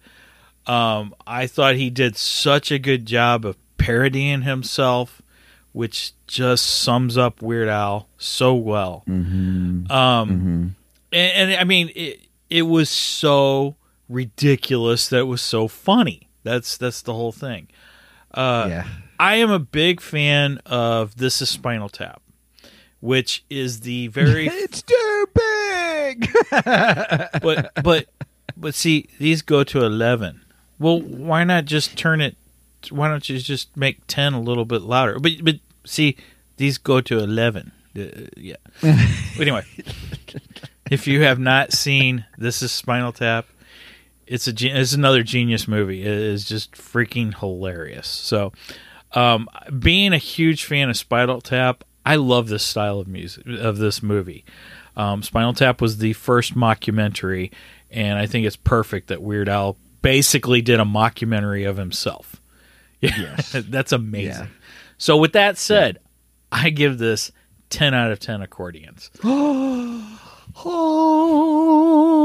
Um 0.66 1.14
i 1.26 1.46
thought 1.46 1.76
he 1.76 1.90
did 1.90 2.16
such 2.16 2.70
a 2.72 2.78
good 2.78 3.06
job 3.06 3.46
of 3.46 3.56
parodying 3.78 4.42
himself 4.42 5.22
which 5.72 6.12
just 6.26 6.66
sums 6.66 7.16
up 7.16 7.40
weird 7.40 7.68
al 7.68 8.08
so 8.18 8.54
well. 8.54 9.04
Um 9.06 10.74
and, 11.12 11.50
and 11.50 11.52
i 11.52 11.64
mean 11.64 11.90
it 11.94 12.20
it 12.48 12.62
was 12.62 12.90
so 12.90 13.76
ridiculous 14.10 15.08
that 15.08 15.20
it 15.20 15.22
was 15.24 15.40
so 15.40 15.68
funny 15.68 16.28
that's 16.42 16.76
that's 16.76 17.00
the 17.02 17.14
whole 17.14 17.32
thing 17.32 17.68
uh 18.34 18.66
yeah. 18.68 18.84
I 19.20 19.34
am 19.34 19.50
a 19.50 19.58
big 19.58 20.00
fan 20.00 20.62
of 20.64 21.18
This 21.18 21.42
is 21.42 21.50
Spinal 21.50 21.90
Tap, 21.90 22.22
which 23.00 23.44
is 23.50 23.80
the 23.80 24.06
very 24.06 24.46
It's 24.50 24.80
too 24.80 25.26
big. 25.34 26.32
but 27.42 27.70
but 27.84 28.06
but 28.56 28.74
see 28.74 29.10
these 29.18 29.42
go 29.42 29.62
to 29.62 29.84
11. 29.84 30.40
Well, 30.78 31.02
why 31.02 31.44
not 31.44 31.66
just 31.66 31.98
turn 31.98 32.22
it 32.22 32.34
why 32.88 33.08
don't 33.08 33.28
you 33.28 33.38
just 33.38 33.76
make 33.76 34.06
10 34.06 34.32
a 34.32 34.40
little 34.40 34.64
bit 34.64 34.80
louder? 34.80 35.18
But 35.18 35.32
but 35.42 35.56
see 35.84 36.16
these 36.56 36.78
go 36.78 37.02
to 37.02 37.18
11. 37.18 37.72
Uh, 37.94 38.02
yeah. 38.38 38.56
anyway, 39.38 39.64
if 40.90 41.06
you 41.06 41.24
have 41.24 41.38
not 41.38 41.74
seen 41.74 42.24
This 42.38 42.62
is 42.62 42.72
Spinal 42.72 43.12
Tap, 43.12 43.44
it's 44.30 44.46
a 44.46 44.54
it's 44.60 44.92
another 44.92 45.24
genius 45.24 45.66
movie. 45.66 46.02
It 46.02 46.06
is 46.06 46.44
just 46.44 46.72
freaking 46.72 47.36
hilarious. 47.36 48.06
So, 48.06 48.52
um, 49.12 49.48
being 49.76 50.12
a 50.12 50.18
huge 50.18 50.64
fan 50.64 50.88
of 50.88 50.96
Spinal 50.96 51.40
Tap, 51.40 51.82
I 52.06 52.14
love 52.14 52.48
this 52.48 52.62
style 52.62 53.00
of 53.00 53.08
music 53.08 53.44
of 53.46 53.78
this 53.78 54.04
movie. 54.04 54.44
Um, 54.96 55.24
Spinal 55.24 55.52
Tap 55.52 55.80
was 55.80 55.98
the 55.98 56.12
first 56.12 56.54
mockumentary, 56.54 57.50
and 57.90 58.18
I 58.18 58.26
think 58.26 58.46
it's 58.46 58.54
perfect 58.54 59.08
that 59.08 59.20
Weird 59.20 59.48
Al 59.48 59.76
basically 60.00 60.62
did 60.62 60.78
a 60.78 60.84
mockumentary 60.84 61.68
of 61.68 61.76
himself. 61.76 62.36
Yeah, 63.02 63.40
that's 63.54 63.92
amazing. 63.92 64.44
Yeah. 64.44 64.46
So, 64.98 65.16
with 65.16 65.32
that 65.32 65.56
said, 65.56 66.00
I 66.52 66.68
give 66.68 66.98
this 66.98 67.32
ten 67.70 67.94
out 67.94 68.12
of 68.12 68.20
ten 68.20 68.42
accordions. 68.42 69.10
Oh, 70.56 72.19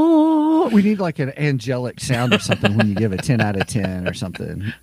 we 0.72 0.82
need 0.82 0.98
like 0.98 1.18
an 1.18 1.32
angelic 1.38 2.00
sound 2.00 2.32
or 2.34 2.38
something 2.38 2.76
when 2.76 2.88
you 2.88 2.94
give 2.94 3.12
a 3.12 3.16
10 3.16 3.40
out 3.40 3.56
of 3.56 3.66
10 3.66 4.08
or 4.08 4.14
something. 4.14 4.72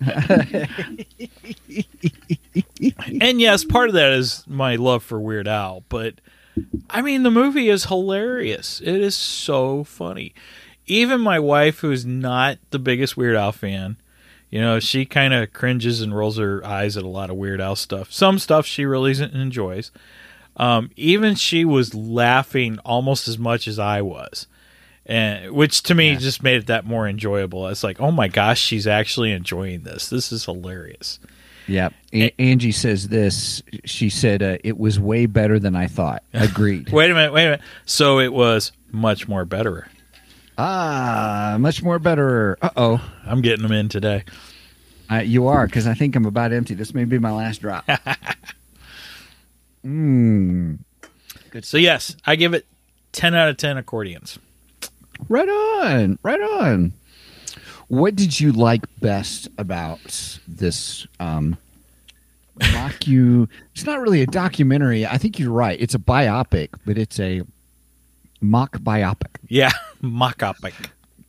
and 3.20 3.40
yes, 3.40 3.64
part 3.64 3.88
of 3.88 3.94
that 3.94 4.12
is 4.12 4.44
my 4.46 4.76
love 4.76 5.02
for 5.02 5.20
Weird 5.20 5.48
Al, 5.48 5.84
but 5.88 6.14
I 6.90 7.02
mean, 7.02 7.22
the 7.22 7.30
movie 7.30 7.68
is 7.68 7.86
hilarious. 7.86 8.80
It 8.80 9.00
is 9.00 9.16
so 9.16 9.84
funny. 9.84 10.34
Even 10.86 11.20
my 11.20 11.38
wife, 11.38 11.80
who's 11.80 12.04
not 12.04 12.58
the 12.70 12.78
biggest 12.78 13.16
Weird 13.16 13.36
Al 13.36 13.52
fan, 13.52 13.96
you 14.50 14.60
know, 14.60 14.78
she 14.78 15.04
kind 15.04 15.34
of 15.34 15.52
cringes 15.52 16.00
and 16.00 16.16
rolls 16.16 16.38
her 16.38 16.64
eyes 16.64 16.96
at 16.96 17.02
a 17.02 17.08
lot 17.08 17.30
of 17.30 17.36
Weird 17.36 17.60
Al 17.60 17.74
stuff. 17.74 18.12
Some 18.12 18.38
stuff 18.38 18.66
she 18.66 18.84
really 18.84 19.20
enjoys. 19.20 19.90
Um, 20.56 20.90
even 20.96 21.34
she 21.34 21.64
was 21.64 21.94
laughing 21.94 22.78
almost 22.84 23.26
as 23.26 23.38
much 23.38 23.66
as 23.66 23.78
I 23.78 24.02
was. 24.02 24.46
And 25.06 25.52
which 25.52 25.82
to 25.84 25.94
me 25.94 26.16
just 26.16 26.42
made 26.42 26.56
it 26.56 26.66
that 26.68 26.86
more 26.86 27.06
enjoyable. 27.06 27.68
It's 27.68 27.84
like, 27.84 28.00
oh 28.00 28.10
my 28.10 28.28
gosh, 28.28 28.60
she's 28.60 28.86
actually 28.86 29.32
enjoying 29.32 29.82
this. 29.82 30.08
This 30.08 30.32
is 30.32 30.44
hilarious. 30.46 31.18
Yep. 31.66 31.92
A- 32.14 32.40
Angie 32.40 32.72
says 32.72 33.08
this. 33.08 33.62
She 33.84 34.08
said 34.10 34.42
uh, 34.42 34.56
it 34.64 34.78
was 34.78 34.98
way 34.98 35.26
better 35.26 35.58
than 35.58 35.76
I 35.76 35.86
thought. 35.88 36.22
Agreed. 36.34 36.90
Wait 36.90 37.10
a 37.10 37.14
minute, 37.14 37.32
wait 37.32 37.42
a 37.42 37.50
minute. 37.50 37.60
So 37.84 38.18
it 38.18 38.32
was 38.32 38.72
much 38.92 39.28
more 39.28 39.44
better. 39.44 39.88
ah, 40.56 41.56
much 41.58 41.82
more 41.82 41.98
better. 41.98 42.56
Uh 42.62 42.70
oh. 42.76 43.10
I'm 43.26 43.42
getting 43.42 43.62
them 43.62 43.72
in 43.72 43.88
today. 43.90 44.24
Uh, 45.10 45.16
you 45.16 45.48
are 45.48 45.66
because 45.66 45.86
I 45.86 45.92
think 45.92 46.16
I'm 46.16 46.24
about 46.24 46.52
empty. 46.52 46.72
This 46.74 46.94
may 46.94 47.04
be 47.04 47.18
my 47.18 47.30
last 47.32 47.60
drop. 47.60 47.86
Mmm. 49.84 50.78
So 51.62 51.76
yes, 51.76 52.16
I 52.26 52.34
give 52.34 52.52
it 52.52 52.66
10 53.12 53.32
out 53.36 53.48
of 53.48 53.56
10 53.58 53.76
accordions. 53.76 54.40
Right 55.28 55.48
on. 55.48 56.18
Right 56.22 56.40
on. 56.40 56.92
What 57.88 58.16
did 58.16 58.40
you 58.40 58.52
like 58.52 58.82
best 59.00 59.48
about 59.58 60.38
this 60.48 61.06
um 61.20 61.56
docu 62.58 63.48
It's 63.74 63.84
not 63.84 64.00
really 64.00 64.22
a 64.22 64.26
documentary. 64.26 65.06
I 65.06 65.18
think 65.18 65.38
you're 65.38 65.50
right. 65.52 65.80
It's 65.80 65.94
a 65.94 65.98
biopic, 65.98 66.70
but 66.86 66.96
it's 66.98 67.18
a 67.20 67.42
mock 68.40 68.78
biopic. 68.78 69.36
Yeah, 69.48 69.70
mock-opic. 70.00 70.74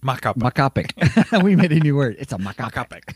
Mock-opic. 0.02 0.42
Mock-opic. 0.42 0.94
we 1.44 1.56
made 1.56 1.72
a 1.72 1.80
new 1.80 1.96
word. 1.96 2.16
It's 2.20 2.32
a 2.32 2.38
mock-opic. 2.38 3.16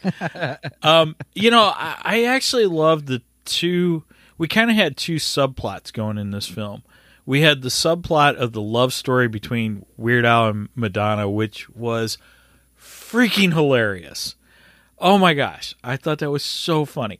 Um, 0.83 1.15
you 1.35 1.51
know, 1.51 1.71
I, 1.75 1.97
I 2.03 2.23
actually 2.23 2.65
love 2.65 3.05
the 3.05 3.21
two. 3.45 4.03
We 4.39 4.47
kind 4.47 4.71
of 4.71 4.75
had 4.75 4.97
two 4.97 5.15
subplots 5.15 5.93
going 5.93 6.17
in 6.17 6.31
this 6.31 6.47
film. 6.47 6.81
We 7.29 7.41
had 7.41 7.61
the 7.61 7.69
subplot 7.69 8.37
of 8.37 8.53
the 8.53 8.61
love 8.61 8.91
story 8.91 9.27
between 9.27 9.85
Weird 9.97 10.25
Al 10.25 10.47
and 10.47 10.69
Madonna, 10.73 11.29
which 11.29 11.69
was 11.69 12.17
freaking 12.75 13.53
hilarious. 13.53 14.33
Oh 14.97 15.19
my 15.19 15.35
gosh, 15.35 15.75
I 15.83 15.95
thought 15.95 16.17
that 16.17 16.31
was 16.31 16.43
so 16.43 16.85
funny. 16.85 17.19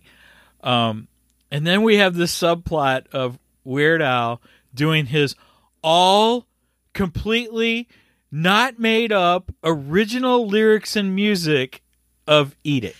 Um, 0.63 1.09
and 1.51 1.67
then 1.67 1.83
we 1.83 1.97
have 1.97 2.15
this 2.15 2.35
subplot 2.35 3.05
of 3.11 3.37
Weird 3.63 4.01
Al 4.01 4.41
doing 4.73 5.05
his 5.05 5.35
all 5.83 6.47
completely 6.93 7.87
not 8.31 8.79
made 8.79 9.11
up 9.11 9.53
original 9.63 10.47
lyrics 10.47 10.95
and 10.95 11.15
music 11.15 11.83
of 12.25 12.55
Eat 12.63 12.83
It. 12.83 12.95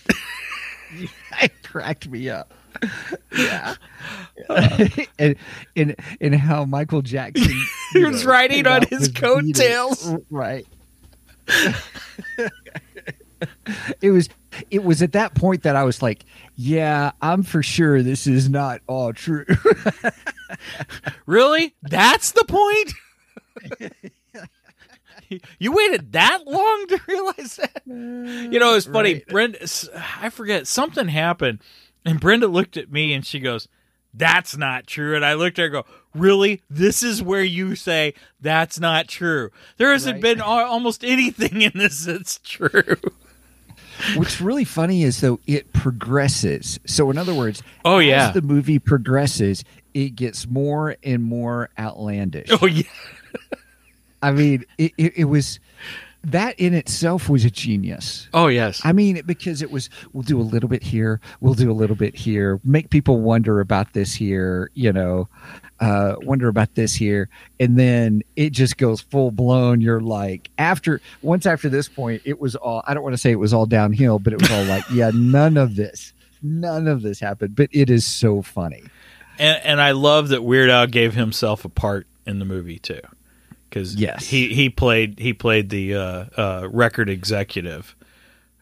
it 1.42 1.60
cracked 1.64 2.08
me 2.08 2.28
up. 2.28 2.54
Yeah. 3.36 3.74
and, 5.18 5.36
and 5.76 5.96
and 6.20 6.34
how 6.34 6.64
Michael 6.64 7.02
Jackson 7.02 7.52
He 7.92 8.04
was 8.04 8.24
know, 8.24 8.30
riding 8.30 8.66
on 8.66 8.82
his 8.82 9.00
with 9.00 9.14
Beat 9.14 9.18
It. 9.18 9.20
coattails. 9.20 10.14
Right. 10.30 10.66
it 14.00 14.10
was 14.10 14.28
it 14.70 14.82
was 14.82 15.02
at 15.02 15.12
that 15.12 15.34
point 15.34 15.62
that 15.62 15.76
I 15.76 15.84
was 15.84 16.02
like, 16.02 16.24
yeah, 16.56 17.12
I'm 17.22 17.42
for 17.42 17.62
sure 17.62 18.02
this 18.02 18.26
is 18.26 18.48
not 18.48 18.80
all 18.86 19.12
true. 19.12 19.44
Really? 21.26 21.74
That's 21.82 22.32
the 22.32 22.44
point? 22.44 22.92
you 25.58 25.72
waited 25.72 26.12
that 26.12 26.46
long 26.46 26.86
to 26.88 27.00
realize 27.06 27.56
that? 27.56 27.82
You 27.86 28.58
know, 28.58 28.74
it's 28.74 28.86
funny. 28.86 29.14
Right. 29.14 29.26
Brenda, 29.28 29.58
I 30.20 30.30
forget, 30.30 30.66
something 30.66 31.08
happened, 31.08 31.60
and 32.04 32.20
Brenda 32.20 32.46
looked 32.48 32.76
at 32.76 32.90
me 32.90 33.12
and 33.12 33.24
she 33.26 33.40
goes, 33.40 33.68
That's 34.14 34.56
not 34.56 34.86
true. 34.86 35.14
And 35.16 35.24
I 35.24 35.34
looked 35.34 35.58
at 35.58 35.62
her 35.70 35.78
and 35.78 35.84
go, 35.84 35.92
Really? 36.14 36.62
This 36.68 37.02
is 37.02 37.22
where 37.22 37.42
you 37.44 37.76
say 37.76 38.14
that's 38.40 38.80
not 38.80 39.06
true. 39.08 39.50
There 39.76 39.92
hasn't 39.92 40.16
Right. 40.16 40.22
been 40.22 40.40
al- 40.40 40.66
almost 40.66 41.04
anything 41.04 41.62
in 41.62 41.72
this 41.74 42.04
that's 42.04 42.38
true. 42.38 42.96
What's 44.16 44.40
really 44.40 44.64
funny 44.64 45.02
is 45.02 45.20
though 45.20 45.40
it 45.46 45.72
progresses. 45.72 46.80
So 46.86 47.10
in 47.10 47.18
other 47.18 47.34
words, 47.34 47.62
Oh, 47.84 47.98
yeah. 47.98 48.28
as 48.28 48.34
the 48.34 48.42
movie 48.42 48.78
progresses, 48.78 49.62
it 49.94 50.16
gets 50.16 50.46
more 50.48 50.96
and 51.04 51.22
more 51.22 51.68
outlandish. 51.78 52.48
Oh, 52.62 52.66
yeah. 52.66 52.84
I 54.22 54.32
mean, 54.32 54.64
it, 54.78 54.92
it, 54.98 55.12
it 55.18 55.24
was 55.24 55.60
that 56.22 56.58
in 56.60 56.74
itself 56.74 57.28
was 57.28 57.44
a 57.44 57.50
genius. 57.50 58.28
Oh 58.34 58.48
yes. 58.48 58.80
I 58.84 58.92
mean, 58.92 59.22
because 59.24 59.62
it 59.62 59.70
was, 59.70 59.88
we'll 60.12 60.22
do 60.22 60.38
a 60.40 60.42
little 60.42 60.68
bit 60.68 60.82
here, 60.82 61.20
we'll 61.40 61.54
do 61.54 61.70
a 61.70 61.72
little 61.72 61.96
bit 61.96 62.14
here, 62.14 62.60
make 62.64 62.90
people 62.90 63.20
wonder 63.20 63.60
about 63.60 63.92
this 63.94 64.14
here, 64.14 64.70
you 64.74 64.92
know, 64.92 65.28
uh, 65.80 66.16
wonder 66.20 66.48
about 66.48 66.74
this 66.74 66.94
here, 66.94 67.30
and 67.58 67.78
then 67.78 68.22
it 68.36 68.50
just 68.50 68.76
goes 68.76 69.00
full 69.00 69.30
blown. 69.30 69.80
You're 69.80 70.00
like, 70.02 70.50
after 70.58 71.00
once 71.22 71.46
after 71.46 71.70
this 71.70 71.88
point, 71.88 72.20
it 72.26 72.38
was 72.38 72.54
all. 72.54 72.82
I 72.86 72.92
don't 72.92 73.02
want 73.02 73.14
to 73.14 73.18
say 73.18 73.30
it 73.30 73.36
was 73.36 73.54
all 73.54 73.64
downhill, 73.64 74.18
but 74.18 74.34
it 74.34 74.42
was 74.42 74.50
all 74.50 74.64
like, 74.64 74.84
yeah, 74.92 75.10
none 75.14 75.56
of 75.56 75.76
this, 75.76 76.12
none 76.42 76.86
of 76.86 77.00
this 77.00 77.18
happened. 77.18 77.56
But 77.56 77.70
it 77.72 77.88
is 77.88 78.04
so 78.04 78.42
funny. 78.42 78.82
and 79.38 79.58
and 79.64 79.80
I 79.80 79.92
love 79.92 80.28
that 80.28 80.44
Weird 80.44 80.68
Al 80.68 80.86
gave 80.86 81.14
himself 81.14 81.64
a 81.64 81.70
part 81.70 82.06
in 82.26 82.40
the 82.40 82.44
movie 82.44 82.78
too, 82.78 83.00
because 83.70 83.94
Yes. 83.94 84.26
he 84.26 84.52
he 84.52 84.68
played 84.68 85.18
he 85.18 85.32
played 85.32 85.70
the 85.70 85.94
uh, 85.94 86.24
uh, 86.36 86.68
record 86.70 87.08
executive, 87.08 87.94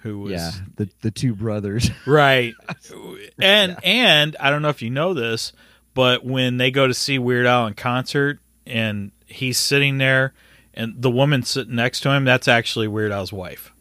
who 0.02 0.20
was 0.20 0.32
yeah, 0.32 0.50
the 0.76 0.88
the 1.00 1.10
two 1.10 1.34
brothers. 1.34 1.90
right, 2.06 2.54
and 3.40 3.76
and 3.82 4.36
I 4.38 4.50
don't 4.50 4.62
know 4.62 4.68
if 4.68 4.82
you 4.82 4.90
know 4.90 5.14
this, 5.14 5.52
but 5.94 6.24
when 6.24 6.58
they 6.58 6.70
go 6.70 6.86
to 6.86 6.94
see 6.94 7.18
Weird 7.18 7.46
Al 7.46 7.66
in 7.66 7.74
concert 7.74 8.38
and 8.66 9.10
he's 9.26 9.58
sitting 9.58 9.98
there, 9.98 10.34
and 10.74 10.94
the 11.00 11.10
woman 11.10 11.42
sitting 11.42 11.74
next 11.74 12.00
to 12.00 12.10
him, 12.10 12.24
that's 12.24 12.46
actually 12.48 12.86
Weird 12.86 13.10
Al's 13.12 13.32
wife. 13.32 13.72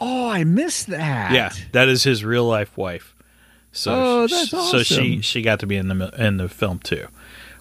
oh, 0.00 0.28
I 0.28 0.44
missed 0.44 0.88
that. 0.88 1.32
Yeah, 1.32 1.52
that 1.72 1.88
is 1.88 2.02
his 2.04 2.24
real 2.24 2.44
life 2.44 2.76
wife. 2.76 3.14
So, 3.72 3.92
Oh, 3.94 4.26
that's 4.26 4.50
so 4.50 4.82
she 4.82 5.20
she 5.20 5.42
got 5.42 5.60
to 5.60 5.66
be 5.66 5.76
in 5.76 5.88
the 5.88 6.08
in 6.18 6.36
the 6.38 6.48
film 6.48 6.78
too, 6.78 7.06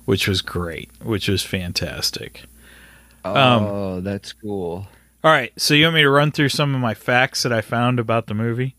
which 0.07 0.25
was 0.25 0.41
great, 0.41 0.89
which 1.03 1.27
was 1.27 1.43
fantastic. 1.43 2.45
Um, 3.25 3.35
Oh, 3.35 3.99
that's 3.99 4.31
cool. 4.31 4.87
All 5.21 5.31
right, 5.31 5.51
so 5.57 5.73
you 5.73 5.83
want 5.83 5.95
me 5.95 6.01
to 6.03 6.09
run 6.09 6.31
through 6.31 6.47
some 6.47 6.73
of 6.73 6.79
my 6.79 6.93
facts 6.93 7.43
that 7.43 7.51
I 7.51 7.59
found 7.59 7.99
about 7.99 8.27
the 8.27 8.33
movie? 8.33 8.75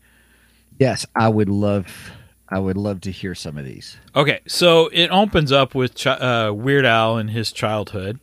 Yes, 0.79 1.05
I 1.15 1.29
would 1.29 1.49
love. 1.49 2.11
I 2.49 2.57
would 2.57 2.77
love 2.77 3.01
to 3.01 3.11
hear 3.11 3.35
some 3.35 3.59
of 3.59 3.65
these. 3.65 3.97
Okay, 4.15 4.39
so 4.47 4.89
it 4.91 5.09
opens 5.09 5.51
up 5.51 5.75
with 5.75 6.07
uh, 6.07 6.51
Weird 6.55 6.85
Al 6.85 7.19
in 7.19 7.27
his 7.27 7.51
childhood, 7.51 8.19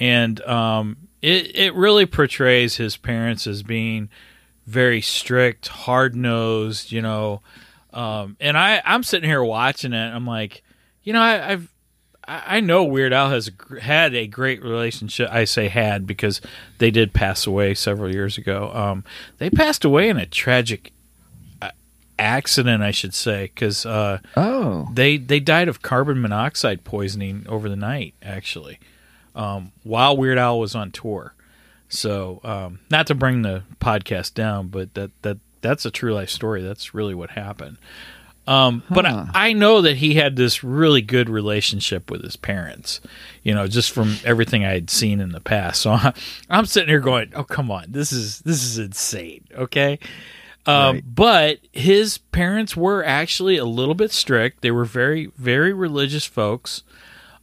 and 0.00 0.40
um, 0.40 0.96
it 1.22 1.54
it 1.54 1.74
really 1.74 2.04
portrays 2.06 2.76
his 2.78 2.96
parents 2.96 3.46
as 3.46 3.62
being 3.62 4.08
very 4.66 5.00
strict, 5.00 5.68
hard 5.68 6.16
nosed, 6.16 6.90
you 6.90 7.00
know. 7.00 7.42
Um, 7.92 8.36
and 8.40 8.58
I 8.58 8.82
I'm 8.84 9.04
sitting 9.04 9.28
here 9.28 9.44
watching 9.44 9.92
it. 9.92 10.08
I'm 10.12 10.26
like, 10.26 10.64
you 11.04 11.12
know, 11.12 11.20
I, 11.22 11.52
I've 11.52 11.72
I 12.28 12.58
I 12.58 12.60
know 12.60 12.84
Weird 12.84 13.12
Al 13.12 13.30
has 13.30 13.50
had 13.80 14.14
a 14.14 14.26
great 14.26 14.62
relationship. 14.62 15.28
I 15.32 15.44
say 15.44 15.68
had 15.68 16.06
because 16.06 16.40
they 16.78 16.90
did 16.90 17.12
pass 17.12 17.46
away 17.46 17.74
several 17.74 18.12
years 18.12 18.38
ago. 18.38 18.70
Um, 18.72 19.04
they 19.38 19.50
passed 19.50 19.84
away 19.84 20.08
in 20.08 20.16
a 20.18 20.26
tragic 20.26 20.92
uh, 21.60 21.70
accident, 22.18 22.82
I 22.82 22.90
should 22.90 23.14
say, 23.14 23.50
because 23.54 23.86
uh, 23.86 24.18
Oh, 24.36 24.88
they 24.92 25.16
they 25.16 25.40
died 25.40 25.68
of 25.68 25.82
carbon 25.82 26.20
monoxide 26.20 26.84
poisoning 26.84 27.46
over 27.48 27.68
the 27.68 27.76
night, 27.76 28.14
actually, 28.22 28.78
um, 29.34 29.72
while 29.82 30.16
Weird 30.16 30.38
Al 30.38 30.60
was 30.60 30.74
on 30.74 30.90
tour. 30.90 31.34
So, 31.90 32.40
um, 32.44 32.80
not 32.90 33.06
to 33.06 33.14
bring 33.14 33.40
the 33.40 33.62
podcast 33.80 34.34
down, 34.34 34.68
but 34.68 34.92
that 34.94 35.10
that 35.22 35.38
that's 35.62 35.86
a 35.86 35.90
true 35.90 36.12
life 36.12 36.28
story. 36.30 36.62
That's 36.62 36.92
really 36.94 37.14
what 37.14 37.30
happened. 37.30 37.78
Um, 38.48 38.82
But 38.88 39.04
I, 39.04 39.28
I 39.34 39.52
know 39.52 39.82
that 39.82 39.98
he 39.98 40.14
had 40.14 40.36
this 40.36 40.64
really 40.64 41.02
good 41.02 41.28
relationship 41.28 42.10
with 42.10 42.22
his 42.24 42.36
parents, 42.36 43.00
you 43.42 43.54
know, 43.54 43.66
just 43.66 43.90
from 43.90 44.16
everything 44.24 44.64
I 44.64 44.70
had 44.72 44.88
seen 44.88 45.20
in 45.20 45.32
the 45.32 45.40
past. 45.40 45.82
So 45.82 45.90
I, 45.92 46.14
I'm 46.50 46.64
sitting 46.64 46.88
here 46.88 47.00
going, 47.00 47.30
"Oh, 47.34 47.44
come 47.44 47.70
on, 47.70 47.84
this 47.88 48.10
is 48.10 48.40
this 48.40 48.64
is 48.64 48.78
insane." 48.78 49.44
Okay, 49.54 49.98
um, 50.66 50.94
Right. 50.96 51.04
but 51.14 51.58
his 51.72 52.16
parents 52.18 52.74
were 52.74 53.04
actually 53.04 53.58
a 53.58 53.66
little 53.66 53.94
bit 53.94 54.12
strict. 54.12 54.62
They 54.62 54.70
were 54.70 54.86
very 54.86 55.26
very 55.36 55.74
religious 55.74 56.24
folks. 56.24 56.82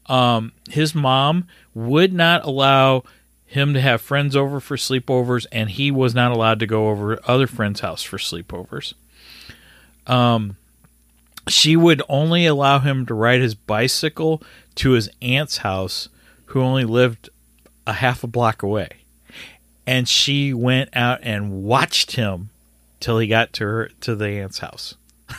Um, 0.07 0.53
his 0.69 0.95
mom 0.95 1.47
would 1.75 2.13
not 2.13 2.43
allow 2.45 3.03
him 3.45 3.75
to 3.75 3.81
have 3.81 4.01
friends 4.01 4.35
over 4.35 4.59
for 4.59 4.75
sleepovers, 4.75 5.45
and 5.51 5.69
he 5.69 5.91
was 5.91 6.15
not 6.15 6.31
allowed 6.31 6.59
to 6.61 6.65
go 6.67 6.89
over 6.89 7.15
to 7.17 7.29
other 7.29 7.45
friends' 7.47 7.81
house 7.81 8.01
for 8.01 8.17
sleepovers. 8.17 8.93
Um, 10.07 10.57
she 11.47 11.75
would 11.75 12.01
only 12.09 12.45
allow 12.45 12.79
him 12.79 13.05
to 13.05 13.13
ride 13.13 13.41
his 13.41 13.55
bicycle 13.55 14.41
to 14.75 14.91
his 14.91 15.09
aunt's 15.21 15.57
house, 15.57 16.09
who 16.45 16.61
only 16.61 16.85
lived 16.85 17.29
a 17.85 17.93
half 17.93 18.23
a 18.23 18.27
block 18.27 18.63
away. 18.63 18.89
And 19.87 20.09
she 20.09 20.53
went 20.53 20.89
out 20.93 21.19
and 21.21 21.63
watched 21.63 22.13
him 22.13 22.49
till 22.99 23.19
he 23.19 23.27
got 23.27 23.53
to 23.53 23.63
her 23.63 23.89
to 24.01 24.15
the 24.15 24.29
aunt's 24.29 24.59
house. 24.59 24.95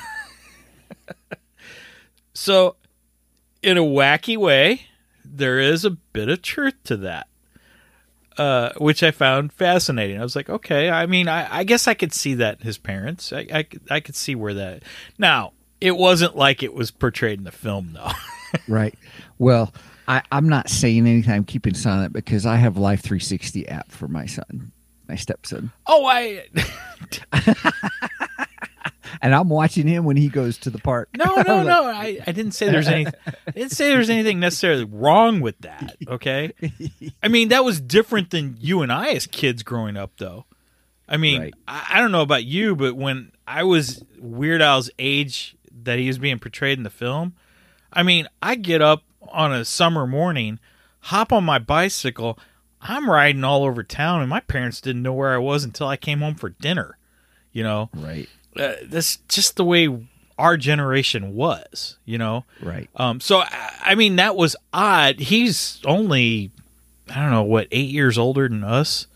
so, 2.34 2.76
in 3.62 3.76
a 3.76 3.82
wacky 3.82 4.36
way, 4.36 4.82
there 5.24 5.58
is 5.58 5.84
a 5.84 5.90
bit 5.90 6.28
of 6.28 6.42
truth 6.42 6.76
to 6.84 6.96
that, 6.98 7.26
uh, 8.38 8.70
which 8.76 9.02
I 9.02 9.10
found 9.10 9.52
fascinating. 9.52 10.20
I 10.20 10.22
was 10.22 10.36
like, 10.36 10.48
okay, 10.48 10.88
I 10.88 11.06
mean, 11.06 11.26
I, 11.26 11.58
I 11.58 11.64
guess 11.64 11.88
I 11.88 11.94
could 11.94 12.12
see 12.12 12.34
that 12.34 12.62
his 12.62 12.78
parents. 12.78 13.32
I, 13.32 13.46
I, 13.52 13.66
I 13.90 14.00
could 14.00 14.14
see 14.14 14.36
where 14.36 14.54
that. 14.54 14.84
Now, 15.18 15.52
it 15.80 15.96
wasn't 15.96 16.36
like 16.36 16.62
it 16.62 16.74
was 16.74 16.90
portrayed 16.90 17.38
in 17.38 17.44
the 17.44 17.52
film, 17.52 17.92
though. 17.94 18.10
right. 18.68 18.94
Well, 19.38 19.72
I, 20.08 20.22
I'm 20.30 20.48
not 20.48 20.68
saying 20.68 21.06
anything. 21.06 21.32
I'm 21.32 21.44
keeping 21.44 21.74
silent 21.74 22.12
because 22.12 22.46
I 22.46 22.56
have 22.56 22.76
Life 22.76 23.00
360 23.02 23.68
app 23.68 23.90
for 23.90 24.08
my 24.08 24.26
son, 24.26 24.72
my 25.08 25.16
stepson, 25.16 25.72
oh, 25.86 26.06
I 26.06 26.44
and 29.22 29.34
I'm 29.34 29.48
watching 29.48 29.86
him 29.86 30.04
when 30.04 30.16
he 30.16 30.28
goes 30.28 30.58
to 30.58 30.70
the 30.70 30.78
park. 30.78 31.08
no, 31.16 31.24
no, 31.46 31.62
no. 31.62 31.84
I, 31.84 32.18
I 32.26 32.32
didn't 32.32 32.52
say 32.52 32.70
there's 32.70 32.88
any. 32.88 33.06
I 33.06 33.50
didn't 33.52 33.72
say 33.72 33.88
there's 33.88 34.10
anything 34.10 34.40
necessarily 34.40 34.84
wrong 34.84 35.40
with 35.40 35.58
that. 35.60 35.96
Okay, 36.06 36.52
I 37.22 37.28
mean 37.28 37.48
that 37.48 37.64
was 37.64 37.80
different 37.80 38.30
than 38.30 38.56
you 38.60 38.82
and 38.82 38.92
I 38.92 39.10
as 39.10 39.26
kids 39.26 39.62
growing 39.62 39.96
up, 39.96 40.12
though. 40.18 40.46
I 41.08 41.16
mean, 41.18 41.40
Right. 41.40 41.54
I, 41.68 41.86
I 41.94 42.00
don't 42.00 42.12
know 42.12 42.22
about 42.22 42.44
you, 42.44 42.74
but 42.74 42.96
when 42.96 43.32
I 43.46 43.62
was 43.62 44.04
Weird 44.18 44.60
Al's 44.60 44.90
age 44.98 45.56
that 45.86 45.98
he 45.98 46.06
was 46.06 46.18
being 46.18 46.38
portrayed 46.38 46.76
in 46.78 46.84
the 46.84 46.90
film, 46.90 47.34
I 47.92 48.02
mean, 48.02 48.28
I 48.42 48.54
get 48.56 48.82
up 48.82 49.02
on 49.32 49.52
a 49.52 49.64
summer 49.64 50.06
morning, 50.06 50.58
hop 51.00 51.32
on 51.32 51.42
my 51.44 51.58
bicycle, 51.58 52.38
I'm 52.82 53.08
riding 53.10 53.42
all 53.42 53.64
over 53.64 53.82
town, 53.82 54.20
and 54.20 54.28
my 54.30 54.40
parents 54.40 54.80
didn't 54.80 55.02
know 55.02 55.14
where 55.14 55.34
I 55.34 55.38
was 55.38 55.64
until 55.64 55.88
I 55.88 55.96
came 55.96 56.20
home 56.20 56.34
for 56.34 56.50
dinner. 56.50 56.98
You 57.52 57.62
know, 57.62 57.88
Right. 57.94 58.28
uh, 58.56 58.74
that's 58.84 59.16
just 59.28 59.56
the 59.56 59.64
way 59.64 59.88
our 60.38 60.56
generation 60.58 61.34
was, 61.34 61.96
you 62.04 62.18
know. 62.18 62.44
Right. 62.60 62.90
Um, 62.96 63.18
so 63.20 63.38
I, 63.38 63.72
I 63.82 63.94
mean, 63.94 64.16
that 64.16 64.36
was 64.36 64.54
odd. 64.74 65.18
He's 65.20 65.80
only, 65.86 66.50
I 67.08 67.14
don't 67.22 67.30
know, 67.30 67.42
what 67.44 67.66
eight 67.70 67.88
years 67.90 68.18
older 68.18 68.46
than 68.46 68.62
us. 68.62 69.06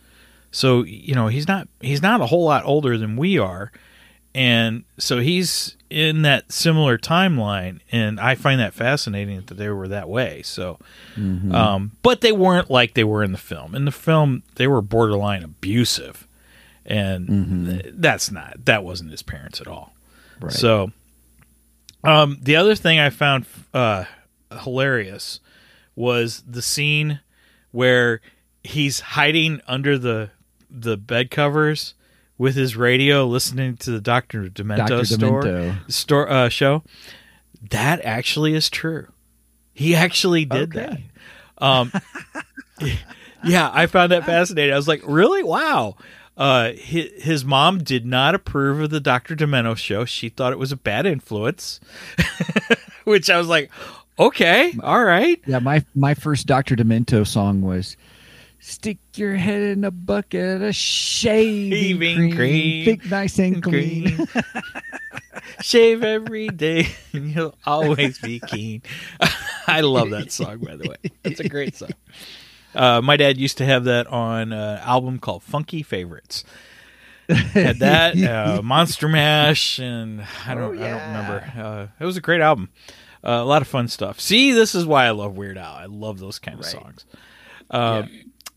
So 0.53 0.83
you 0.85 1.15
know, 1.15 1.29
he's 1.29 1.47
not 1.47 1.69
he's 1.81 2.03
not 2.03 2.21
a 2.23 2.27
whole 2.27 2.45
lot 2.45 2.65
older 2.65 2.97
than 2.99 3.17
we 3.17 3.39
are, 3.39 3.71
and 4.35 4.83
so 4.99 5.19
he's 5.21 5.77
in 5.91 6.23
that 6.23 6.53
similar 6.53 6.97
timeline. 6.97 7.81
And 7.91 8.19
I 8.21 8.37
find 8.37 8.61
that 8.61 8.73
fascinating 8.73 9.43
that 9.47 9.55
they 9.55 9.69
were 9.69 9.89
that 9.89 10.09
way. 10.09 10.43
So, 10.43 10.79
um, 11.53 11.93
but 12.03 12.21
they 12.21 12.33
weren't 12.33 12.71
like 12.71 12.95
they 12.95 13.05
were 13.05 13.23
in 13.23 13.33
the 13.33 13.39
film. 13.39 13.75
In 13.75 13.85
the 13.85 13.93
film, 13.93 14.43
they 14.55 14.67
were 14.67 14.81
borderline 14.81 15.43
abusive, 15.43 16.27
and 16.87 17.29
th- 17.83 17.95
that's 17.99 18.31
not 18.31 18.65
that 18.65 18.85
wasn't 18.85 19.11
his 19.11 19.23
parents 19.23 19.61
at 19.61 19.67
all. 19.67 19.93
Right. 20.41 20.53
So, 20.53 20.93
um, 22.05 22.39
the 22.41 22.57
other 22.57 22.75
thing 22.75 22.99
I 22.99 23.11
found 23.11 23.45
uh, 23.75 24.05
hilarious 24.63 25.41
was 25.97 26.43
the 26.49 26.63
scene 26.63 27.21
where 27.73 28.21
he's 28.63 29.01
hiding 29.01 29.61
under 29.67 29.99
the 29.99 30.31
the 30.71 30.97
bed 30.97 31.31
covers 31.31 31.95
with 32.41 32.55
his 32.55 32.75
radio, 32.75 33.27
listening 33.27 33.77
to 33.77 33.91
the 33.91 34.01
Doctor 34.01 34.45
Demento, 34.49 34.89
Dr. 34.89 35.05
store, 35.05 35.43
Demento. 35.43 35.93
store 35.93 36.31
uh, 36.31 36.49
show. 36.49 36.83
That 37.69 38.03
actually 38.03 38.55
is 38.55 38.71
true. 38.71 39.09
He 39.75 39.95
actually 39.95 40.47
did 40.47 40.75
Okay. 40.75 41.05
that. 41.59 41.63
Um, 41.63 41.93
yeah, 43.45 43.71
I 43.71 43.85
found 43.85 44.13
that 44.13 44.25
fascinating. 44.25 44.73
I 44.73 44.77
was 44.77 44.89
like, 44.89 45.03
really? 45.05 45.43
Wow. 45.43 45.97
Uh, 46.35 46.73
his, 46.73 47.11
his 47.23 47.45
mom 47.45 47.85
did 47.85 48.07
not 48.07 48.35
approve 48.35 48.81
of 48.81 48.89
the 48.89 49.01
Dr. 49.01 49.37
Demento 49.37 49.77
show. 49.77 50.07
She 50.07 50.31
thought 50.31 50.55
it 50.55 50.59
was 50.59 50.73
a 50.73 50.77
bad 50.77 51.05
influence, 51.05 51.79
which 53.05 53.29
I 53.29 53.37
was 53.37 53.49
like, 53.49 53.71
okay, 54.19 54.73
all 54.83 55.05
right. 55.05 55.39
Yeah, 55.47 55.59
my 55.59 55.85
my 55.95 56.15
first 56.15 56.47
Doctor 56.47 56.75
Demento 56.75 57.27
song 57.27 57.61
was 57.61 57.99
"Stick 58.61 58.99
your 59.15 59.37
head 59.37 59.63
in 59.63 59.85
a 59.85 59.91
bucket 59.91 60.63
of 60.63 60.75
shaving 60.75 61.73
Shaving 61.73 62.17
cream, 62.17 62.37
cream, 62.37 62.85
thick, 62.85 63.11
nice 63.11 63.39
and 63.39 63.63
clean." 63.63 64.29
Shave 65.63 66.03
every 66.03 66.49
day 66.49 66.89
and 67.13 67.31
you'll 67.31 67.55
always 67.67 68.19
be 68.19 68.41
keen. 68.41 68.83
I 69.67 69.81
love 69.81 70.11
that 70.11 70.33
song, 70.33 70.59
by 70.59 70.77
the 70.77 70.89
way. 70.89 71.11
That's 71.23 71.41
a 71.41 71.49
great 71.49 71.77
song. 71.77 71.91
Uh, 72.75 73.01
my 73.01 73.17
dad 73.17 73.37
used 73.37 73.59
to 73.59 73.65
have 73.67 73.85
that 73.85 74.07
on 74.07 74.53
an 74.53 74.79
album 74.79 75.19
called 75.19 75.43
Funky 75.43 75.83
Favorites. 75.83 76.45
Had 77.29 77.79
that 77.81 78.21
uh, 78.21 78.63
Monster 78.63 79.07
Mash, 79.09 79.79
and 79.79 80.25
I 80.47 80.55
don't, 80.55 80.79
I 80.79 80.91
don't 80.91 81.09
remember. 81.09 81.53
Uh, 81.57 81.87
it 82.01 82.05
was 82.05 82.17
a 82.17 82.21
great 82.21 82.41
album. 82.41 82.71
Uh, 83.23 83.31
a 83.31 83.45
lot 83.45 83.63
of 83.63 83.69
fun 83.69 83.87
stuff. 83.87 84.19
See, 84.19 84.53
this 84.53 84.75
is 84.75 84.87
why 84.87 85.07
I 85.07 85.11
love 85.11 85.37
Weird 85.37 85.59
Al. 85.59 85.75
I 85.75 85.85
love 85.87 86.19
those 86.19 86.39
kind 86.39 86.59
of 86.59 86.65
songs. 86.65 87.05
Uh, 87.71 88.05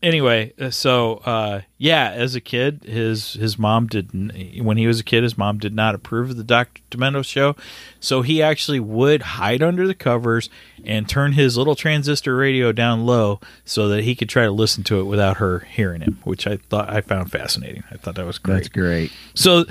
Anyway, 0.04 0.52
uh, 0.60 0.68
so 0.68 1.14
uh, 1.24 1.62
yeah, 1.78 2.10
as 2.10 2.34
a 2.34 2.40
kid, 2.40 2.84
his 2.84 3.32
his 3.32 3.58
mom 3.58 3.86
didn't. 3.86 4.32
When 4.62 4.76
he 4.76 4.86
was 4.86 5.00
a 5.00 5.02
kid, 5.02 5.22
his 5.22 5.38
mom 5.38 5.56
did 5.56 5.72
not 5.72 5.94
approve 5.94 6.28
of 6.28 6.36
the 6.36 6.44
Doctor 6.44 6.82
Demento 6.90 7.24
show, 7.24 7.56
so 8.00 8.20
he 8.20 8.42
actually 8.42 8.80
would 8.80 9.22
hide 9.22 9.62
under 9.62 9.86
the 9.86 9.94
covers 9.94 10.50
and 10.84 11.08
turn 11.08 11.32
his 11.32 11.56
little 11.56 11.74
transistor 11.74 12.36
radio 12.36 12.70
down 12.70 13.06
low 13.06 13.40
so 13.64 13.88
that 13.88 14.04
he 14.04 14.14
could 14.14 14.28
try 14.28 14.44
to 14.44 14.50
listen 14.50 14.84
to 14.84 15.00
it 15.00 15.04
without 15.04 15.38
her 15.38 15.60
hearing 15.60 16.02
him, 16.02 16.20
which 16.24 16.46
I 16.46 16.58
thought 16.58 16.90
I 16.90 17.00
found 17.00 17.32
fascinating. 17.32 17.82
I 17.90 17.96
thought 17.96 18.16
that 18.16 18.26
was 18.26 18.36
great. 18.36 18.54
That's 18.56 18.68
great. 18.68 19.10
So 19.32 19.64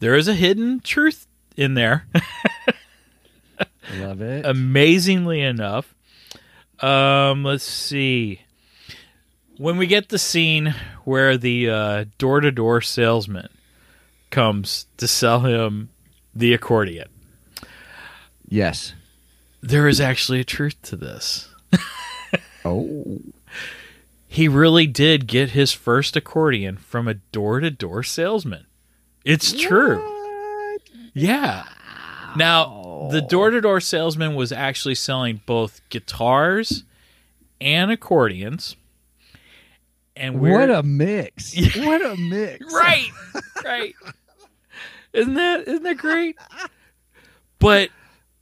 there 0.00 0.16
is 0.16 0.28
a 0.28 0.34
hidden 0.34 0.80
truth 0.80 1.26
in 1.56 1.72
there. 1.72 2.06
Love 3.98 4.20
it. 4.20 4.44
amazingly 4.44 5.40
enough. 5.40 5.94
Um, 6.80 7.42
let's 7.42 7.64
see. 7.64 8.42
When 9.58 9.76
we 9.76 9.86
get 9.86 10.08
the 10.08 10.18
scene 10.18 10.74
where 11.04 11.36
the 11.36 12.06
door 12.16 12.40
to 12.40 12.50
door 12.50 12.80
salesman 12.80 13.48
comes 14.30 14.86
to 14.96 15.08
sell 15.08 15.40
him 15.40 15.90
the 16.34 16.54
accordion, 16.54 17.08
yes. 18.46 18.94
there 19.60 19.88
is 19.88 20.00
actually 20.00 20.40
a 20.40 20.44
truth 20.44 20.80
to 20.82 20.96
this. 20.96 21.48
Oh. 22.64 23.20
He 24.26 24.46
really 24.46 24.86
did 24.86 25.26
get 25.26 25.50
his 25.50 25.72
first 25.72 26.16
accordion 26.16 26.76
from 26.76 27.08
a 27.08 27.14
door 27.14 27.60
to 27.60 27.70
door 27.70 28.02
salesman. 28.02 28.66
It's 29.24 29.52
true. 29.52 30.04
Yeah. 31.14 31.64
Now, 32.36 33.08
the 33.10 33.22
door 33.22 33.50
to 33.50 33.60
door 33.60 33.80
salesman 33.80 34.34
was 34.34 34.52
actually 34.52 34.96
selling 34.96 35.40
both 35.46 35.80
guitars 35.88 36.84
and 37.60 37.90
accordions. 37.90 38.76
And 40.18 40.40
we're 40.40 40.58
What 40.58 40.70
a 40.70 40.82
mix. 40.82 41.54
What 41.76 42.04
a 42.04 42.16
mix. 42.16 42.72
right, 42.72 43.10
right. 43.64 43.94
Isn't 45.12 45.34
that 45.34 45.66
isn't 45.66 45.82
that 45.84 45.98
great? 45.98 46.36
But 47.58 47.90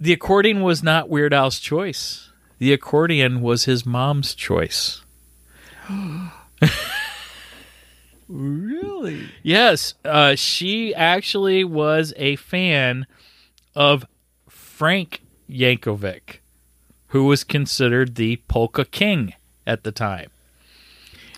the 0.00 0.12
accordion 0.12 0.62
was 0.62 0.82
not 0.82 1.08
Weird 1.08 1.32
Al's 1.32 1.58
choice. 1.58 2.30
The 2.58 2.72
accordion 2.72 3.40
was 3.42 3.64
his 3.64 3.86
mom's 3.86 4.34
choice. 4.34 5.02
Really? 8.28 9.28
Yes, 9.42 9.94
uh, 10.04 10.34
she 10.34 10.94
actually 10.94 11.62
was 11.62 12.12
a 12.16 12.36
fan 12.36 13.06
of 13.74 14.04
Frank 14.48 15.22
Yankovic, 15.48 16.38
who 17.08 17.24
was 17.24 17.44
considered 17.44 18.16
the 18.16 18.36
polka 18.48 18.84
king 18.84 19.34
at 19.66 19.84
the 19.84 19.92
time. 19.92 20.30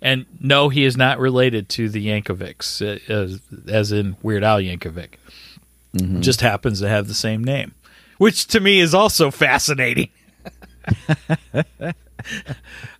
And 0.00 0.26
no, 0.40 0.68
he 0.68 0.84
is 0.84 0.96
not 0.96 1.18
related 1.18 1.68
to 1.70 1.88
the 1.88 2.06
Yankovics, 2.06 2.80
uh, 2.80 3.12
as, 3.12 3.40
as 3.68 3.92
in 3.92 4.16
Weird 4.22 4.44
Al 4.44 4.58
Yankovic. 4.58 5.14
Just 6.20 6.42
happens 6.42 6.80
to 6.80 6.88
have 6.88 7.08
the 7.08 7.14
same 7.14 7.42
name, 7.42 7.74
which 8.18 8.46
to 8.48 8.60
me 8.60 8.78
is 8.78 8.94
also 8.94 9.30
fascinating. 9.30 10.10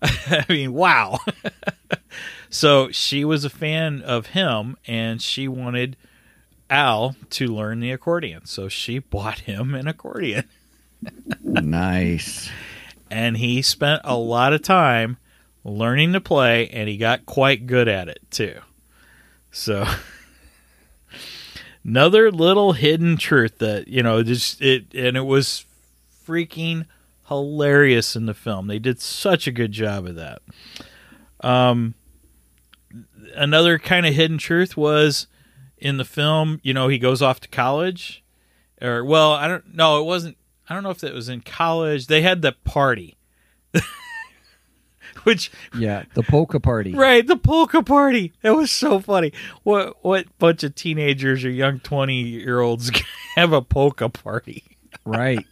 I 0.03 0.45
mean, 0.49 0.73
wow. 0.73 1.19
so 2.51 2.91
she 2.91 3.25
was 3.25 3.45
a 3.45 3.51
fan 3.51 4.03
of 4.03 4.29
him 4.29 4.77
and 4.87 5.21
she 5.23 5.49
wanted 5.49 5.97
Al 6.71 7.17
to 7.31 7.47
learn 7.47 7.81
the 7.81 7.93
accordion. 7.93 8.47
So 8.47 8.69
she 8.69 8.99
bought 8.99 9.41
him 9.41 9.75
an 9.75 9.87
accordion. 9.89 10.45
Nice. 11.41 12.51
And 13.09 13.37
he 13.37 13.63
spent 13.63 14.03
a 14.05 14.17
lot 14.17 14.53
of 14.53 14.63
time 14.63 15.17
learning 15.65 16.13
to 16.13 16.21
play 16.21 16.69
and 16.69 16.89
he 16.89 16.97
got 16.97 17.27
quite 17.27 17.67
good 17.67 17.89
at 17.89 18.09
it 18.09 18.21
too. 18.31 18.59
So 19.51 19.87
another 21.85 22.31
little 22.31 22.73
hidden 22.73 23.17
truth 23.17 23.59
that, 23.59 23.89
you 23.89 24.03
know, 24.03 24.23
just 24.23 24.61
it 24.63 24.87
and 24.95 25.17
it 25.17 25.23
was 25.23 25.65
freaking 26.27 26.87
hilarious 27.29 28.17
in 28.17 28.27
the 28.27 28.35
film. 28.35 28.67
They 28.67 28.79
did 28.79 29.01
such 29.01 29.47
a 29.47 29.53
good 29.53 29.73
job 29.73 30.07
of 30.07 30.15
that. 30.17 30.43
Um 31.41 31.95
another 33.35 33.79
kind 33.79 34.07
of 34.07 34.15
hidden 34.15 34.39
truth 34.39 34.77
was 34.77 35.27
in 35.77 35.97
the 35.97 36.05
film, 36.05 36.61
you 36.63 36.75
know, 36.75 36.89
he 36.89 36.99
goes 36.99 37.23
off 37.23 37.41
to 37.41 37.49
college 37.49 38.25
or 38.81 39.05
well, 39.05 39.33
I 39.33 39.49
don't 39.49 39.75
know, 39.75 40.01
it 40.01 40.05
wasn't 40.05 40.37
I 40.69 40.75
don't 40.75 40.83
know 40.83 40.91
if 40.91 41.03
it 41.03 41.15
was 41.15 41.29
in 41.29 41.41
college. 41.41 42.07
They 42.07 42.23
had 42.23 42.43
the 42.43 42.53
party. 42.53 43.17
Which 45.25 45.51
Yeah. 45.77 46.05
The 46.15 46.23
polka 46.23 46.61
party. 46.61 46.95
right, 46.95 47.27
the 47.27 47.37
polka 47.37 47.83
party. 47.83 48.33
That 48.43 48.57
was 48.57 48.71
so 48.71 49.01
funny. 49.01 49.33
What 49.63 50.03
what 50.05 50.27
bunch 50.39 50.63
of 50.65 50.75
teenagers 50.75 51.45
or 51.45 51.51
young 51.51 51.81
20-year-olds 51.81 52.91
have 53.37 53.53
a 53.53 53.63
polka 53.63 54.09
party? 54.09 54.65
Right. 55.05 55.47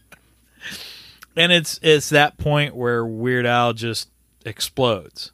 and 1.35 1.51
it's 1.51 1.79
it's 1.81 2.09
that 2.09 2.37
point 2.37 2.75
where 2.75 3.05
Weird 3.05 3.45
Al 3.45 3.73
just 3.73 4.09
explodes. 4.45 5.31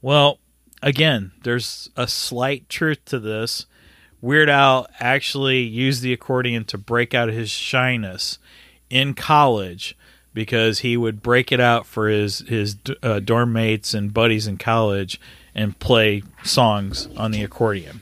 Well, 0.00 0.38
again, 0.82 1.32
there's 1.44 1.90
a 1.96 2.06
slight 2.08 2.68
truth 2.68 3.04
to 3.06 3.18
this. 3.18 3.66
Weird 4.20 4.48
Al 4.48 4.86
actually 5.00 5.60
used 5.60 6.02
the 6.02 6.12
accordion 6.12 6.64
to 6.66 6.78
break 6.78 7.14
out 7.14 7.28
his 7.28 7.50
shyness 7.50 8.38
in 8.88 9.14
college 9.14 9.96
because 10.34 10.80
he 10.80 10.96
would 10.96 11.22
break 11.22 11.52
it 11.52 11.60
out 11.60 11.86
for 11.86 12.08
his 12.08 12.40
his 12.40 12.76
uh, 13.02 13.20
dorm 13.20 13.52
mates 13.52 13.94
and 13.94 14.12
buddies 14.12 14.46
in 14.46 14.56
college 14.58 15.20
and 15.54 15.78
play 15.78 16.22
songs 16.42 17.08
on 17.16 17.30
the 17.30 17.42
accordion. 17.42 18.00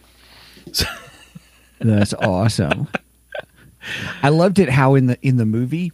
That's 1.80 2.14
awesome. 2.14 2.88
I 4.22 4.28
loved 4.28 4.58
it 4.58 4.68
how 4.68 4.94
in 4.94 5.06
the 5.06 5.18
in 5.26 5.36
the 5.36 5.46
movie 5.46 5.92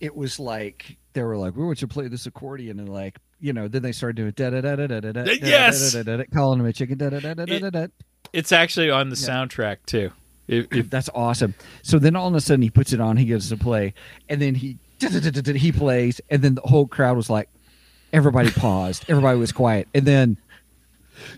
it 0.00 0.16
was 0.16 0.38
like 0.38 0.96
they 1.12 1.22
were 1.22 1.36
like, 1.36 1.56
we 1.56 1.64
want 1.64 1.80
you 1.80 1.86
to 1.86 1.92
play 1.92 2.08
this 2.08 2.26
accordion 2.26 2.78
and 2.80 2.88
like 2.88 3.18
you 3.38 3.52
know, 3.52 3.68
then 3.68 3.82
they 3.82 3.92
started 3.92 4.16
doing 4.16 4.30
da 4.30 4.50
da 4.50 4.62
da 4.62 4.76
da 4.76 4.86
da 4.86 5.00
da 5.00 5.12
da 5.12 5.32
Yes! 5.42 5.92
da 5.92 6.02
da 6.02 6.16
da 6.16 6.24
calling 6.32 6.60
him 6.60 6.66
a 6.66 6.72
chicken 6.72 6.96
da 6.96 7.10
da 7.10 7.20
da 7.20 7.34
da 7.34 7.44
da 7.44 7.70
da. 7.70 7.86
It's 8.32 8.50
actually 8.50 8.90
on 8.90 9.10
the 9.10 9.16
soundtrack 9.16 9.78
too. 9.86 10.10
If, 10.48 10.72
if 10.72 10.90
That's 10.90 11.10
awesome. 11.14 11.54
So 11.82 11.98
then 11.98 12.16
all 12.16 12.28
of 12.28 12.34
a 12.34 12.40
sudden 12.40 12.62
he 12.62 12.70
puts 12.70 12.92
it 12.92 13.00
on, 13.00 13.16
he 13.16 13.24
gives 13.24 13.48
to 13.50 13.56
play, 13.56 13.94
and 14.28 14.40
then 14.40 14.54
he 14.54 14.78
he 15.00 15.72
plays, 15.72 16.20
and 16.30 16.42
then 16.42 16.54
the 16.54 16.62
whole 16.62 16.86
crowd 16.86 17.16
was 17.16 17.30
like, 17.30 17.48
everybody 18.12 18.50
paused, 18.50 19.04
everybody 19.08 19.38
was 19.38 19.52
quiet, 19.52 19.88
and 19.94 20.06
then 20.06 20.36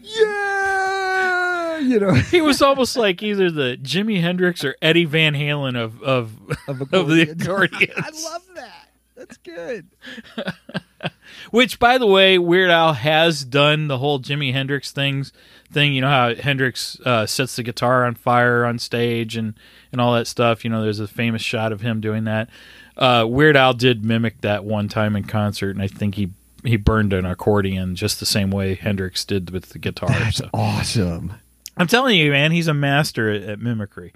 yeah, 0.02 1.78
you 1.78 2.00
know, 2.00 2.14
he 2.14 2.40
was 2.40 2.62
almost 2.62 2.96
like 2.96 3.22
either 3.22 3.50
the 3.50 3.78
Jimi 3.80 4.20
Hendrix 4.20 4.64
or 4.64 4.76
Eddie 4.82 5.04
Van 5.04 5.34
Halen 5.34 5.76
of 5.76 6.02
of, 6.02 6.32
of, 6.66 6.80
of 6.92 7.08
the 7.08 7.30
accordions. 7.30 7.92
I 7.96 8.10
love 8.10 8.42
that. 8.54 8.88
That's 9.16 9.36
good. 9.38 9.86
Which, 11.50 11.78
by 11.78 11.98
the 11.98 12.06
way, 12.06 12.38
Weird 12.38 12.70
Al 12.70 12.92
has 12.92 13.44
done 13.44 13.88
the 13.88 13.98
whole 13.98 14.20
Jimi 14.20 14.52
Hendrix 14.52 14.92
things 14.92 15.32
thing. 15.70 15.92
You 15.92 16.00
know 16.00 16.08
how 16.08 16.34
Hendrix 16.34 16.98
uh, 17.04 17.26
sets 17.26 17.56
the 17.56 17.62
guitar 17.62 18.04
on 18.04 18.14
fire 18.14 18.64
on 18.64 18.78
stage 18.78 19.36
and 19.36 19.54
and 19.92 20.00
all 20.00 20.14
that 20.14 20.26
stuff. 20.26 20.64
You 20.64 20.70
know, 20.70 20.82
there's 20.82 21.00
a 21.00 21.08
famous 21.08 21.42
shot 21.42 21.72
of 21.72 21.80
him 21.80 22.00
doing 22.00 22.24
that. 22.24 22.48
Uh, 22.98 23.24
Weird 23.28 23.56
Al 23.56 23.74
did 23.74 24.04
mimic 24.04 24.40
that 24.40 24.64
one 24.64 24.88
time 24.88 25.14
in 25.14 25.24
concert, 25.24 25.70
and 25.70 25.82
I 25.82 25.86
think 25.86 26.16
he 26.16 26.30
he 26.64 26.76
burned 26.76 27.12
an 27.12 27.24
accordion 27.24 27.94
just 27.94 28.18
the 28.18 28.26
same 28.26 28.50
way 28.50 28.74
Hendrix 28.74 29.24
did 29.24 29.50
with 29.50 29.70
the 29.70 29.78
guitar. 29.78 30.08
That's 30.08 30.38
so. 30.38 30.50
awesome. 30.52 31.34
I'm 31.76 31.86
telling 31.86 32.18
you, 32.18 32.32
man, 32.32 32.50
he's 32.50 32.66
a 32.66 32.74
master 32.74 33.30
at, 33.30 33.42
at 33.42 33.60
mimicry. 33.60 34.12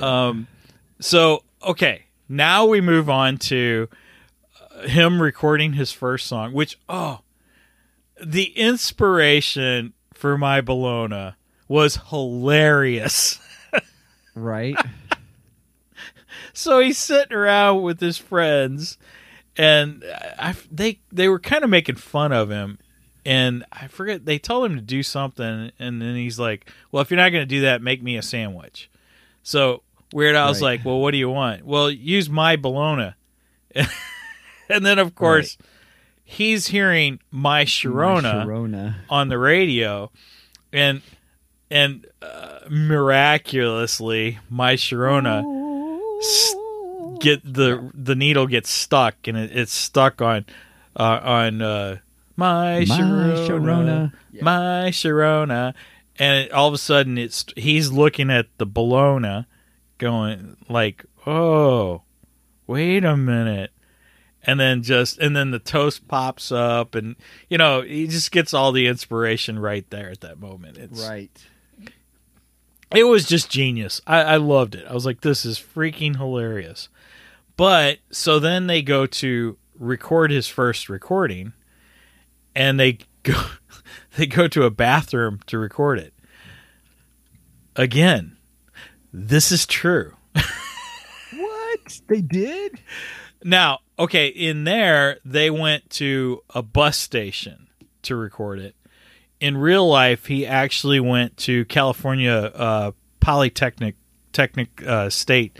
Um, 0.00 0.46
so 1.00 1.42
okay, 1.62 2.04
now 2.28 2.66
we 2.66 2.82
move 2.82 3.08
on 3.08 3.38
to 3.38 3.88
uh, 4.60 4.86
him 4.86 5.22
recording 5.22 5.72
his 5.72 5.90
first 5.90 6.26
song, 6.26 6.52
which 6.52 6.78
oh, 6.90 7.20
the 8.22 8.44
inspiration 8.56 9.94
for 10.12 10.36
my 10.36 10.60
Bologna 10.60 11.34
was 11.68 11.98
hilarious. 12.10 13.40
Right? 14.38 14.76
So 16.56 16.80
he's 16.80 16.98
sitting 16.98 17.36
around 17.36 17.82
with 17.82 18.00
his 18.00 18.18
friends, 18.18 18.98
and 19.56 20.04
I, 20.38 20.54
they 20.70 21.00
they 21.12 21.28
were 21.28 21.38
kind 21.38 21.62
of 21.64 21.70
making 21.70 21.96
fun 21.96 22.32
of 22.32 22.50
him. 22.50 22.78
And 23.24 23.64
I 23.72 23.88
forget 23.88 24.24
they 24.24 24.38
told 24.38 24.70
him 24.70 24.76
to 24.76 24.82
do 24.82 25.02
something, 25.02 25.72
and 25.78 26.00
then 26.00 26.14
he's 26.14 26.38
like, 26.38 26.70
"Well, 26.92 27.02
if 27.02 27.10
you're 27.10 27.18
not 27.18 27.30
going 27.30 27.42
to 27.42 27.46
do 27.46 27.62
that, 27.62 27.82
make 27.82 28.02
me 28.02 28.16
a 28.16 28.22
sandwich." 28.22 28.88
So 29.42 29.82
Weird 30.12 30.36
Al's 30.36 30.62
Right. 30.62 30.78
like, 30.78 30.84
"Well, 30.84 31.00
what 31.00 31.10
do 31.10 31.18
you 31.18 31.28
want?" 31.30 31.64
Well, 31.66 31.90
use 31.90 32.30
my 32.30 32.54
bologna. 32.56 33.14
and 33.74 34.86
then 34.86 34.98
of 35.00 35.14
course, 35.16 35.58
he's 36.22 36.68
hearing 36.68 37.18
my 37.32 37.64
Sharona, 37.64 38.44
Sharona. 38.46 38.94
on 39.10 39.28
the 39.28 39.38
radio, 39.38 40.10
and 40.72 41.02
and 41.68 42.06
uh, 42.22 42.60
miraculously, 42.70 44.38
my 44.48 44.74
Sharona 44.74 45.40
s- 45.40 45.44
get 47.20 47.42
the 47.42 47.90
the 47.94 48.14
needle 48.14 48.46
gets 48.46 48.70
stuck, 48.70 49.26
and 49.26 49.36
it, 49.36 49.56
it's 49.56 49.72
stuck 49.72 50.20
on 50.20 50.44
uh, 50.94 51.20
on 51.22 51.62
uh, 51.62 51.96
my, 52.36 52.80
My 52.80 52.84
Sharona, 52.84 53.46
Sharona. 53.46 54.12
my 54.40 54.90
Sharona, 54.90 55.74
and 56.18 56.46
it, 56.46 56.52
all 56.52 56.68
of 56.68 56.74
a 56.74 56.78
sudden 56.78 57.18
it's 57.18 57.44
he's 57.56 57.90
looking 57.90 58.30
at 58.30 58.46
the 58.58 58.66
Bologna, 58.66 59.46
going 59.98 60.56
like, 60.68 61.04
oh, 61.26 62.02
wait 62.66 63.04
a 63.04 63.16
minute. 63.16 63.72
And 64.48 64.60
then 64.60 64.84
just 64.84 65.18
and 65.18 65.34
then 65.34 65.50
the 65.50 65.58
toast 65.58 66.06
pops 66.06 66.52
up 66.52 66.94
and 66.94 67.16
you 67.48 67.58
know 67.58 67.82
he 67.82 68.06
just 68.06 68.30
gets 68.30 68.54
all 68.54 68.70
the 68.70 68.86
inspiration 68.86 69.58
right 69.58 69.84
there 69.90 70.08
at 70.08 70.20
that 70.20 70.38
moment. 70.38 70.78
It's 70.78 71.04
Right. 71.04 71.36
It 72.94 73.04
was 73.04 73.26
just 73.26 73.50
genius. 73.50 74.00
I, 74.06 74.20
I 74.22 74.36
loved 74.36 74.74
it. 74.74 74.86
I 74.88 74.94
was 74.94 75.06
like, 75.06 75.20
this 75.20 75.44
is 75.44 75.58
freaking 75.58 76.16
hilarious. 76.16 76.88
But 77.56 77.98
so 78.10 78.38
then 78.38 78.66
they 78.66 78.82
go 78.82 79.06
to 79.06 79.56
record 79.78 80.30
his 80.30 80.46
first 80.46 80.88
recording, 80.88 81.52
and 82.54 82.78
they 82.78 82.98
go 83.22 83.40
they 84.16 84.26
go 84.26 84.48
to 84.48 84.64
a 84.64 84.70
bathroom 84.70 85.40
to 85.46 85.58
record 85.58 85.98
it. 85.98 86.14
Again, 87.74 88.36
this 89.12 89.50
is 89.52 89.66
true. 89.66 90.14
What? 91.76 92.00
They 92.06 92.20
did? 92.20 92.80
Now, 93.44 93.80
okay, 93.98 94.28
in 94.28 94.64
there 94.64 95.18
they 95.24 95.50
went 95.50 95.90
to 95.90 96.42
a 96.54 96.62
bus 96.62 96.96
station 96.96 97.66
to 98.02 98.16
record 98.16 98.60
it. 98.60 98.75
In 99.40 99.58
real 99.58 99.86
life, 99.86 100.26
he 100.26 100.46
actually 100.46 101.00
went 101.00 101.36
to 101.38 101.64
California 101.66 102.32
uh, 102.32 102.92
Polytechnic 103.20 103.96
Technic 104.32 104.86
uh, 104.86 105.10
State 105.10 105.58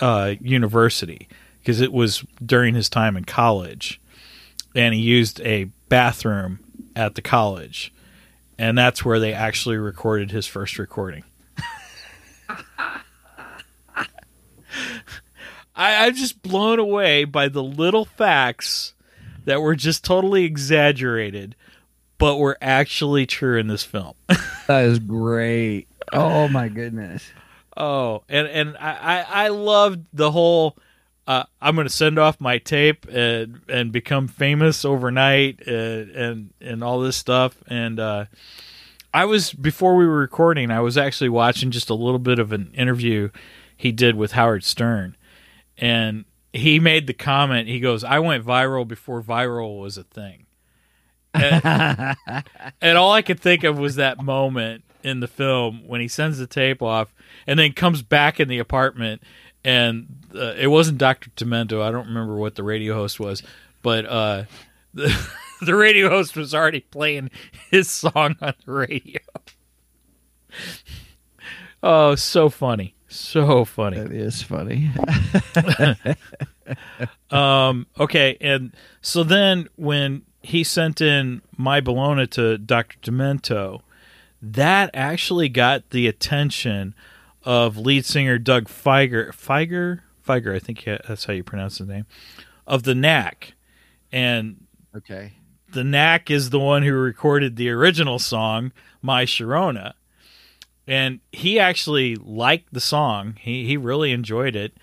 uh, 0.00 0.34
University 0.40 1.28
because 1.58 1.80
it 1.80 1.92
was 1.92 2.24
during 2.44 2.74
his 2.74 2.88
time 2.88 3.16
in 3.16 3.24
college, 3.24 4.00
and 4.74 4.94
he 4.94 5.00
used 5.00 5.40
a 5.42 5.64
bathroom 5.88 6.58
at 6.96 7.14
the 7.14 7.22
college, 7.22 7.92
and 8.58 8.76
that's 8.76 9.04
where 9.04 9.20
they 9.20 9.32
actually 9.32 9.76
recorded 9.76 10.30
his 10.30 10.46
first 10.46 10.78
recording. 10.78 11.24
I, 15.74 16.06
I'm 16.06 16.14
just 16.14 16.42
blown 16.42 16.78
away 16.78 17.24
by 17.24 17.48
the 17.48 17.62
little 17.62 18.04
facts 18.04 18.94
that 19.44 19.60
were 19.60 19.74
just 19.74 20.04
totally 20.04 20.44
exaggerated, 20.44 21.56
but 22.22 22.36
were 22.36 22.56
actually 22.62 23.26
true 23.26 23.58
in 23.58 23.66
this 23.66 23.82
film. 23.82 24.14
That 24.68 24.84
is 24.84 25.00
great. 25.00 25.88
Oh 26.12 26.46
my 26.46 26.68
goodness. 26.68 27.28
oh, 27.76 28.22
and 28.28 28.46
and 28.46 28.76
I 28.78 28.92
I, 28.92 29.44
I 29.44 29.48
loved 29.48 30.06
the 30.12 30.30
whole. 30.30 30.78
Uh, 31.26 31.44
I'm 31.60 31.74
going 31.74 31.86
to 31.86 31.92
send 31.92 32.16
off 32.16 32.40
my 32.40 32.58
tape 32.58 33.06
and 33.08 33.60
and 33.68 33.90
become 33.90 34.28
famous 34.28 34.84
overnight 34.84 35.66
and 35.66 36.10
and, 36.10 36.50
and 36.60 36.84
all 36.84 37.00
this 37.00 37.16
stuff. 37.16 37.56
And 37.66 37.98
uh, 37.98 38.26
I 39.12 39.24
was 39.24 39.52
before 39.52 39.96
we 39.96 40.06
were 40.06 40.18
recording, 40.18 40.70
I 40.70 40.80
was 40.80 40.96
actually 40.96 41.30
watching 41.30 41.72
just 41.72 41.90
a 41.90 41.94
little 41.94 42.20
bit 42.20 42.38
of 42.38 42.52
an 42.52 42.70
interview 42.72 43.30
he 43.76 43.90
did 43.90 44.14
with 44.14 44.32
Howard 44.32 44.62
Stern, 44.62 45.16
and 45.76 46.24
he 46.52 46.78
made 46.78 47.08
the 47.08 47.14
comment. 47.14 47.68
He 47.68 47.80
goes, 47.80 48.04
"I 48.04 48.20
went 48.20 48.46
viral 48.46 48.86
before 48.86 49.22
viral 49.22 49.80
was 49.80 49.98
a 49.98 50.04
thing." 50.04 50.46
And, 51.34 52.16
and 52.80 52.98
all 52.98 53.12
I 53.12 53.22
could 53.22 53.40
think 53.40 53.64
of 53.64 53.78
was 53.78 53.96
that 53.96 54.22
moment 54.22 54.84
in 55.02 55.20
the 55.20 55.28
film 55.28 55.86
when 55.86 56.00
he 56.00 56.08
sends 56.08 56.38
the 56.38 56.46
tape 56.46 56.82
off 56.82 57.12
and 57.46 57.58
then 57.58 57.72
comes 57.72 58.02
back 58.02 58.38
in 58.38 58.48
the 58.48 58.58
apartment 58.58 59.22
and 59.64 60.06
uh, 60.34 60.54
it 60.56 60.68
wasn't 60.68 60.98
Dr. 60.98 61.30
Demento. 61.30 61.82
I 61.82 61.90
don't 61.90 62.08
remember 62.08 62.36
what 62.36 62.56
the 62.56 62.62
radio 62.62 62.94
host 62.94 63.20
was, 63.20 63.42
but 63.80 64.04
uh, 64.06 64.44
the, 64.94 65.30
the 65.60 65.74
radio 65.74 66.08
host 66.08 66.36
was 66.36 66.54
already 66.54 66.80
playing 66.80 67.30
his 67.70 67.90
song 67.90 68.36
on 68.40 68.54
the 68.64 68.72
radio. 68.72 69.20
Oh, 71.84 72.14
so 72.14 72.48
funny. 72.48 72.94
So 73.08 73.64
funny. 73.64 73.98
That 73.98 74.12
is 74.12 74.40
funny. 74.40 74.92
Um, 77.30 77.86
okay, 77.98 78.36
and 78.40 78.72
so 79.00 79.24
then 79.24 79.68
when 79.76 80.22
he 80.42 80.64
sent 80.64 81.00
in 81.00 81.42
my 81.56 81.80
Bologna 81.80 82.26
to 82.28 82.58
Dr. 82.58 82.98
Demento, 83.10 83.82
that 84.40 84.90
actually 84.94 85.48
got 85.48 85.90
the 85.90 86.06
attention 86.06 86.94
of 87.44 87.76
lead 87.76 88.04
singer 88.04 88.38
Doug 88.38 88.66
Fieger. 88.68 89.30
Fieger? 89.30 90.00
Fieger, 90.26 90.54
I 90.54 90.58
think 90.58 90.84
that's 90.84 91.24
how 91.24 91.32
you 91.32 91.44
pronounce 91.44 91.78
his 91.78 91.88
name. 91.88 92.06
Of 92.66 92.84
the 92.84 92.94
Knack. 92.94 93.54
And 94.10 94.66
Okay. 94.94 95.32
the 95.70 95.84
Knack 95.84 96.30
is 96.30 96.50
the 96.50 96.60
one 96.60 96.82
who 96.82 96.92
recorded 96.92 97.56
the 97.56 97.70
original 97.70 98.18
song, 98.18 98.72
My 99.00 99.24
Sharona. 99.24 99.94
And 100.86 101.20
he 101.30 101.58
actually 101.58 102.16
liked 102.16 102.72
the 102.72 102.80
song. 102.80 103.36
He 103.40 103.64
he 103.66 103.76
really 103.76 104.12
enjoyed 104.12 104.56
it. 104.56 104.76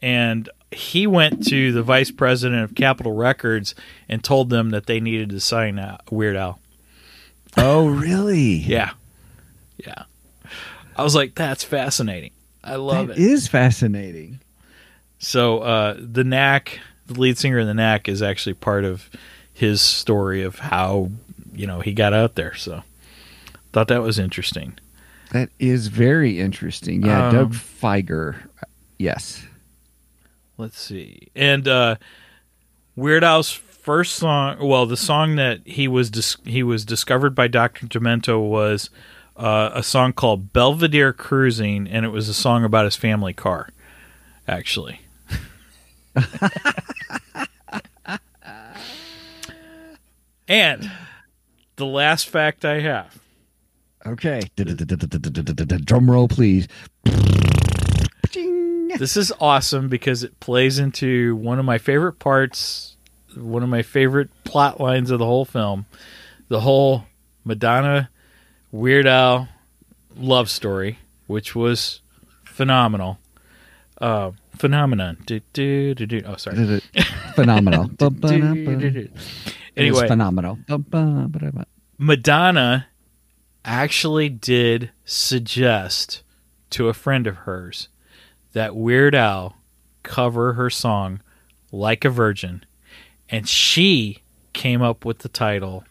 And 0.00 0.48
he 0.72 1.06
went 1.06 1.46
to 1.48 1.72
the 1.72 1.82
vice 1.82 2.10
president 2.10 2.62
of 2.64 2.74
Capitol 2.74 3.12
Records 3.12 3.74
and 4.08 4.22
told 4.22 4.50
them 4.50 4.70
that 4.70 4.86
they 4.86 5.00
needed 5.00 5.30
to 5.30 5.40
sign 5.40 5.78
Weird 6.10 6.36
Al. 6.36 6.58
Oh, 7.56 7.88
really? 7.88 8.52
Yeah. 8.56 8.92
Yeah. 9.76 10.04
I 10.96 11.02
was 11.04 11.14
like, 11.14 11.34
that's 11.34 11.64
fascinating. 11.64 12.30
I 12.64 12.76
love 12.76 13.08
That 13.08 13.18
it. 13.18 13.22
is 13.22 13.48
fascinating. 13.48 14.40
So 15.18 15.60
uh, 15.60 15.96
the 15.98 16.24
Knack, 16.24 16.80
the 17.06 17.20
lead 17.20 17.38
singer 17.38 17.58
of 17.58 17.66
the 17.66 17.74
Knack, 17.74 18.08
is 18.08 18.22
actually 18.22 18.54
part 18.54 18.84
of 18.84 19.08
his 19.52 19.80
story 19.80 20.42
of 20.42 20.58
how 20.58 21.10
you 21.54 21.66
know 21.66 21.80
he 21.80 21.92
got 21.92 22.12
out 22.14 22.34
there. 22.34 22.54
So 22.54 22.82
thought 23.72 23.88
that 23.88 24.02
was 24.02 24.18
interesting. 24.18 24.78
That 25.30 25.50
is 25.58 25.86
very 25.88 26.40
interesting. 26.40 27.02
Yeah, 27.04 27.28
Um, 27.28 27.34
Doug 27.34 27.52
Fieger. 27.54 28.36
Yes. 28.98 29.44
Let's 30.58 30.80
see, 30.80 31.28
and 31.34 31.66
uh, 31.66 31.96
Weird 32.94 33.24
Al's 33.24 33.50
first 33.50 34.14
song, 34.14 34.58
well, 34.60 34.86
the 34.86 34.96
song 34.96 35.34
that 35.36 35.60
he 35.66 35.88
was 35.88 36.08
dis- 36.10 36.36
he 36.44 36.62
was 36.62 36.84
discovered 36.84 37.34
by 37.34 37.48
Doctor 37.48 37.86
Demento 37.86 38.40
was 38.40 38.90
uh, 39.36 39.70
a 39.74 39.82
song 39.82 40.12
called 40.12 40.52
Belvedere 40.52 41.12
Cruising, 41.12 41.88
and 41.88 42.06
it 42.06 42.10
was 42.10 42.28
a 42.28 42.34
song 42.34 42.62
about 42.64 42.84
his 42.84 42.94
family 42.96 43.32
car, 43.32 43.70
actually. 44.46 45.00
and 50.46 50.92
the 51.76 51.86
last 51.86 52.28
fact 52.28 52.64
I 52.64 52.80
have. 52.80 53.18
Okay. 54.04 54.42
Drum 55.84 56.10
roll, 56.10 56.28
please. 56.28 56.68
This 58.98 59.16
is 59.16 59.32
awesome 59.40 59.88
because 59.88 60.22
it 60.22 60.38
plays 60.40 60.78
into 60.78 61.36
one 61.36 61.58
of 61.58 61.64
my 61.64 61.78
favorite 61.78 62.14
parts, 62.14 62.96
one 63.34 63.62
of 63.62 63.68
my 63.68 63.82
favorite 63.82 64.30
plot 64.44 64.80
lines 64.80 65.10
of 65.10 65.18
the 65.18 65.26
whole 65.26 65.44
film. 65.44 65.86
The 66.48 66.60
whole 66.60 67.04
Madonna 67.44 68.10
Weird 68.70 69.06
Al 69.06 69.48
love 70.16 70.50
story, 70.50 70.98
which 71.26 71.54
was 71.54 72.00
phenomenal. 72.44 73.18
Uh, 74.00 74.32
phenomenon. 74.56 75.18
Do, 75.26 75.40
do, 75.52 75.94
do, 75.94 76.06
do. 76.06 76.22
Oh, 76.26 76.36
sorry. 76.36 76.80
Phenomenal. 77.34 77.90
It 79.74 79.90
was 79.90 80.00
Anyway, 80.00 80.08
phenomenal. 80.08 80.58
Madonna 81.96 82.88
actually 83.64 84.28
did 84.28 84.90
suggest 85.04 86.22
to 86.70 86.88
a 86.88 86.92
friend 86.94 87.26
of 87.26 87.36
hers 87.36 87.88
that 88.52 88.74
Weird 88.76 89.14
Al 89.14 89.56
cover 90.02 90.54
her 90.54 90.70
song 90.70 91.20
Like 91.70 92.04
a 92.04 92.10
Virgin, 92.10 92.64
and 93.28 93.48
she 93.48 94.18
came 94.52 94.82
up 94.82 95.04
with 95.04 95.20
the 95.20 95.28
title 95.28 95.84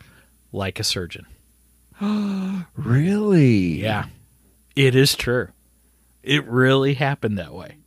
Like 0.52 0.80
a 0.80 0.84
Surgeon. 0.84 1.26
Really? 2.76 3.82
Yeah, 3.82 4.06
it 4.76 4.96
is 4.96 5.16
true. 5.16 5.50
It 6.24 6.46
really 6.48 6.94
happened 6.94 7.38
that 7.38 7.54
way. 7.54 7.78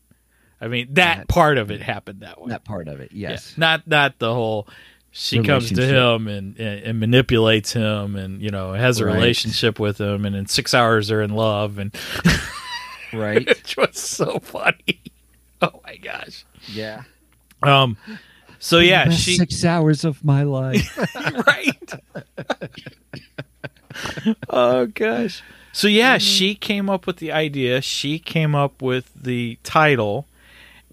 I 0.60 0.68
mean, 0.68 0.88
that 0.94 1.18
That- 1.18 1.28
part 1.28 1.58
of 1.58 1.70
it 1.70 1.80
happened 1.82 2.20
that 2.20 2.40
way. 2.40 2.48
That 2.50 2.64
part 2.64 2.88
of 2.88 3.00
it. 3.00 3.12
Yeah. 3.12 3.30
Yes. 3.30 3.54
Not 3.56 3.86
not 3.86 4.18
the 4.18 4.32
whole 4.32 4.68
she 5.10 5.42
comes 5.42 5.70
to 5.70 5.84
him 5.86 6.26
and, 6.26 6.58
and, 6.58 6.80
and 6.82 7.00
manipulates 7.00 7.72
him 7.72 8.16
and 8.16 8.40
you 8.42 8.50
know 8.50 8.72
has 8.72 8.98
a 9.00 9.04
Right. 9.06 9.14
relationship 9.14 9.78
with 9.78 10.00
him 10.00 10.24
and 10.24 10.34
in 10.34 10.46
six 10.46 10.74
hours 10.74 11.08
they're 11.08 11.22
in 11.22 11.30
love 11.34 11.78
and 11.78 11.94
Right. 13.16 13.46
which 13.48 13.76
was 13.76 13.98
so 13.98 14.38
funny. 14.40 15.00
Oh 15.62 15.80
my 15.82 15.96
gosh. 15.96 16.44
yeah. 16.68 17.04
Um 17.62 17.96
So 18.58 18.80
yeah, 18.80 19.06
Best 19.06 19.20
she 19.20 19.36
six 19.36 19.64
hours 19.64 20.04
of 20.04 20.22
my 20.22 20.42
life. 20.42 20.98
right. 21.46 21.92
oh 24.50 24.86
gosh. 24.86 25.42
So 25.72 25.88
yeah, 25.88 26.18
she 26.18 26.54
came 26.54 26.88
up 26.90 27.06
with 27.06 27.16
the 27.16 27.32
idea. 27.32 27.80
She 27.80 28.18
came 28.18 28.54
up 28.54 28.80
with 28.80 29.10
the 29.14 29.58
title, 29.64 30.26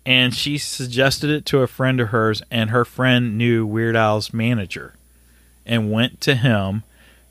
and 0.06 0.34
she 0.34 0.58
suggested 0.58 1.30
it 1.30 1.46
to 1.48 1.60
a 1.60 1.68
friend 1.68 2.00
of 2.00 2.10
hers, 2.10 2.42
and 2.50 2.70
her 2.72 2.84
friend 2.86 3.38
knew 3.38 3.66
Weird 3.66 3.96
Al's 3.96 4.34
manager, 4.34 4.96
and 5.66 5.92
went 5.92 6.20
to 6.22 6.34
him, 6.36 6.84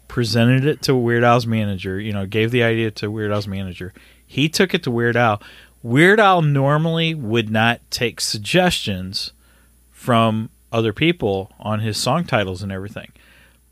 presented 0.09 0.65
it 0.65 0.83
to 0.83 0.95
Weird 0.95 1.25
Al's 1.25 1.47
manager. 1.47 1.99
You 1.99 2.13
know, 2.13 2.27
gave 2.27 2.51
the 2.51 2.63
idea 2.63 2.91
to 2.93 3.11
Weird 3.11 3.33
Al's 3.33 3.49
manager. 3.49 3.93
He 4.31 4.49
took 4.49 4.75
it 4.75 4.85
to 4.85 4.93
Weird 4.93 5.17
Al. 5.17 5.43
Weird 5.83 6.21
Al 6.21 6.41
normally 6.41 7.15
would 7.15 7.51
not 7.51 7.81
take 7.91 8.21
suggestions 8.21 9.33
from 9.91 10.51
other 10.71 10.93
people 10.93 11.51
on 11.59 11.81
his 11.81 11.97
song 11.97 12.25
titles 12.25 12.63
and 12.63 12.71
everything. 12.71 13.11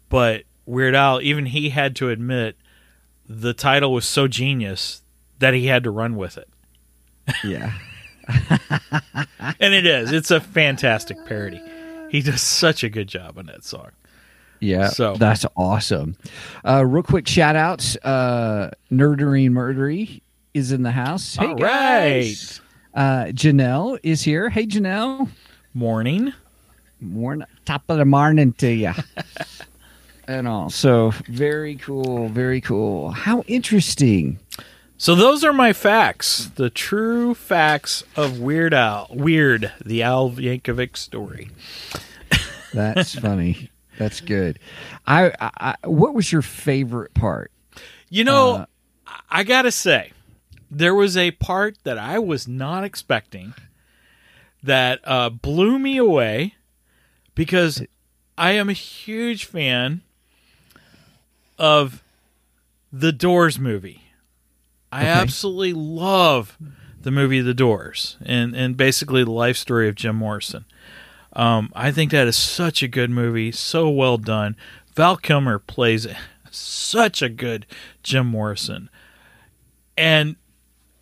But 0.08 0.42
Weird 0.66 0.96
Al, 0.96 1.20
even 1.20 1.46
he 1.46 1.68
had 1.68 1.94
to 1.96 2.08
admit 2.10 2.56
the 3.28 3.54
title 3.54 3.92
was 3.92 4.04
so 4.04 4.26
genius 4.26 5.02
that 5.38 5.54
he 5.54 5.66
had 5.68 5.84
to 5.84 5.90
run 5.92 6.16
with 6.16 6.36
it. 6.38 6.48
yeah. 7.44 7.72
And 9.60 9.74
it 9.74 9.86
is. 9.86 10.12
It's 10.12 10.30
a 10.30 10.40
fantastic 10.40 11.24
parody. 11.26 11.62
He 12.10 12.20
does 12.20 12.42
such 12.42 12.82
a 12.84 12.88
good 12.88 13.06
job 13.08 13.38
on 13.38 13.46
that 13.46 13.64
song. 13.64 13.90
Yeah, 14.60 14.88
So- 14.88 15.14
that's 15.16 15.46
awesome. 15.56 16.16
Uh, 16.64 16.84
real 16.84 17.02
quick 17.04 17.28
shout 17.28 17.54
outs. 17.56 17.96
Uh, 18.02 18.70
Nerdery 18.90 19.48
Murdery 19.50 20.20
is 20.54 20.72
in 20.72 20.82
the 20.82 20.90
house. 20.92 21.36
Hey 21.36 21.46
All 21.46 21.54
guys. 21.54 22.60
Uh, 22.94 23.26
Janelle 23.26 23.98
is 24.02 24.22
here. 24.22 24.48
Hey 24.50 24.66
Janelle. 24.66 25.28
Morning. 25.74 26.32
Morning, 27.00 27.46
top 27.64 27.84
of 27.88 27.98
the 27.98 28.04
morning 28.04 28.52
to 28.54 28.68
you. 28.72 28.92
and 30.26 30.48
all. 30.48 30.68
So 30.70 31.12
very 31.28 31.76
cool. 31.76 32.28
Very 32.28 32.60
cool. 32.60 33.10
How 33.10 33.42
interesting. 33.46 34.40
So 34.96 35.14
those 35.14 35.44
are 35.44 35.52
my 35.52 35.72
facts. 35.72 36.50
The 36.56 36.70
true 36.70 37.34
facts 37.34 38.02
of 38.16 38.40
Weird 38.40 38.74
Al. 38.74 39.06
Weird, 39.10 39.72
the 39.84 40.02
Al 40.02 40.30
Yankovic 40.30 40.96
story. 40.96 41.50
That's 42.74 43.14
funny. 43.14 43.70
That's 43.96 44.20
good. 44.20 44.58
I, 45.06 45.30
I, 45.40 45.74
I 45.82 45.86
what 45.88 46.14
was 46.14 46.32
your 46.32 46.42
favorite 46.42 47.14
part? 47.14 47.52
You 48.10 48.24
know, 48.24 48.54
Uh, 48.54 48.66
I- 49.06 49.20
I 49.30 49.44
gotta 49.44 49.70
say, 49.70 50.10
there 50.70 50.94
was 50.94 51.16
a 51.16 51.30
part 51.32 51.76
that 51.84 51.98
I 51.98 52.18
was 52.18 52.46
not 52.48 52.84
expecting 52.84 53.54
that 54.62 55.00
uh, 55.04 55.30
blew 55.30 55.78
me 55.78 55.96
away 55.96 56.54
because 57.34 57.82
I 58.36 58.52
am 58.52 58.68
a 58.68 58.72
huge 58.74 59.44
fan 59.44 60.02
of 61.58 62.02
the 62.92 63.12
Doors 63.12 63.58
movie. 63.58 64.02
I 64.90 65.00
Okay. 65.02 65.08
absolutely 65.10 65.72
love 65.74 66.56
the 67.00 67.10
movie 67.10 67.40
The 67.40 67.54
Doors 67.54 68.16
and, 68.24 68.54
and 68.56 68.76
basically 68.76 69.22
the 69.24 69.30
life 69.30 69.56
story 69.56 69.88
of 69.88 69.94
Jim 69.94 70.16
Morrison. 70.16 70.64
Um, 71.34 71.70
I 71.74 71.92
think 71.92 72.10
that 72.10 72.26
is 72.26 72.36
such 72.36 72.82
a 72.82 72.88
good 72.88 73.10
movie, 73.10 73.52
so 73.52 73.88
well 73.88 74.16
done. 74.18 74.56
Val 74.96 75.16
Kilmer 75.16 75.58
plays 75.58 76.06
such 76.50 77.22
a 77.22 77.28
good 77.28 77.66
Jim 78.02 78.26
Morrison. 78.26 78.88
And 79.96 80.36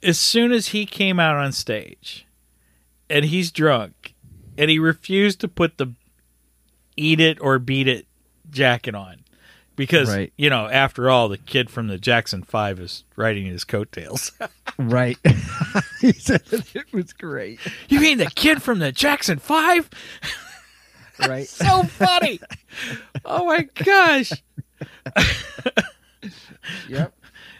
as 0.02 0.18
soon 0.18 0.52
as 0.52 0.68
he 0.68 0.86
came 0.86 1.18
out 1.18 1.36
on 1.36 1.52
stage 1.52 2.26
and 3.10 3.24
he's 3.26 3.50
drunk 3.50 4.14
and 4.58 4.70
he 4.70 4.78
refused 4.78 5.40
to 5.40 5.48
put 5.48 5.78
the 5.78 5.92
eat 6.96 7.20
it 7.20 7.38
or 7.40 7.58
beat 7.58 7.88
it 7.88 8.06
jacket 8.50 8.94
on 8.94 9.16
because 9.74 10.08
Right. 10.08 10.32
you 10.36 10.48
know 10.50 10.66
after 10.68 11.10
all 11.10 11.28
the 11.28 11.36
kid 11.38 11.68
from 11.70 11.88
the 11.88 11.98
Jackson 11.98 12.42
5 12.42 12.80
is 12.80 13.04
riding 13.16 13.46
his 13.46 13.64
coattails. 13.64 14.32
Right. 14.78 15.16
he 16.02 16.12
said 16.12 16.42
it 16.52 16.92
was 16.92 17.14
great. 17.14 17.58
you 17.88 17.98
mean 17.98 18.18
the 18.18 18.26
kid 18.26 18.62
from 18.62 18.78
the 18.78 18.92
Jackson 18.92 19.38
5? 19.38 19.88
Right. 21.18 21.48
so 21.48 21.84
funny. 21.84 22.40
oh 23.24 23.46
my 23.46 23.66
gosh. 23.84 24.32
yep. 26.88 27.14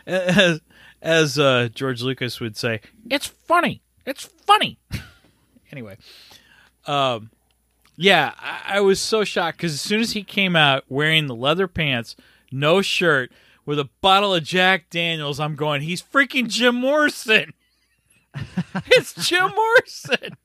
As 0.07 0.57
uh, 0.57 0.59
as 1.07 1.39
uh, 1.39 1.69
George 1.73 2.03
Lucas 2.03 2.41
would 2.41 2.57
say, 2.57 2.81
it's 3.09 3.29
funny. 3.29 3.81
It's 4.05 4.25
funny. 4.25 4.79
anyway, 5.73 5.97
um, 6.85 7.31
yeah, 7.97 8.33
I, 8.39 8.79
I 8.79 8.81
was 8.81 9.01
so 9.01 9.23
shocked 9.23 9.59
because 9.59 9.73
as 9.73 9.81
soon 9.81 10.01
as 10.01 10.13
he 10.13 10.25
came 10.25 10.57
out 10.57 10.85
wearing 10.89 11.29
the 11.29 11.35
leather 11.35 11.69
pants, 11.69 12.17
no 12.51 12.83
shirt, 12.83 13.31
with 13.65 13.79
a 13.79 13.89
bottle 14.01 14.35
of 14.35 14.43
Jack 14.43 14.91
Daniels, 14.91 15.39
I'm 15.39 15.55
going, 15.55 15.83
he's 15.83 16.03
freaking 16.03 16.49
Jim 16.49 16.75
Morrison. 16.75 17.53
it's 18.87 19.29
Jim 19.29 19.51
Morrison. 19.55 20.37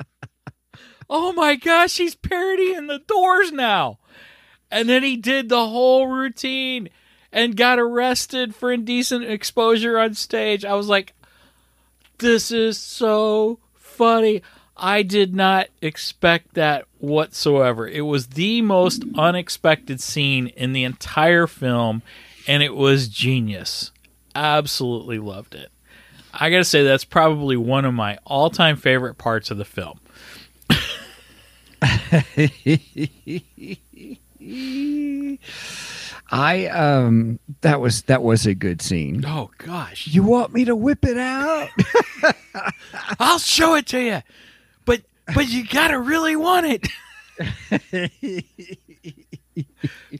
oh 1.10 1.32
my 1.34 1.56
gosh, 1.56 1.98
he's 1.98 2.14
parodying 2.14 2.86
the 2.86 3.00
doors 3.06 3.52
now. 3.52 3.98
And 4.70 4.88
then 4.88 5.02
he 5.02 5.16
did 5.16 5.48
the 5.48 5.66
whole 5.66 6.06
routine 6.06 6.88
and 7.32 7.56
got 7.56 7.78
arrested 7.78 8.54
for 8.54 8.72
indecent 8.72 9.24
exposure 9.24 9.98
on 9.98 10.14
stage. 10.14 10.64
I 10.64 10.74
was 10.74 10.88
like, 10.88 11.12
this 12.18 12.50
is 12.50 12.78
so 12.78 13.58
funny. 13.76 14.42
I 14.76 15.02
did 15.02 15.34
not 15.34 15.68
expect 15.82 16.54
that 16.54 16.86
whatsoever. 16.98 17.86
It 17.86 18.02
was 18.02 18.28
the 18.28 18.62
most 18.62 19.04
unexpected 19.14 20.00
scene 20.00 20.48
in 20.48 20.72
the 20.72 20.84
entire 20.84 21.46
film, 21.46 22.02
and 22.46 22.62
it 22.62 22.74
was 22.74 23.08
genius. 23.08 23.92
Absolutely 24.34 25.18
loved 25.18 25.54
it. 25.54 25.70
I 26.32 26.50
gotta 26.50 26.64
say, 26.64 26.82
that's 26.82 27.04
probably 27.04 27.56
one 27.56 27.84
of 27.84 27.92
my 27.92 28.18
all 28.24 28.50
time 28.50 28.76
favorite 28.76 29.14
parts 29.14 29.50
of 29.50 29.58
the 29.58 29.64
film. 29.64 30.00
I 36.30 36.66
um 36.66 37.40
that 37.62 37.80
was 37.80 38.02
that 38.02 38.22
was 38.22 38.46
a 38.46 38.54
good 38.54 38.80
scene. 38.80 39.24
Oh, 39.26 39.50
gosh. 39.58 40.06
You 40.06 40.22
want 40.22 40.52
me 40.52 40.64
to 40.66 40.76
whip 40.76 41.04
it 41.04 41.18
out? 41.18 41.68
I'll 43.18 43.40
show 43.40 43.74
it 43.74 43.86
to 43.88 44.00
you. 44.00 44.22
But 44.84 45.02
but 45.34 45.48
you 45.48 45.66
gotta 45.66 45.98
really 45.98 46.36
want 46.36 46.66
it. 46.66 46.86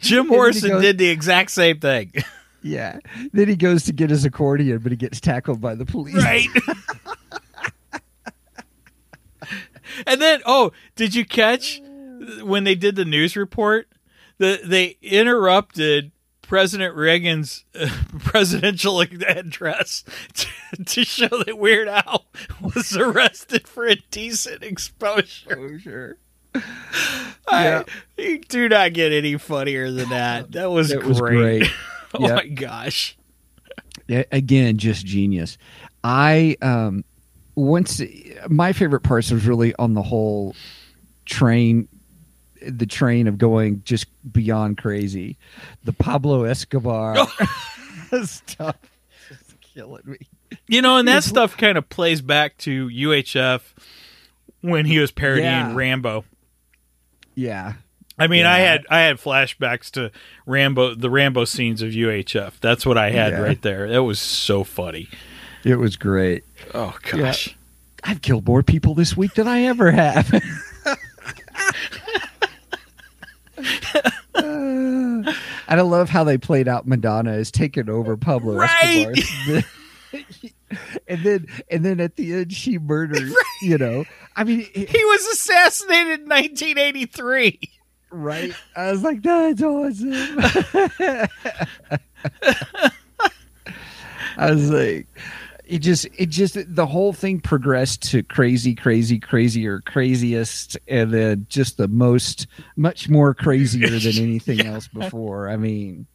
Jim 0.00 0.26
Morrison 0.26 0.70
goes- 0.70 0.82
did 0.82 0.98
the 0.98 1.08
exact 1.08 1.52
same 1.52 1.78
thing. 1.78 2.12
yeah. 2.62 2.98
Then 3.32 3.46
he 3.48 3.54
goes 3.56 3.84
to 3.84 3.92
get 3.92 4.10
his 4.10 4.24
accordion, 4.24 4.78
but 4.78 4.90
he 4.90 4.96
gets 4.96 5.20
tackled 5.20 5.60
by 5.60 5.76
the 5.76 5.86
police. 5.86 6.16
Right. 6.16 6.48
and 10.06 10.20
then 10.20 10.40
oh, 10.44 10.72
did 10.96 11.14
you 11.14 11.24
catch 11.24 11.80
when 12.42 12.64
they 12.64 12.74
did 12.74 12.96
the 12.96 13.04
news 13.04 13.36
report? 13.36 13.86
The 14.40 14.58
they 14.64 14.96
interrupted 15.02 16.12
President 16.42 16.96
Reagan's 16.96 17.64
uh, 17.78 17.88
presidential 18.20 19.00
address 19.00 20.02
to, 20.34 20.46
to 20.84 21.04
show 21.04 21.28
that 21.28 21.58
Weird 21.58 21.86
Al 21.88 22.24
was 22.74 22.96
arrested 22.96 23.68
for 23.68 23.86
indecent 23.86 24.62
exposure. 24.64 25.56
Oh, 25.56 25.78
sure. 25.78 26.16
I, 27.46 27.84
you 28.16 28.40
do 28.40 28.68
not 28.68 28.92
get 28.94 29.12
any 29.12 29.36
funnier 29.38 29.90
than 29.92 30.08
that. 30.08 30.50
That 30.52 30.70
was 30.70 30.88
That 30.88 31.00
great. 31.00 31.08
was 31.08 31.20
great. 31.20 31.70
oh 32.14 32.26
Yeah. 32.26 32.34
my 32.34 32.46
gosh. 32.48 33.16
Again, 34.08 34.78
just 34.78 35.04
genius. 35.06 35.58
I 36.02 36.56
um 36.62 37.04
once 37.54 38.00
my 38.48 38.72
favorite 38.72 39.02
parts 39.02 39.30
was 39.30 39.46
really 39.46 39.74
on 39.76 39.92
the 39.94 40.02
whole 40.02 40.56
train 41.26 41.88
the 42.66 42.86
train 42.86 43.26
of 43.26 43.38
going 43.38 43.82
just 43.84 44.06
beyond 44.32 44.78
crazy. 44.78 45.36
The 45.84 45.92
Pablo 45.92 46.44
Escobar 46.44 47.16
stuff 48.24 48.76
is 49.30 49.54
killing 49.60 50.02
me. 50.04 50.18
You 50.66 50.82
know, 50.82 50.96
and 50.96 51.06
that 51.08 51.22
stuff 51.24 51.56
kind 51.56 51.78
of 51.78 51.88
plays 51.88 52.20
back 52.20 52.56
to 52.58 52.88
UHF 52.88 53.60
when 54.62 54.84
he 54.84 54.98
was 54.98 55.10
parodying 55.12 55.46
Yeah. 55.46 55.74
Rambo. 55.74 56.24
Yeah. 57.34 57.74
I 58.18 58.26
mean, 58.26 58.44
I 58.44 58.58
had 58.58 58.84
I 58.90 59.00
had 59.00 59.16
flashbacks 59.16 59.90
to 59.92 60.10
Rambo, 60.44 60.94
the 60.94 61.08
Rambo 61.08 61.44
scenes 61.46 61.80
of 61.80 61.90
UHF. 61.90 62.60
That's 62.60 62.84
what 62.84 62.98
I 62.98 63.10
had 63.10 63.32
Yeah. 63.32 63.40
right 63.40 63.62
there. 63.62 63.88
That 63.88 64.02
was 64.02 64.18
so 64.20 64.64
funny. 64.64 65.08
It 65.64 65.76
was 65.76 65.96
great. 65.96 66.44
Oh 66.74 66.96
gosh. 67.10 67.56
I've 68.02 68.20
killed 68.22 68.46
more 68.46 68.62
people 68.62 68.94
this 68.94 69.16
week 69.16 69.34
than 69.34 69.46
I 69.46 69.62
ever 69.62 69.90
have. 69.90 70.30
And 74.34 75.28
I 75.68 75.82
love 75.82 76.08
how 76.08 76.24
they 76.24 76.38
played 76.38 76.66
out 76.68 76.86
Madonna 76.86 77.32
as 77.32 77.50
taking 77.50 77.88
over 77.88 78.16
Pablo 78.16 78.54
Right. 78.56 79.06
Escobar. 79.16 79.62
and 81.08 81.22
then 81.22 81.46
and 81.70 81.84
then 81.84 82.00
at 82.00 82.16
the 82.16 82.32
end 82.34 82.52
she 82.52 82.78
murders, 82.78 83.32
you 83.62 83.78
know. 83.78 84.04
I 84.36 84.42
mean, 84.44 84.66
it- 84.74 84.88
He 84.90 85.04
was 85.04 85.26
assassinated 85.28 86.20
in 86.22 86.28
1983. 86.28 87.60
right? 88.10 88.52
I 88.76 88.90
was 88.90 89.02
like, 89.02 89.22
that's 89.22 89.62
awesome. 89.62 90.12
I 94.36 94.50
was 94.52 94.70
like, 94.70 95.06
it 95.70 95.78
just, 95.78 96.06
it 96.18 96.26
just, 96.30 96.56
the 96.74 96.86
whole 96.86 97.12
thing 97.12 97.40
progressed 97.40 98.02
to 98.10 98.22
crazy, 98.22 98.74
crazy, 98.74 99.18
crazier, 99.18 99.80
craziest, 99.80 100.76
and 100.88 101.12
then 101.12 101.46
just 101.48 101.76
the 101.76 101.88
most, 101.88 102.46
much 102.76 103.08
more 103.08 103.34
crazier 103.34 103.88
than 103.88 104.18
anything 104.22 104.60
else 104.66 104.88
before. 104.88 105.48
I 105.48 105.56
mean, 105.56 106.06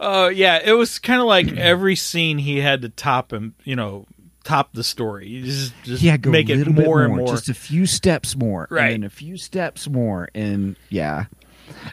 Oh 0.00 0.28
yeah, 0.28 0.60
it 0.62 0.72
was 0.72 0.98
kind 0.98 1.20
of 1.20 1.26
like 1.26 1.52
every 1.56 1.96
scene 1.96 2.38
he 2.38 2.58
had 2.58 2.82
to 2.82 2.88
top 2.88 3.32
him, 3.32 3.54
you 3.64 3.76
know, 3.76 4.06
top 4.42 4.72
the 4.72 4.84
story. 4.84 5.40
Just 5.42 5.72
just 5.84 6.02
yeah, 6.02 6.16
go 6.16 6.30
make 6.30 6.50
a 6.50 6.54
it 6.54 6.66
more 6.66 6.98
bit 6.98 7.04
and 7.04 7.16
more, 7.16 7.16
more. 7.18 7.26
just 7.28 7.48
a 7.48 7.54
few 7.54 7.86
steps 7.86 8.36
more, 8.36 8.66
Right. 8.70 8.92
and 8.94 9.04
a 9.04 9.10
few 9.10 9.36
steps 9.36 9.88
more, 9.88 10.28
and 10.34 10.76
yeah. 10.90 11.26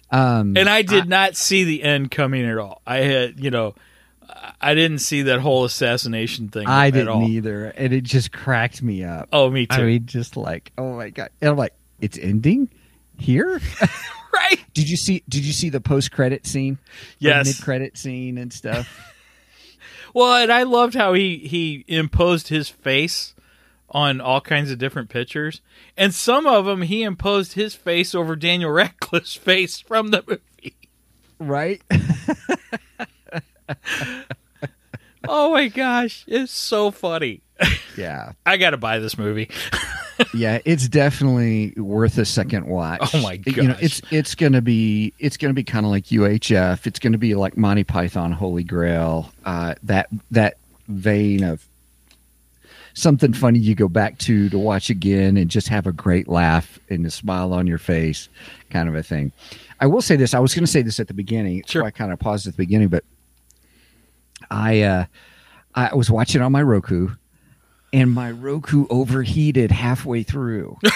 Um, 0.09 0.57
and 0.57 0.67
I 0.67 0.81
did 0.81 1.07
not 1.07 1.35
see 1.35 1.63
the 1.63 1.83
end 1.83 2.11
coming 2.11 2.43
at 2.45 2.57
all. 2.57 2.81
I 2.85 2.97
had, 2.97 3.39
you 3.39 3.51
know, 3.51 3.75
I 4.59 4.73
didn't 4.73 4.99
see 4.99 5.23
that 5.23 5.39
whole 5.39 5.65
assassination 5.65 6.49
thing. 6.49 6.67
I 6.67 6.89
didn't 6.89 7.09
all. 7.09 7.27
either, 7.27 7.65
and 7.65 7.93
it 7.93 8.03
just 8.03 8.31
cracked 8.31 8.81
me 8.81 9.03
up. 9.03 9.29
Oh, 9.31 9.49
me 9.49 9.67
too. 9.67 9.81
I 9.81 9.83
mean, 9.83 10.05
just 10.05 10.35
like, 10.37 10.71
oh 10.77 10.95
my 10.95 11.09
god! 11.09 11.29
And 11.41 11.51
I'm 11.51 11.57
like, 11.57 11.73
it's 11.99 12.17
ending 12.17 12.69
here. 13.17 13.61
right? 14.33 14.59
did 14.73 14.89
you 14.89 14.97
see? 14.97 15.23
Did 15.29 15.45
you 15.45 15.53
see 15.53 15.69
the 15.69 15.81
post 15.81 16.11
credit 16.11 16.47
scene? 16.47 16.79
Yes. 17.19 17.45
mid 17.45 17.61
credit 17.61 17.97
scene 17.97 18.37
and 18.37 18.51
stuff. 18.51 19.07
Well, 20.13 20.33
and 20.43 20.51
I 20.51 20.63
loved 20.63 20.95
how 20.95 21.13
he 21.13 21.37
he 21.37 21.85
imposed 21.87 22.49
his 22.49 22.67
face 22.67 23.33
on 23.89 24.19
all 24.19 24.41
kinds 24.41 24.71
of 24.71 24.77
different 24.77 25.09
pictures, 25.09 25.61
and 25.95 26.13
some 26.13 26.45
of 26.45 26.65
them 26.65 26.81
he 26.81 27.03
imposed 27.03 27.53
his 27.53 27.75
face 27.75 28.13
over 28.13 28.35
Daniel 28.35 28.71
Radcliffe's 28.73 29.35
face 29.35 29.79
from 29.79 30.09
the 30.09 30.23
movie. 30.27 30.75
right? 31.39 31.81
Oh 35.27 35.51
my 35.51 35.67
gosh, 35.67 36.23
it's 36.27 36.51
so 36.51 36.91
funny. 36.91 37.41
yeah, 37.95 38.33
I 38.45 38.57
got 38.57 38.71
to 38.71 38.77
buy 38.77 38.99
this 38.99 39.17
movie. 39.17 39.49
yeah. 40.33 40.59
It's 40.65 40.87
definitely 40.87 41.73
worth 41.77 42.17
a 42.17 42.25
second 42.25 42.65
watch. 42.65 43.13
Oh 43.13 43.21
my 43.21 43.39
You 43.45 43.63
know, 43.63 43.77
it's 43.79 44.01
it's 44.09 44.35
gonna 44.35 44.61
be 44.61 45.13
it's 45.19 45.37
gonna 45.37 45.53
be 45.53 45.63
kind 45.63 45.85
of 45.85 45.91
like 45.91 46.05
UHF. 46.05 46.87
It's 46.87 46.99
gonna 46.99 47.17
be 47.17 47.35
like 47.35 47.55
Monty 47.55 47.83
Python 47.83 48.31
Holy 48.31 48.63
Grail. 48.63 49.31
Uh, 49.45 49.75
that 49.83 50.07
that 50.31 50.57
vein 50.87 51.43
of 51.43 51.65
something 52.93 53.31
funny 53.31 53.59
you 53.59 53.75
go 53.75 53.87
back 53.87 54.17
to 54.19 54.49
to 54.49 54.57
watch 54.57 54.89
again 54.89 55.37
and 55.37 55.49
just 55.49 55.67
have 55.67 55.87
a 55.87 55.91
great 55.91 56.27
laugh 56.27 56.79
and 56.89 57.05
a 57.05 57.11
smile 57.11 57.53
on 57.53 57.67
your 57.67 57.77
face, 57.77 58.27
kind 58.69 58.89
of 58.89 58.95
a 58.95 59.03
thing. 59.03 59.31
I 59.79 59.85
will 59.85 60.01
say 60.01 60.15
this. 60.15 60.33
I 60.33 60.39
was 60.39 60.53
going 60.53 60.65
to 60.65 60.71
say 60.71 60.81
this 60.83 60.99
at 60.99 61.07
the 61.07 61.13
beginning. 61.13 61.63
Sure. 61.65 61.81
So 61.81 61.85
I 61.85 61.91
kind 61.91 62.11
of 62.11 62.19
paused 62.19 62.45
at 62.45 62.53
the 62.53 62.57
beginning, 62.57 62.89
but 62.89 63.03
I 64.51 64.81
uh, 64.81 65.05
I 65.73 65.95
was 65.95 66.11
watching 66.11 66.41
on 66.41 66.51
my 66.51 66.61
Roku, 66.61 67.09
and 67.93 68.11
my 68.11 68.29
Roku 68.31 68.85
overheated 68.89 69.71
halfway 69.71 70.21
through. 70.23 70.77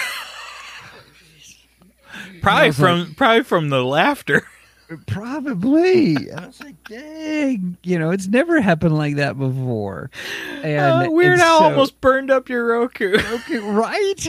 Probably 2.42 2.68
was 2.68 2.78
like- 2.78 3.06
from 3.06 3.14
probably 3.14 3.42
from 3.42 3.68
the 3.70 3.82
laughter. 3.84 4.46
Probably. 5.06 6.30
I 6.30 6.46
was 6.46 6.60
like, 6.60 6.76
dang, 6.84 7.76
you 7.82 7.98
know, 7.98 8.10
it's 8.10 8.28
never 8.28 8.60
happened 8.60 8.96
like 8.96 9.16
that 9.16 9.36
before. 9.36 10.12
And 10.62 11.08
Uh, 11.08 11.10
Weird 11.10 11.32
and 11.32 11.42
Al 11.42 11.58
so- 11.58 11.64
almost 11.64 12.00
burned 12.00 12.30
up 12.30 12.48
your 12.48 12.64
Roku. 12.66 13.16
Okay, 13.18 13.58
right? 13.58 14.14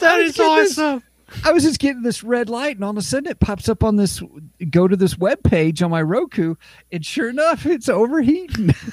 that 0.00 0.18
is 0.20 0.36
get 0.36 0.56
this- 0.56 0.78
awesome. 0.78 1.02
I 1.42 1.52
was 1.52 1.62
just 1.62 1.78
getting 1.78 2.02
this 2.02 2.22
red 2.22 2.48
light, 2.48 2.76
and 2.76 2.84
all 2.84 2.90
of 2.90 2.96
a 2.96 3.02
sudden 3.02 3.30
it 3.30 3.40
pops 3.40 3.68
up 3.68 3.82
on 3.82 3.96
this. 3.96 4.22
Go 4.70 4.86
to 4.86 4.96
this 4.96 5.16
web 5.18 5.42
page 5.42 5.82
on 5.82 5.90
my 5.90 6.02
Roku, 6.02 6.54
and 6.92 7.04
sure 7.04 7.28
enough, 7.30 7.66
it's 7.66 7.88
overheating. 7.88 8.74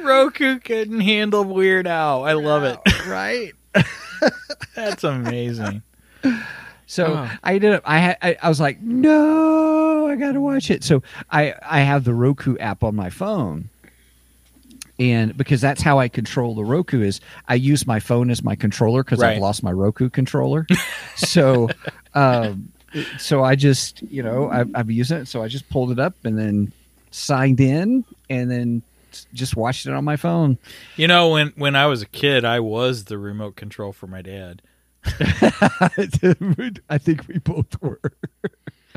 Roku 0.00 0.58
couldn't 0.60 1.00
handle 1.00 1.44
Weird 1.44 1.86
Al. 1.86 2.24
I 2.24 2.32
love 2.34 2.62
it. 2.64 2.78
right? 3.08 3.52
That's 4.74 5.02
amazing. 5.04 5.82
So 6.86 7.06
Oh. 7.16 7.30
I 7.42 7.54
ended 7.54 7.72
up. 7.72 7.82
I 7.86 7.98
had. 7.98 8.18
I, 8.22 8.36
I 8.42 8.48
was 8.48 8.60
like, 8.60 8.80
no, 8.82 10.08
I 10.08 10.16
got 10.16 10.32
to 10.32 10.40
watch 10.40 10.70
it. 10.70 10.84
So 10.84 11.02
I 11.30 11.54
I 11.62 11.80
have 11.80 12.04
the 12.04 12.14
Roku 12.14 12.56
app 12.58 12.84
on 12.84 12.94
my 12.94 13.08
phone, 13.10 13.70
and 15.10 15.36
because 15.36 15.60
that's 15.60 15.82
how 15.82 15.98
I 15.98 16.08
control 16.08 16.54
the 16.54 16.64
Roku 16.64 17.02
is 17.02 17.20
I 17.48 17.54
use 17.56 17.86
my 17.86 17.98
phone 17.98 18.30
as 18.30 18.42
my 18.44 18.54
controller 18.54 19.02
because 19.02 19.18
Right. 19.18 19.34
I've 19.36 19.42
lost 19.42 19.62
my 19.62 19.72
Roku 19.72 20.08
controller. 20.08 20.66
so, 21.16 21.68
um, 22.14 22.70
so 23.18 23.42
I 23.42 23.56
just 23.56 24.02
you 24.02 24.22
know 24.22 24.48
I, 24.50 24.64
I've 24.74 24.90
used 24.90 25.10
it. 25.10 25.26
So 25.28 25.42
I 25.42 25.48
just 25.48 25.68
pulled 25.70 25.90
it 25.90 25.98
up 25.98 26.14
and 26.24 26.38
then 26.38 26.72
signed 27.10 27.60
in 27.60 28.04
and 28.30 28.50
then 28.50 28.82
just 29.34 29.56
watched 29.56 29.86
it 29.86 29.92
on 29.92 30.04
my 30.04 30.16
phone. 30.16 30.56
You 30.96 31.08
know, 31.08 31.30
when 31.30 31.52
when 31.56 31.74
I 31.74 31.86
was 31.86 32.02
a 32.02 32.06
kid, 32.06 32.44
I 32.44 32.60
was 32.60 33.04
the 33.06 33.18
remote 33.18 33.56
control 33.56 33.92
for 33.92 34.06
my 34.06 34.22
dad. 34.22 34.62
I 35.04 36.98
think 36.98 37.26
we 37.26 37.38
both 37.38 37.80
were. 37.82 38.00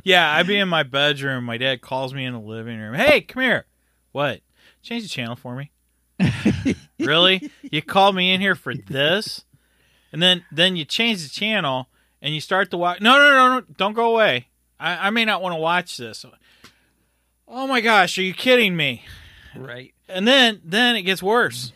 Yeah, 0.03 0.31
I'd 0.35 0.45
be 0.45 0.57
in 0.59 0.69
my 0.69 0.83
bedroom. 0.83 1.45
My 1.45 1.57
dad 1.57 1.81
calls 1.81 2.13
me 2.13 2.25
in 2.25 2.33
the 2.33 2.39
living 2.39 2.77
room. 2.79 2.93
Hey, 2.93 3.21
come 3.21 3.41
here. 3.41 3.65
What? 4.11 4.41
Change 4.83 5.01
the 5.03 5.09
channel 5.09 5.35
for 5.35 5.55
me. 5.55 5.71
really? 6.99 7.51
You 7.63 7.81
called 7.81 8.15
me 8.15 8.33
in 8.33 8.41
here 8.41 8.55
for 8.55 8.73
this, 8.73 9.43
and 10.11 10.21
then 10.21 10.43
then 10.51 10.75
you 10.75 10.85
change 10.85 11.23
the 11.23 11.29
channel 11.29 11.87
and 12.21 12.33
you 12.33 12.41
start 12.41 12.71
to 12.71 12.77
watch. 12.77 13.01
No, 13.01 13.13
no, 13.17 13.29
no, 13.33 13.59
no! 13.59 13.65
Don't 13.77 13.93
go 13.93 14.11
away. 14.13 14.47
I, 14.79 15.07
I 15.07 15.09
may 15.09 15.25
not 15.25 15.41
want 15.41 15.53
to 15.53 15.59
watch 15.59 15.97
this. 15.97 16.25
Oh 17.47 17.67
my 17.67 17.81
gosh, 17.81 18.17
are 18.17 18.23
you 18.23 18.33
kidding 18.33 18.75
me? 18.75 19.03
Right. 19.55 19.93
And 20.09 20.27
then 20.27 20.61
then 20.63 20.95
it 20.95 21.03
gets 21.03 21.21
worse 21.23 21.71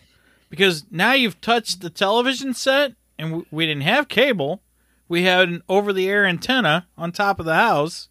because 0.50 0.86
now 0.92 1.14
you've 1.14 1.42
touched 1.42 1.82
the 1.82 1.90
television 1.90 2.54
set, 2.54 2.94
and 3.18 3.30
w- 3.30 3.46
we 3.52 3.66
didn't 3.66 3.84
have 3.84 4.08
cable. 4.08 4.62
We 5.08 5.24
had 5.24 5.50
an 5.50 5.64
over-the-air 5.68 6.26
antenna 6.26 6.88
on 6.98 7.12
top 7.12 7.40
of 7.40 7.46
the 7.48 7.56
house, 7.56 8.10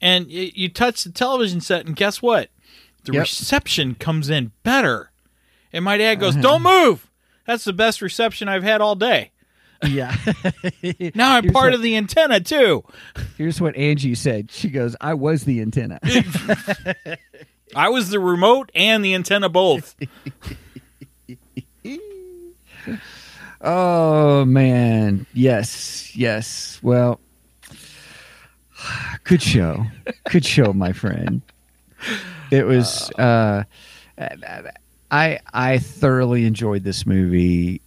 and 0.00 0.26
y- 0.26 0.52
you 0.54 0.68
touch 0.68 1.02
the 1.04 1.10
television 1.10 1.60
set, 1.60 1.86
and 1.86 1.96
guess 1.96 2.22
what? 2.22 2.50
The 3.04 3.12
Yep. 3.14 3.20
reception 3.22 3.94
comes 3.96 4.30
in 4.30 4.52
better. 4.62 5.10
And 5.74 5.84
my 5.84 5.98
dad 5.98 6.20
goes, 6.20 6.36
"Don't 6.36 6.62
move." 6.62 7.10
That's 7.46 7.64
the 7.64 7.72
best 7.74 8.00
reception 8.00 8.48
I've 8.48 8.62
had 8.62 8.80
all 8.80 8.94
day. 8.94 9.32
Yeah. 9.86 10.16
Now 11.14 11.34
I'm 11.36 11.42
Here's 11.44 11.52
part 11.52 11.66
what- 11.66 11.74
of 11.74 11.82
the 11.82 11.94
antenna 11.96 12.40
too. 12.40 12.84
Here's 13.36 13.60
what 13.60 13.76
Angie 13.76 14.14
said. 14.14 14.50
She 14.50 14.70
goes, 14.70 14.96
I 15.00 15.12
was 15.14 15.44
the 15.44 15.60
antenna. 15.60 15.98
I 17.76 17.88
was 17.90 18.08
the 18.10 18.18
remote 18.20 18.70
and 18.74 19.04
the 19.04 19.14
antenna 19.14 19.48
both. 19.50 19.94
oh, 23.60 24.44
man. 24.44 25.26
Yes. 25.34 26.14
Yes. 26.16 26.78
Well, 26.82 27.20
good 29.24 29.42
show. 29.42 29.84
Good 30.30 30.44
show, 30.44 30.72
my 30.72 30.92
friend. 30.92 31.42
It 32.50 32.66
was, 32.66 33.10
uh, 33.12 33.64
I, 35.14 35.38
I 35.52 35.78
thoroughly 35.78 36.44
enjoyed 36.44 36.82
this 36.84 37.06
movie. 37.06 37.80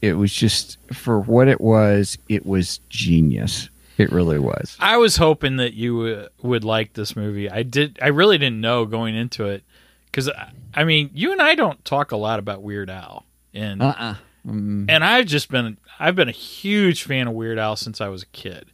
It 0.00 0.14
was 0.14 0.32
just, 0.32 0.78
for 0.92 1.20
what 1.20 1.48
it 1.48 1.60
was, 1.60 2.18
it 2.28 2.44
was 2.44 2.80
genius. 2.88 3.68
It 3.98 4.10
really 4.10 4.38
was. 4.38 4.76
I 4.80 4.96
was 4.96 5.16
hoping 5.16 5.56
that 5.58 5.74
you 5.74 6.02
uh, 6.02 6.28
would 6.42 6.64
like 6.64 6.94
this 6.94 7.14
movie. 7.14 7.48
I 7.48 7.62
did. 7.62 7.98
I 8.02 8.08
really 8.08 8.38
didn't 8.38 8.60
know 8.60 8.84
going 8.84 9.14
into 9.14 9.46
it 9.46 9.62
because 10.06 10.28
I 10.74 10.84
mean, 10.84 11.10
you 11.14 11.30
and 11.30 11.40
I 11.40 11.54
don't 11.54 11.84
talk 11.84 12.10
a 12.10 12.16
lot 12.16 12.38
about 12.38 12.62
Weird 12.62 12.90
Al, 12.90 13.26
and 13.54 13.82
Uh-uh. 13.82 14.14
Mm, 14.46 14.86
and 14.88 15.04
I've 15.04 15.26
just 15.26 15.50
been 15.50 15.76
I've 16.00 16.16
been 16.16 16.28
a 16.28 16.32
huge 16.32 17.04
fan 17.04 17.28
of 17.28 17.34
Weird 17.34 17.58
Al 17.58 17.76
since 17.76 18.00
I 18.00 18.08
was 18.08 18.22
a 18.22 18.26
kid, 18.26 18.66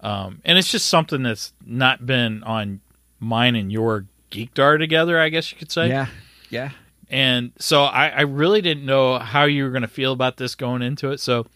um, 0.00 0.40
and 0.44 0.56
it's 0.56 0.70
just 0.70 0.86
something 0.86 1.22
that's 1.22 1.52
not 1.66 2.06
been 2.06 2.42
on 2.44 2.80
mine 3.20 3.56
and 3.56 3.70
your 3.70 4.06
geekdar 4.30 4.78
together. 4.78 5.18
I 5.20 5.28
guess 5.28 5.52
you 5.52 5.58
could 5.58 5.72
say. 5.72 5.88
yeah. 5.88 6.06
Yeah. 6.48 6.70
And 7.10 7.52
so 7.58 7.82
I, 7.82 8.08
I 8.08 8.20
really 8.22 8.60
didn't 8.60 8.84
know 8.84 9.18
how 9.18 9.44
you 9.44 9.64
were 9.64 9.70
going 9.70 9.82
to 9.82 9.88
feel 9.88 10.12
about 10.12 10.36
this 10.36 10.54
going 10.54 10.82
into 10.82 11.10
it. 11.10 11.20
So 11.20 11.46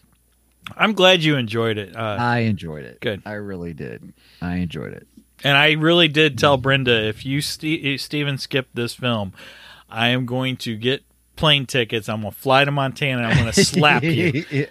I'm 0.77 0.93
glad 0.93 1.23
you 1.23 1.35
enjoyed 1.35 1.77
it. 1.77 1.95
Uh, 1.95 2.17
I 2.19 2.39
enjoyed 2.39 2.85
it. 2.85 2.99
Good. 3.01 3.21
I 3.25 3.33
really 3.33 3.73
did. 3.73 4.13
I 4.41 4.57
enjoyed 4.57 4.93
it. 4.93 5.07
And 5.43 5.57
I 5.57 5.71
really 5.73 6.07
did 6.07 6.37
tell 6.37 6.57
Brenda 6.57 7.07
if 7.07 7.25
you 7.25 7.41
Ste 7.41 7.99
Steven 7.99 8.37
skip 8.37 8.69
this 8.73 8.93
film, 8.93 9.33
I 9.89 10.09
am 10.09 10.25
going 10.25 10.55
to 10.57 10.75
get 10.77 11.03
plane 11.35 11.65
tickets. 11.65 12.07
I'm 12.07 12.21
going 12.21 12.33
to 12.33 12.39
fly 12.39 12.63
to 12.63 12.71
Montana. 12.71 13.23
I'm 13.23 13.37
going 13.37 13.51
to 13.51 13.65
slap 13.65 14.03
you. 14.03 14.45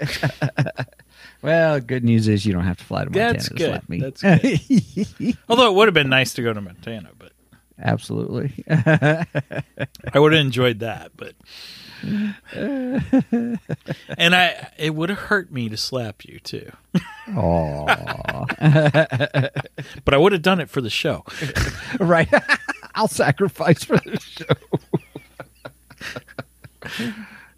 well, 1.42 1.80
good 1.80 2.04
news 2.04 2.28
is 2.28 2.46
you 2.46 2.52
don't 2.52 2.64
have 2.64 2.78
to 2.78 2.84
fly 2.84 3.04
to 3.04 3.10
Montana 3.10 3.32
That's 3.32 3.48
to 3.48 3.54
good. 3.54 3.68
slap 3.68 3.88
me. 3.88 4.00
That's 4.00 4.24
Although 5.48 5.70
it 5.70 5.74
would 5.74 5.88
have 5.88 5.94
been 5.94 6.08
nice 6.08 6.34
to 6.34 6.42
go 6.42 6.52
to 6.52 6.60
Montana, 6.60 7.10
but 7.18 7.29
absolutely. 7.82 8.64
I 8.68 9.26
would 10.14 10.32
have 10.32 10.40
enjoyed 10.40 10.80
that, 10.80 11.12
but 11.16 11.34
and 12.02 12.34
I 14.34 14.68
it 14.78 14.94
would 14.94 15.10
have 15.10 15.18
hurt 15.18 15.52
me 15.52 15.68
to 15.68 15.76
slap 15.76 16.24
you 16.24 16.38
too. 16.40 16.70
Aw. 17.36 18.46
But 20.04 20.14
I 20.14 20.16
would 20.16 20.32
have 20.32 20.42
done 20.42 20.60
it 20.60 20.70
for 20.70 20.80
the 20.80 20.90
show. 20.90 21.24
right. 22.00 22.28
I'll 22.94 23.08
sacrifice 23.08 23.84
for 23.84 23.98
the 23.98 24.18
show. 24.20 24.46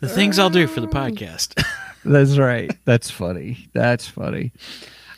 The 0.00 0.08
things 0.08 0.38
I'll 0.38 0.50
do 0.50 0.66
for 0.66 0.80
the 0.80 0.88
podcast. 0.88 1.62
That's 2.04 2.36
right. 2.36 2.70
That's 2.84 3.10
funny. 3.10 3.68
That's 3.72 4.06
funny. 4.06 4.52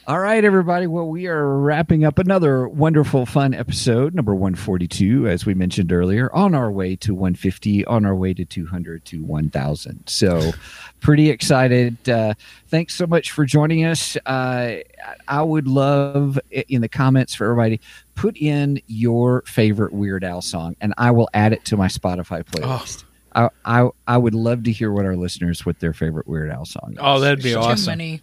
All 0.06 0.18
right, 0.20 0.44
everybody. 0.44 0.86
Well, 0.86 1.08
we 1.08 1.28
are 1.28 1.58
wrapping 1.60 2.04
up 2.04 2.18
another 2.18 2.68
wonderful, 2.68 3.24
fun 3.24 3.54
episode, 3.54 4.14
number 4.14 4.34
142, 4.34 5.26
as 5.26 5.46
we 5.46 5.54
mentioned 5.54 5.92
earlier, 5.92 6.30
on 6.34 6.54
our 6.54 6.70
way 6.70 6.94
to 6.96 7.14
150, 7.14 7.86
on 7.86 8.04
our 8.04 8.14
way 8.14 8.34
to 8.34 8.44
200 8.44 9.02
to 9.06 9.24
1,000. 9.24 10.06
So, 10.06 10.52
pretty 11.00 11.30
excited. 11.30 12.06
Uh, 12.06 12.34
thanks 12.68 12.94
so 12.94 13.06
much 13.06 13.30
for 13.30 13.46
joining 13.46 13.86
us. 13.86 14.14
Uh, 14.26 14.80
I 15.26 15.42
would 15.42 15.66
love 15.66 16.38
in 16.50 16.82
the 16.82 16.88
comments 16.90 17.34
for 17.34 17.44
everybody, 17.46 17.80
put 18.14 18.36
in 18.36 18.82
your 18.86 19.40
favorite 19.46 19.94
Weird 19.94 20.22
Al 20.22 20.42
song, 20.42 20.76
and 20.82 20.92
I 20.98 21.12
will 21.12 21.30
add 21.32 21.54
it 21.54 21.64
to 21.66 21.78
my 21.78 21.88
Spotify 21.88 22.44
playlist. 22.44 23.04
I, 23.34 23.48
I 23.64 23.88
I 24.06 24.18
would 24.18 24.34
love 24.34 24.64
to 24.64 24.70
hear 24.70 24.92
what 24.92 25.06
our 25.06 25.16
listeners 25.16 25.64
what 25.64 25.80
their 25.80 25.94
favorite 25.94 26.28
Weird 26.28 26.50
Al 26.50 26.66
song 26.66 26.90
is. 26.92 26.98
Oh, 27.00 27.20
that'd 27.20 27.42
be 27.42 27.52
Too 27.52 27.58
awesome. 27.58 27.92
many. 27.92 28.20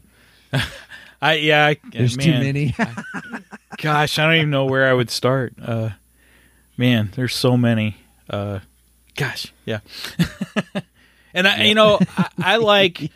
I 1.22 1.34
yeah, 1.36 1.68
I, 1.68 1.78
There's 1.92 2.18
man, 2.18 2.26
too 2.26 2.40
many. 2.40 2.76
Gosh, 3.78 4.18
I 4.18 4.26
don't 4.26 4.36
even 4.36 4.50
know 4.50 4.66
where 4.66 4.90
I 4.90 4.94
would 4.94 5.10
start. 5.10 5.54
Uh, 5.62 5.92
man, 6.78 7.12
there's 7.16 7.36
so 7.36 7.56
many. 7.56 7.98
Uh, 8.30 8.60
gosh, 9.16 9.54
yeah. 9.66 9.80
and 11.34 11.48
I, 11.48 11.64
you 11.64 11.76
know, 11.76 12.00
I, 12.18 12.30
I 12.40 12.56
like. 12.58 13.12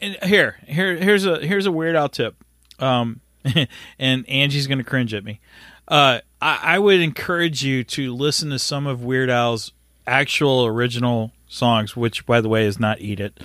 And 0.00 0.16
here, 0.24 0.56
here, 0.66 0.96
here's 0.96 1.26
a 1.26 1.38
here's 1.38 1.66
a 1.66 1.72
Weird 1.72 1.94
Al 1.94 2.08
tip. 2.08 2.34
Um, 2.78 3.20
and 3.98 4.28
Angie's 4.28 4.66
gonna 4.66 4.84
cringe 4.84 5.14
at 5.14 5.24
me. 5.24 5.40
Uh, 5.86 6.20
I, 6.40 6.60
I 6.62 6.78
would 6.78 7.00
encourage 7.00 7.62
you 7.62 7.84
to 7.84 8.14
listen 8.14 8.50
to 8.50 8.58
some 8.58 8.86
of 8.86 9.04
Weird 9.04 9.30
Al's 9.30 9.72
actual 10.06 10.66
original 10.66 11.32
songs, 11.46 11.94
which, 11.94 12.26
by 12.26 12.40
the 12.40 12.48
way, 12.48 12.64
is 12.64 12.80
not 12.80 13.00
"Eat 13.00 13.20
It." 13.20 13.40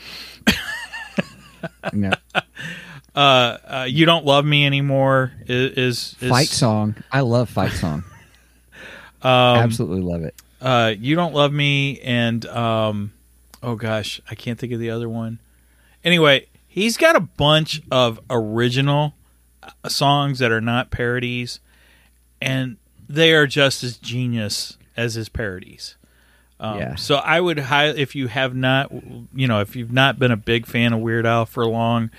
No. 1.91 2.11
Uh, 3.15 3.57
uh, 3.65 3.87
"You 3.89 4.05
Don't 4.05 4.25
Love 4.25 4.45
Me 4.45 4.65
Anymore" 4.65 5.31
is, 5.47 5.71
is, 5.71 6.15
is 6.21 6.29
Fight 6.29 6.47
song. 6.47 6.95
I 7.11 7.21
love 7.21 7.49
fight 7.49 7.71
song. 7.73 8.03
Um, 9.21 9.57
Absolutely 9.57 9.99
love 9.99 10.23
it. 10.23 10.33
uh, 10.61 10.93
"You 10.97 11.13
Don't 11.15 11.33
Love 11.33 11.51
Me" 11.51 11.99
and 11.99 12.45
um, 12.45 13.11
oh 13.61 13.75
gosh, 13.75 14.21
I 14.31 14.35
can't 14.35 14.57
think 14.57 14.71
of 14.71 14.79
the 14.79 14.91
other 14.91 15.09
one. 15.09 15.39
Anyway, 16.05 16.45
he's 16.69 16.95
got 16.95 17.17
a 17.17 17.19
bunch 17.19 17.81
of 17.91 18.21
original 18.29 19.13
uh, 19.61 19.89
songs 19.89 20.39
that 20.39 20.53
are 20.53 20.61
not 20.61 20.89
parodies, 20.89 21.59
and 22.41 22.77
they 23.09 23.33
are 23.33 23.45
just 23.45 23.83
as 23.83 23.97
genius 23.97 24.77
as 24.95 25.15
his 25.15 25.27
parodies. 25.27 25.95
Um, 26.57 26.77
Yeah. 26.79 26.95
So 26.95 27.15
I 27.15 27.41
would 27.41 27.59
high 27.59 27.87
if 27.87 28.15
you 28.15 28.27
have 28.27 28.55
not, 28.55 28.89
you 29.33 29.47
know, 29.49 29.59
if 29.59 29.75
you've 29.75 29.91
not 29.91 30.17
been 30.17 30.31
a 30.31 30.37
big 30.37 30.65
fan 30.65 30.93
of 30.93 31.01
Weird 31.01 31.25
Al 31.25 31.45
for 31.45 31.65
long, 31.65 32.09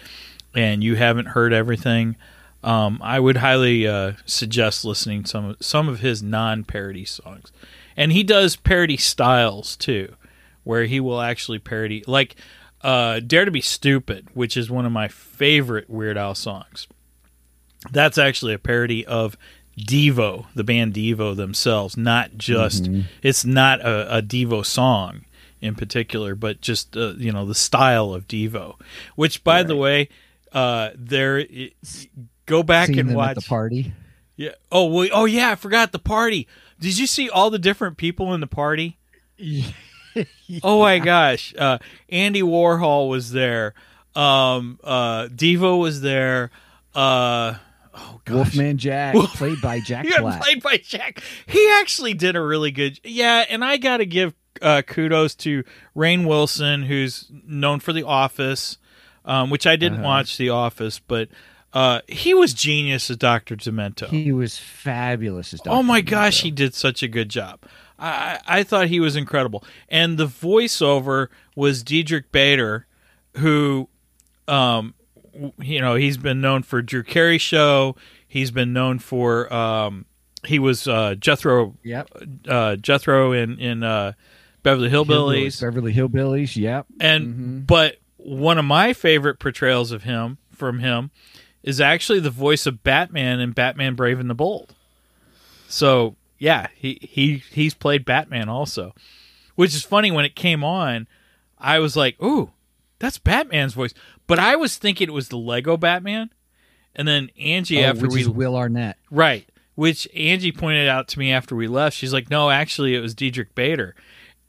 and 0.54 0.82
you 0.82 0.96
haven't 0.96 1.26
heard 1.26 1.52
everything, 1.52 2.16
um, 2.62 3.00
I 3.02 3.18
would 3.20 3.38
highly 3.38 3.86
uh, 3.86 4.12
suggest 4.26 4.84
listening 4.84 5.24
some 5.24 5.56
some 5.60 5.88
of 5.88 6.00
his 6.00 6.22
non 6.22 6.64
parody 6.64 7.04
songs, 7.04 7.52
and 7.96 8.12
he 8.12 8.22
does 8.22 8.56
parody 8.56 8.96
styles 8.96 9.76
too, 9.76 10.14
where 10.64 10.84
he 10.84 11.00
will 11.00 11.20
actually 11.20 11.58
parody 11.58 12.04
like 12.06 12.36
uh, 12.82 13.20
"Dare 13.20 13.46
to 13.46 13.50
Be 13.50 13.62
Stupid," 13.62 14.28
which 14.34 14.56
is 14.56 14.70
one 14.70 14.84
of 14.84 14.92
my 14.92 15.08
favorite 15.08 15.88
Weird 15.88 16.18
Al 16.18 16.34
songs. 16.34 16.86
That's 17.90 18.18
actually 18.18 18.52
a 18.52 18.58
parody 18.58 19.06
of 19.06 19.38
Devo, 19.78 20.46
the 20.54 20.64
band 20.64 20.92
Devo 20.92 21.34
themselves, 21.34 21.96
not 21.96 22.36
just 22.36 22.86
it's 23.22 23.44
not 23.44 23.80
a, 23.80 24.18
a 24.18 24.22
Devo 24.22 24.64
song 24.66 25.24
in 25.62 25.74
particular, 25.74 26.34
but 26.34 26.60
just 26.60 26.96
uh, 26.96 27.14
you 27.16 27.32
know 27.32 27.46
the 27.46 27.54
style 27.54 28.12
of 28.12 28.28
Devo. 28.28 28.76
Which, 29.14 29.42
by 29.44 29.62
the 29.62 29.76
way, 29.76 30.08
uh, 30.52 30.90
there 30.96 31.38
it, 31.38 31.74
go 32.46 32.62
back 32.62 32.88
and 32.90 33.14
watch 33.14 33.36
the 33.36 33.42
party. 33.42 33.92
Yeah. 34.36 34.52
Oh, 34.72 34.86
well, 34.86 35.08
oh 35.12 35.24
yeah, 35.26 35.50
I 35.50 35.54
forgot 35.54 35.92
the 35.92 35.98
party. 35.98 36.48
Did 36.78 36.98
you 36.98 37.06
see 37.06 37.28
all 37.28 37.50
the 37.50 37.58
different 37.58 37.96
people 37.98 38.32
in 38.34 38.40
the 38.40 38.46
party? 38.46 38.98
Oh 40.64 40.80
my 40.80 40.98
gosh. 40.98 41.54
Uh, 41.56 41.78
Andy 42.08 42.42
Warhol 42.42 43.08
was 43.08 43.30
there. 43.30 43.74
Um, 44.16 44.80
uh, 44.82 45.26
Devo 45.28 45.78
was 45.80 46.00
there. 46.00 46.50
Uh, 46.96 47.54
oh 47.94 48.20
gosh. 48.24 48.34
Wolfman 48.34 48.76
Jack, 48.76 49.14
Wolf- 49.14 49.34
played 49.34 49.60
by 49.60 49.78
Jack 49.86 50.04
Yeah, 50.06 50.20
Black. 50.20 50.42
played 50.42 50.62
by 50.64 50.78
Jack. 50.78 51.22
He 51.46 51.70
actually 51.78 52.14
did 52.14 52.34
a 52.34 52.40
really 52.42 52.72
good. 52.72 52.98
Yeah, 53.04 53.44
and 53.48 53.64
I 53.64 53.76
got 53.76 53.98
to 53.98 54.06
give 54.06 54.34
uh, 54.60 54.82
kudos 54.82 55.36
to 55.36 55.62
Rainn 55.96 56.26
Wilson, 56.26 56.82
who's 56.82 57.30
known 57.46 57.78
for 57.78 57.92
The 57.92 58.02
Office, 58.02 58.78
um, 59.24 59.50
which 59.50 59.66
I 59.66 59.70
Uh-huh. 59.70 59.76
didn't 59.76 60.02
watch 60.02 60.36
The 60.36 60.48
Office, 60.50 60.98
but 61.00 61.28
uh, 61.72 62.00
he 62.08 62.34
was 62.34 62.52
genius 62.54 63.10
as 63.10 63.16
Doctor 63.16 63.54
Demento. 63.56 64.08
He 64.08 64.32
was 64.32 64.58
fabulous 64.58 65.54
as 65.54 65.60
Dr. 65.60 65.76
Oh 65.76 65.82
my 65.82 66.00
gosh, 66.00 66.42
he 66.42 66.50
did 66.50 66.74
such 66.74 67.02
a 67.02 67.08
good 67.08 67.28
job. 67.28 67.60
I, 67.98 68.38
I 68.46 68.62
thought 68.62 68.88
he 68.88 68.98
was 68.98 69.14
incredible. 69.14 69.62
And 69.88 70.16
the 70.18 70.26
voiceover 70.26 71.28
was 71.54 71.82
Diedrich 71.82 72.32
Bader, 72.32 72.86
who, 73.36 73.88
um, 74.48 74.94
you 75.60 75.80
know, 75.80 75.94
he's 75.94 76.16
been 76.16 76.40
known 76.40 76.62
for 76.62 76.82
Drew 76.82 77.02
Carey 77.02 77.38
Show. 77.38 77.94
He's 78.26 78.50
been 78.50 78.72
known 78.72 78.98
for, 78.98 79.52
um, 79.52 80.06
he 80.44 80.58
was 80.58 80.88
uh, 80.88 81.14
Jethro, 81.16 81.76
Yep. 81.84 82.08
uh, 82.48 82.76
Jethro 82.76 83.32
in 83.32 83.58
in 83.58 83.82
uh, 83.82 84.12
Beverly 84.62 84.88
Hillbillies, 84.88 85.60
Beverly 85.60 85.92
Hillbillies. 85.92 86.56
Yep. 86.56 86.86
and 87.00 87.66
but 87.66 87.96
one 88.30 88.58
of 88.58 88.64
my 88.64 88.92
favorite 88.92 89.38
portrayals 89.38 89.90
of 89.90 90.04
him 90.04 90.38
from 90.54 90.78
him 90.78 91.10
is 91.62 91.80
actually 91.80 92.20
the 92.20 92.30
voice 92.30 92.66
of 92.66 92.82
Batman 92.82 93.40
in 93.40 93.52
Batman 93.52 93.94
Brave 93.94 94.20
and 94.20 94.30
the 94.30 94.34
Bold. 94.34 94.74
So 95.68 96.16
yeah, 96.38 96.68
he 96.74 96.98
he 97.02 97.42
he's 97.50 97.74
played 97.74 98.04
Batman 98.04 98.48
also, 98.48 98.94
which 99.56 99.74
is 99.74 99.82
funny. 99.82 100.10
When 100.10 100.24
it 100.24 100.34
came 100.34 100.62
on, 100.62 101.08
I 101.58 101.80
was 101.80 101.96
like, 101.96 102.22
"Ooh, 102.22 102.50
that's 102.98 103.18
Batman's 103.18 103.74
voice," 103.74 103.94
but 104.26 104.38
I 104.38 104.56
was 104.56 104.76
thinking 104.76 105.08
it 105.08 105.12
was 105.12 105.28
the 105.28 105.36
Lego 105.36 105.76
Batman, 105.76 106.30
and 106.94 107.06
then 107.06 107.30
Angie 107.38 107.84
Oh, 107.84 107.88
after 107.88 108.08
we 108.08 108.22
is 108.22 108.28
Will 108.28 108.56
Arnett. 108.56 108.96
Right. 109.10 109.48
Which 109.74 110.06
Angie 110.14 110.52
pointed 110.52 110.88
out 110.88 111.08
to 111.08 111.18
me 111.18 111.32
after 111.32 111.56
we 111.56 111.66
left. 111.66 111.96
She's 111.96 112.12
like, 112.12 112.28
no, 112.28 112.50
actually, 112.50 112.94
it 112.94 113.00
was 113.00 113.14
Diedrich 113.14 113.54
Bader. 113.54 113.94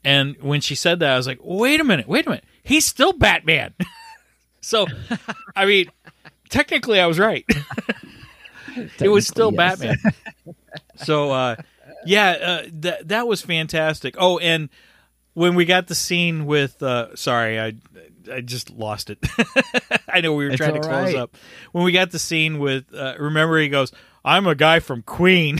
And 0.04 0.36
when 0.42 0.60
she 0.60 0.74
said 0.74 0.98
that, 0.98 1.14
I 1.14 1.16
was 1.16 1.26
like, 1.26 1.38
wait 1.42 1.80
a 1.80 1.84
minute, 1.84 2.06
wait 2.06 2.26
a 2.26 2.28
minute. 2.28 2.44
He's 2.62 2.86
still 2.86 3.12
Batman. 3.12 3.74
so, 4.60 4.86
I 5.56 5.66
mean, 5.66 5.90
technically, 6.48 7.00
I 7.00 7.06
was 7.06 7.18
right. 7.18 7.44
it 9.00 9.08
was 9.08 9.26
still 9.26 9.52
yes. 9.52 9.56
Batman. 9.80 9.96
so, 10.96 11.30
uh, 11.30 11.56
yeah, 12.04 12.30
uh, 12.30 12.62
that 12.80 13.08
that 13.08 13.26
was 13.26 13.42
fantastic. 13.42 14.14
Oh, 14.18 14.38
and 14.38 14.68
when 15.34 15.54
we 15.54 15.64
got 15.64 15.86
the 15.86 15.94
scene 15.94 16.46
with, 16.46 16.82
uh, 16.82 17.14
sorry, 17.16 17.60
I 17.60 17.74
I 18.30 18.40
just 18.40 18.70
lost 18.70 19.10
it. 19.10 19.18
I 20.08 20.20
know 20.20 20.34
we 20.34 20.44
were 20.44 20.50
It's 20.50 20.58
trying 20.58 20.74
to 20.74 20.80
close 20.80 21.14
right. 21.14 21.16
up. 21.16 21.36
When 21.72 21.84
we 21.84 21.92
got 21.92 22.10
the 22.10 22.18
scene 22.18 22.58
with, 22.58 22.92
uh, 22.94 23.14
remember 23.18 23.58
he 23.58 23.68
goes, 23.68 23.92
"I'm 24.24 24.46
a 24.46 24.54
guy 24.54 24.80
from 24.80 25.02
Queen," 25.02 25.58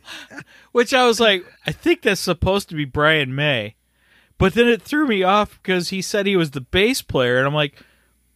which 0.72 0.92
I 0.94 1.06
was 1.06 1.20
like, 1.20 1.44
I 1.66 1.72
think 1.72 2.02
that's 2.02 2.20
supposed 2.20 2.68
to 2.70 2.74
be 2.74 2.84
Brian 2.84 3.34
May, 3.34 3.74
but 4.38 4.54
then 4.54 4.68
it 4.68 4.82
threw 4.82 5.06
me 5.06 5.22
off 5.22 5.58
because 5.62 5.88
he 5.90 6.02
said 6.02 6.26
he 6.26 6.36
was 6.36 6.50
the 6.52 6.60
bass 6.60 7.02
player, 7.02 7.38
and 7.38 7.46
I'm 7.46 7.54
like, 7.54 7.74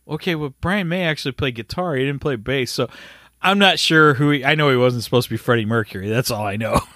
okay, 0.08 0.34
well 0.34 0.54
Brian 0.60 0.88
May 0.88 1.04
actually 1.04 1.32
played 1.32 1.54
guitar. 1.56 1.96
He 1.96 2.04
didn't 2.04 2.20
play 2.20 2.36
bass, 2.36 2.70
so 2.72 2.88
I'm 3.42 3.58
not 3.58 3.78
sure 3.78 4.14
who. 4.14 4.30
He, 4.30 4.44
I 4.44 4.54
know 4.54 4.70
he 4.70 4.76
wasn't 4.76 5.04
supposed 5.04 5.28
to 5.28 5.34
be 5.34 5.36
Freddie 5.38 5.66
Mercury. 5.66 6.08
That's 6.08 6.30
all 6.30 6.46
I 6.46 6.56
know. 6.56 6.80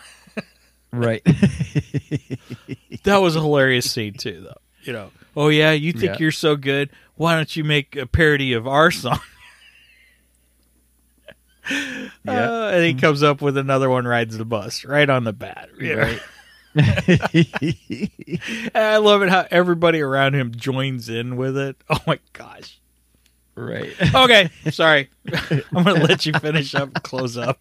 Right. 0.93 1.23
that 3.05 3.19
was 3.19 3.37
a 3.37 3.41
hilarious 3.41 3.89
scene 3.91 4.15
too, 4.15 4.41
though. 4.43 4.59
You 4.83 4.93
know, 4.93 5.11
oh 5.37 5.49
yeah, 5.49 5.71
you 5.71 5.93
think 5.93 6.05
Yeah. 6.15 6.17
you're 6.19 6.33
so 6.33 6.57
good? 6.57 6.91
Why 7.15 7.37
don't 7.37 7.55
you 7.55 7.63
make 7.63 7.95
a 7.95 8.07
parody 8.07 8.55
of 8.55 8.67
our 8.67 8.91
song? 8.91 9.21
Yeah. 11.71 12.09
Uh, 12.25 12.71
and 12.75 12.85
he 12.85 12.95
comes 12.95 13.23
up 13.23 13.43
with 13.43 13.57
another 13.57 13.91
one, 13.91 14.07
rides 14.07 14.37
the 14.37 14.45
bus 14.45 14.85
right 14.85 15.09
on 15.09 15.25
the 15.25 15.33
bat. 15.33 15.69
know? 15.79 16.19
And 16.75 17.21
I 18.77 18.97
love 18.99 19.23
it 19.23 19.29
how 19.29 19.47
everybody 19.51 20.01
around 20.01 20.35
him 20.35 20.55
joins 20.55 21.09
in 21.09 21.37
with 21.37 21.57
it. 21.57 21.77
Oh 21.91 21.99
my 22.07 22.19
gosh. 22.33 22.79
right. 23.57 23.93
Okay, 24.15 24.51
sorry. 24.71 25.11
I'm 25.51 25.85
gonna 25.85 26.05
let 26.05 26.27
you 26.27 26.33
finish 26.35 26.75
up, 26.75 27.03
close 27.03 27.37
up. 27.37 27.59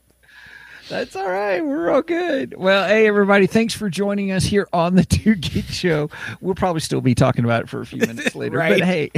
That's 0.88 1.16
all 1.16 1.30
right. 1.30 1.64
We're 1.64 1.92
all 1.92 2.02
good. 2.02 2.56
Well, 2.58 2.88
hey, 2.88 3.08
everybody, 3.08 3.46
thanks 3.48 3.74
for 3.76 3.90
joining 3.90 4.32
us 4.32 4.44
here 4.44 4.68
on 4.74 4.96
the 4.96 5.04
Two 5.04 5.36
Geek 5.36 5.66
Show. 5.66 6.10
We'll 6.42 6.56
probably 6.56 6.82
still 6.82 7.02
be 7.02 7.14
talking 7.14 7.46
about 7.46 7.64
it 7.64 7.70
for 7.70 7.82
a 7.82 7.86
few 7.86 8.00
minutes 8.00 8.36
later. 8.36 8.58
Right. 8.58 8.80
But 8.80 8.88
hey, 8.88 9.12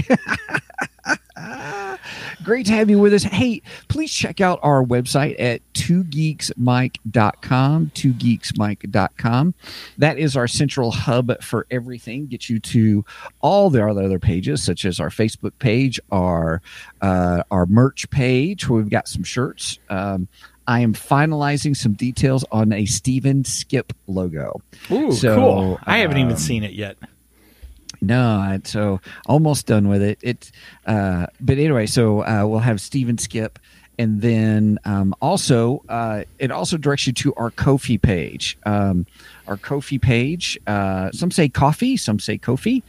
great 2.44 2.66
to 2.68 2.74
have 2.74 2.90
you 2.90 3.00
with 3.00 3.14
us. 3.14 3.24
Hey, 3.24 3.62
please 3.88 4.12
check 4.12 4.42
out 4.42 4.60
our 4.64 4.84
website 4.84 5.40
at 5.40 5.62
twogeeksmike.com, 5.74 7.92
twogeeksmike.com. 7.94 9.54
That 9.98 10.18
is 10.18 10.38
our 10.38 10.48
central 10.48 10.92
hub 10.92 11.42
for 11.44 11.68
everything. 11.72 12.28
Get 12.28 12.50
you 12.50 12.60
to 12.60 13.06
all 13.42 13.70
the 13.70 13.86
other 13.88 14.20
pages, 14.20 14.64
such 14.64 14.86
as 14.86 15.00
our 15.00 15.10
Facebook 15.10 15.54
page, 15.60 16.00
our 16.12 16.62
uh, 17.02 17.44
our 17.52 17.66
merch 17.66 18.10
page, 18.10 18.68
where 18.70 18.82
we've 18.82 18.92
got 18.92 19.08
some 19.08 19.24
shirts. 19.24 19.80
Um, 19.90 20.28
I 20.68 20.82
am 20.82 20.94
finalizing 20.94 21.76
some 21.76 21.94
details 21.94 22.46
on 22.52 22.72
a 22.72 22.86
Steven 22.86 23.44
Skip 23.44 23.94
logo. 24.08 24.62
Ooh, 24.92 25.12
So, 25.12 25.36
cool. 25.36 25.80
I 25.84 25.98
haven't 25.98 26.18
even 26.18 26.34
um, 26.34 26.38
seen 26.38 26.64
it 26.64 26.74
yet. 26.74 26.98
No, 28.02 28.60
so 28.64 29.00
almost 29.28 29.68
done 29.68 29.88
with 29.88 30.02
it. 30.02 30.18
It, 30.22 30.52
uh, 30.88 31.28
but 31.40 31.60
anyway, 31.60 31.86
so 31.86 32.22
uh, 32.22 32.44
we'll 32.48 32.60
have 32.60 32.82
Steven 32.82 33.20
Skip, 33.20 33.60
and 34.00 34.22
then 34.22 34.80
um, 34.86 35.14
also 35.22 35.84
uh, 35.88 36.24
it 36.40 36.50
also 36.50 36.78
directs 36.78 37.06
you 37.06 37.14
to 37.14 37.34
our 37.36 37.52
Ko-fi 37.52 37.98
page. 37.98 38.58
Um, 38.66 39.06
our 39.48 39.56
Ko-fi 39.56 40.00
page. 40.00 40.58
Uh, 40.66 41.12
some 41.12 41.30
say 41.30 41.48
coffee, 41.48 41.96
some 41.96 42.20
say 42.20 42.40
Kofi. 42.40 42.82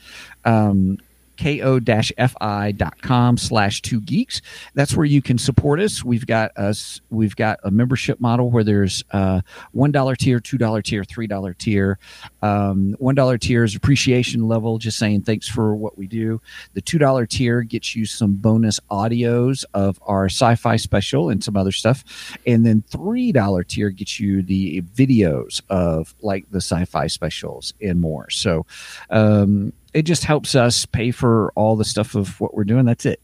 Um, 0.47 0.99
ko-fi.com 1.43 3.37
slash 3.37 3.83
two 3.83 4.01
geeks. 4.01 4.41
That's 4.75 4.97
where 4.97 5.07
you 5.07 5.21
can 5.21 5.39
support 5.39 5.81
us. 5.81 6.05
We've 6.05 6.27
got 6.27 6.57
us 6.57 7.01
we've 7.11 7.35
got 7.35 7.59
a 7.65 7.71
membership 7.71 8.21
model 8.21 8.51
where 8.51 8.65
there's 8.65 9.03
uh 9.11 9.41
one 9.73 9.91
dollar 9.91 10.15
tier 10.15 10.41
two 10.41 10.59
dollar 10.59 10.83
tier 10.83 11.05
three 11.05 11.27
dollar 11.27 11.55
tier. 11.55 11.99
Um 12.43 12.95
one 12.99 13.15
dollar 13.15 13.39
tier 13.39 13.65
is 13.65 13.75
appreciation 13.75 14.47
level 14.47 14.79
just 14.79 14.99
saying 14.99 15.23
thanks 15.23 15.49
for 15.49 15.75
what 15.75 15.99
we 15.99 16.07
do. 16.07 16.41
The 16.75 16.81
two 16.81 16.99
dollar 16.99 17.27
tier 17.27 17.63
gets 17.63 17.97
you 17.97 18.07
some 18.07 18.35
bonus 18.35 18.79
audios 18.91 19.65
of 19.75 19.99
our 20.03 20.27
sci-fi 20.27 20.77
special 20.77 21.31
and 21.31 21.43
some 21.43 21.57
other 21.57 21.73
stuff. 21.73 22.05
And 22.47 22.65
then 22.65 22.83
three 22.89 23.33
dollar 23.33 23.65
tier 23.65 23.91
gets 23.91 24.21
you 24.21 24.43
the 24.43 24.83
videos 24.83 25.61
of 25.69 26.15
like 26.23 26.51
the 26.51 26.59
sci-fi 26.59 27.09
specials 27.09 27.75
and 27.81 28.01
more. 28.01 28.31
So 28.31 28.67
um 29.11 29.73
it 29.95 30.03
just 30.03 30.25
helps 30.25 30.55
us 30.55 30.87
pay 30.87 31.11
for 31.11 31.53
all 31.55 31.77
the 31.77 31.85
stuff 31.85 32.15
of 32.15 32.41
what 32.41 32.55
we're 32.55 32.65
doing. 32.65 32.85
That's 32.85 33.07
it. 33.07 33.21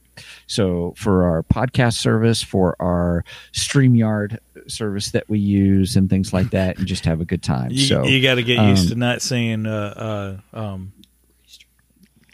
So 0.46 0.94
for 0.96 1.24
our 1.24 1.42
podcast 1.42 1.94
service, 1.94 2.42
for 2.42 2.76
our 2.80 3.24
StreamYard 3.52 4.38
service 4.66 5.12
that 5.12 5.28
we 5.28 5.38
use 5.38 5.96
and 5.96 6.10
things 6.10 6.32
like 6.32 6.50
that, 6.50 6.78
and 6.78 6.86
just 6.86 7.04
have 7.04 7.20
a 7.20 7.24
good 7.24 7.42
time. 7.42 7.70
You, 7.70 7.86
so 7.86 8.04
you 8.04 8.22
got 8.22 8.34
to 8.36 8.42
get 8.42 8.62
used 8.68 8.86
um, 8.86 8.88
to 8.90 8.94
not 8.96 9.22
saying, 9.22 9.66
uh, 9.66 10.40
uh, 10.52 10.58
um, 10.58 10.92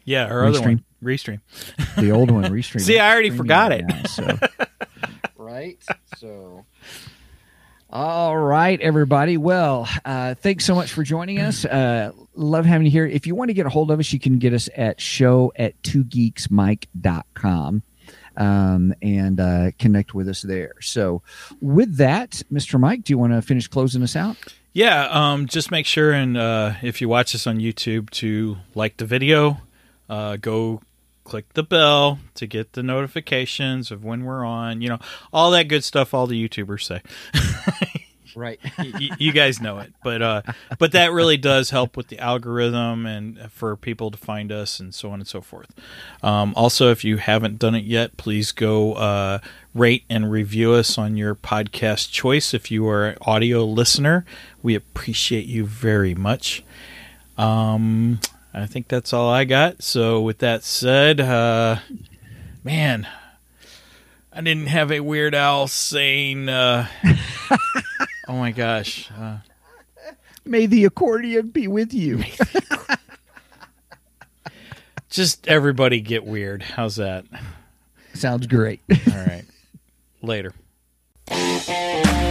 yeah, 0.05 0.27
our 0.27 0.47
other 0.47 0.61
Restream? 0.61 0.65
one, 0.65 0.85
Restream. 1.03 1.41
the 1.97 2.11
old 2.11 2.31
one 2.31 2.45
restream. 2.45 2.81
See, 2.83 2.99
I 2.99 3.13
already 3.13 3.31
forgot 3.31 3.73
it. 3.73 3.85
now, 3.87 4.03
so. 4.05 4.39
right. 5.37 5.79
So. 6.17 6.65
All 7.95 8.37
right, 8.37 8.79
everybody. 8.81 9.37
Well, 9.37 9.89
uh, 10.05 10.35
thanks 10.35 10.65
so 10.65 10.75
much 10.75 10.91
for 10.91 11.05
joining 11.05 11.39
us. 11.39 11.65
Uh, 11.65 12.11
love 12.35 12.65
having 12.65 12.87
you 12.87 12.91
here. 12.91 13.07
If 13.07 13.25
you 13.25 13.37
want 13.37 13.51
to 13.51 13.55
get 13.55 13.67
a 13.67 13.71
hold 13.71 13.93
of 13.93 14.01
us, 14.01 14.13
you 14.13 14.19
can 14.19 14.41
get 14.41 14.53
us 14.53 14.69
at 14.77 15.01
show 15.01 15.53
at 15.55 15.81
twogeeksmike.com 15.83 17.83
um, 18.37 18.95
and 19.01 19.39
uh, 19.39 19.71
connect 19.79 20.13
with 20.13 20.29
us 20.29 20.43
there. 20.43 20.73
So, 20.81 21.23
with 21.61 21.99
that, 21.99 22.43
Mr. 22.53 22.81
Mike, 22.81 23.05
do 23.05 23.13
you 23.13 23.19
want 23.19 23.33
to 23.33 23.41
finish 23.41 23.69
closing 23.69 24.03
us 24.03 24.17
out? 24.17 24.39
Yeah, 24.73 25.05
um, 25.05 25.47
just 25.47 25.71
make 25.71 25.87
sure 25.87 26.11
and 26.11 26.37
uh, 26.37 26.73
if 26.83 27.01
you 27.01 27.09
watch 27.09 27.31
this 27.31 27.47
on 27.47 27.61
YouTube 27.61 28.11
to 28.11 28.57
like 28.75 28.97
the 28.97 29.07
video, 29.07 29.59
uh, 30.11 30.35
go 30.35 30.83
click 31.25 31.53
the 31.55 31.63
bell 31.63 32.19
to 32.35 32.47
get 32.47 32.75
the 32.75 32.83
notifications 32.83 33.91
of 33.91 34.05
when 34.05 34.25
we're 34.25 34.45
on. 34.45 34.81
You 34.83 34.91
know, 34.91 34.99
all 35.33 35.51
that 35.53 35.69
good 35.69 35.85
stuff. 35.85 36.15
All 36.15 36.27
the 36.27 36.49
YouTubers 36.49 36.83
say. 36.83 37.03
Right. 38.37 38.59
y- 38.79 39.11
you 39.21 39.31
guys 39.31 39.61
know 39.61 39.79
it, 39.79 39.93
but 40.03 40.21
uh, 40.21 40.43
but 40.81 40.91
that 40.91 41.13
really 41.13 41.37
does 41.37 41.71
help 41.71 41.97
with 41.97 42.09
the 42.09 42.19
algorithm 42.19 43.07
and 43.07 43.39
for 43.53 43.77
people 43.77 44.11
to 44.11 44.19
find 44.19 44.51
us 44.51 44.81
and 44.81 44.93
so 44.93 45.11
on 45.13 45.21
and 45.21 45.29
so 45.29 45.41
forth. 45.41 45.71
Um, 46.21 46.53
also, 46.57 46.91
if 46.91 47.05
you 47.05 47.19
haven't 47.19 47.61
done 47.61 47.77
it 47.77 47.85
yet, 47.85 48.17
please 48.17 48.51
go 48.51 48.95
uh, 48.95 49.39
rate 49.73 50.03
and 50.11 50.33
review 50.33 50.73
us 50.73 50.99
on 50.99 51.17
your 51.17 51.37
podcast 51.37 52.11
choice. 52.11 52.53
If 52.53 52.73
you 52.73 52.89
are 52.89 53.11
an 53.11 53.19
audio 53.21 53.65
listener, 53.65 54.25
we 54.65 54.75
appreciate 54.75 55.47
you 55.47 55.65
very 55.65 56.17
much. 56.17 56.65
Um, 57.39 58.19
I 58.55 58.67
think 58.67 58.87
that's 58.89 59.13
all 59.13 59.29
I 59.29 59.45
got. 59.45 59.83
So, 59.83 60.21
with 60.21 60.39
that 60.39 60.63
said, 60.63 61.21
uh, 61.21 61.79
man, 62.63 63.09
I 64.33 64.41
didn't 64.41 64.69
have 64.69 64.93
a 64.93 65.01
Weird 65.01 65.35
Al 65.35 65.67
saying. 65.67 66.49
Uh, 66.49 66.87
oh 68.29 68.35
my 68.35 68.53
gosh. 68.53 69.11
Uh, 69.11 69.39
May 70.45 70.67
the 70.67 70.85
accordion 70.85 71.49
be 71.49 71.69
with 71.69 71.95
you. 71.95 72.23
just 75.11 75.49
everybody 75.49 76.01
get 76.01 76.25
weird. 76.25 76.63
How's 76.63 76.97
that? 76.97 77.25
Sounds 78.13 78.47
great. 78.47 78.81
All 78.91 79.27
right. 79.27 79.45
Later. 80.23 80.53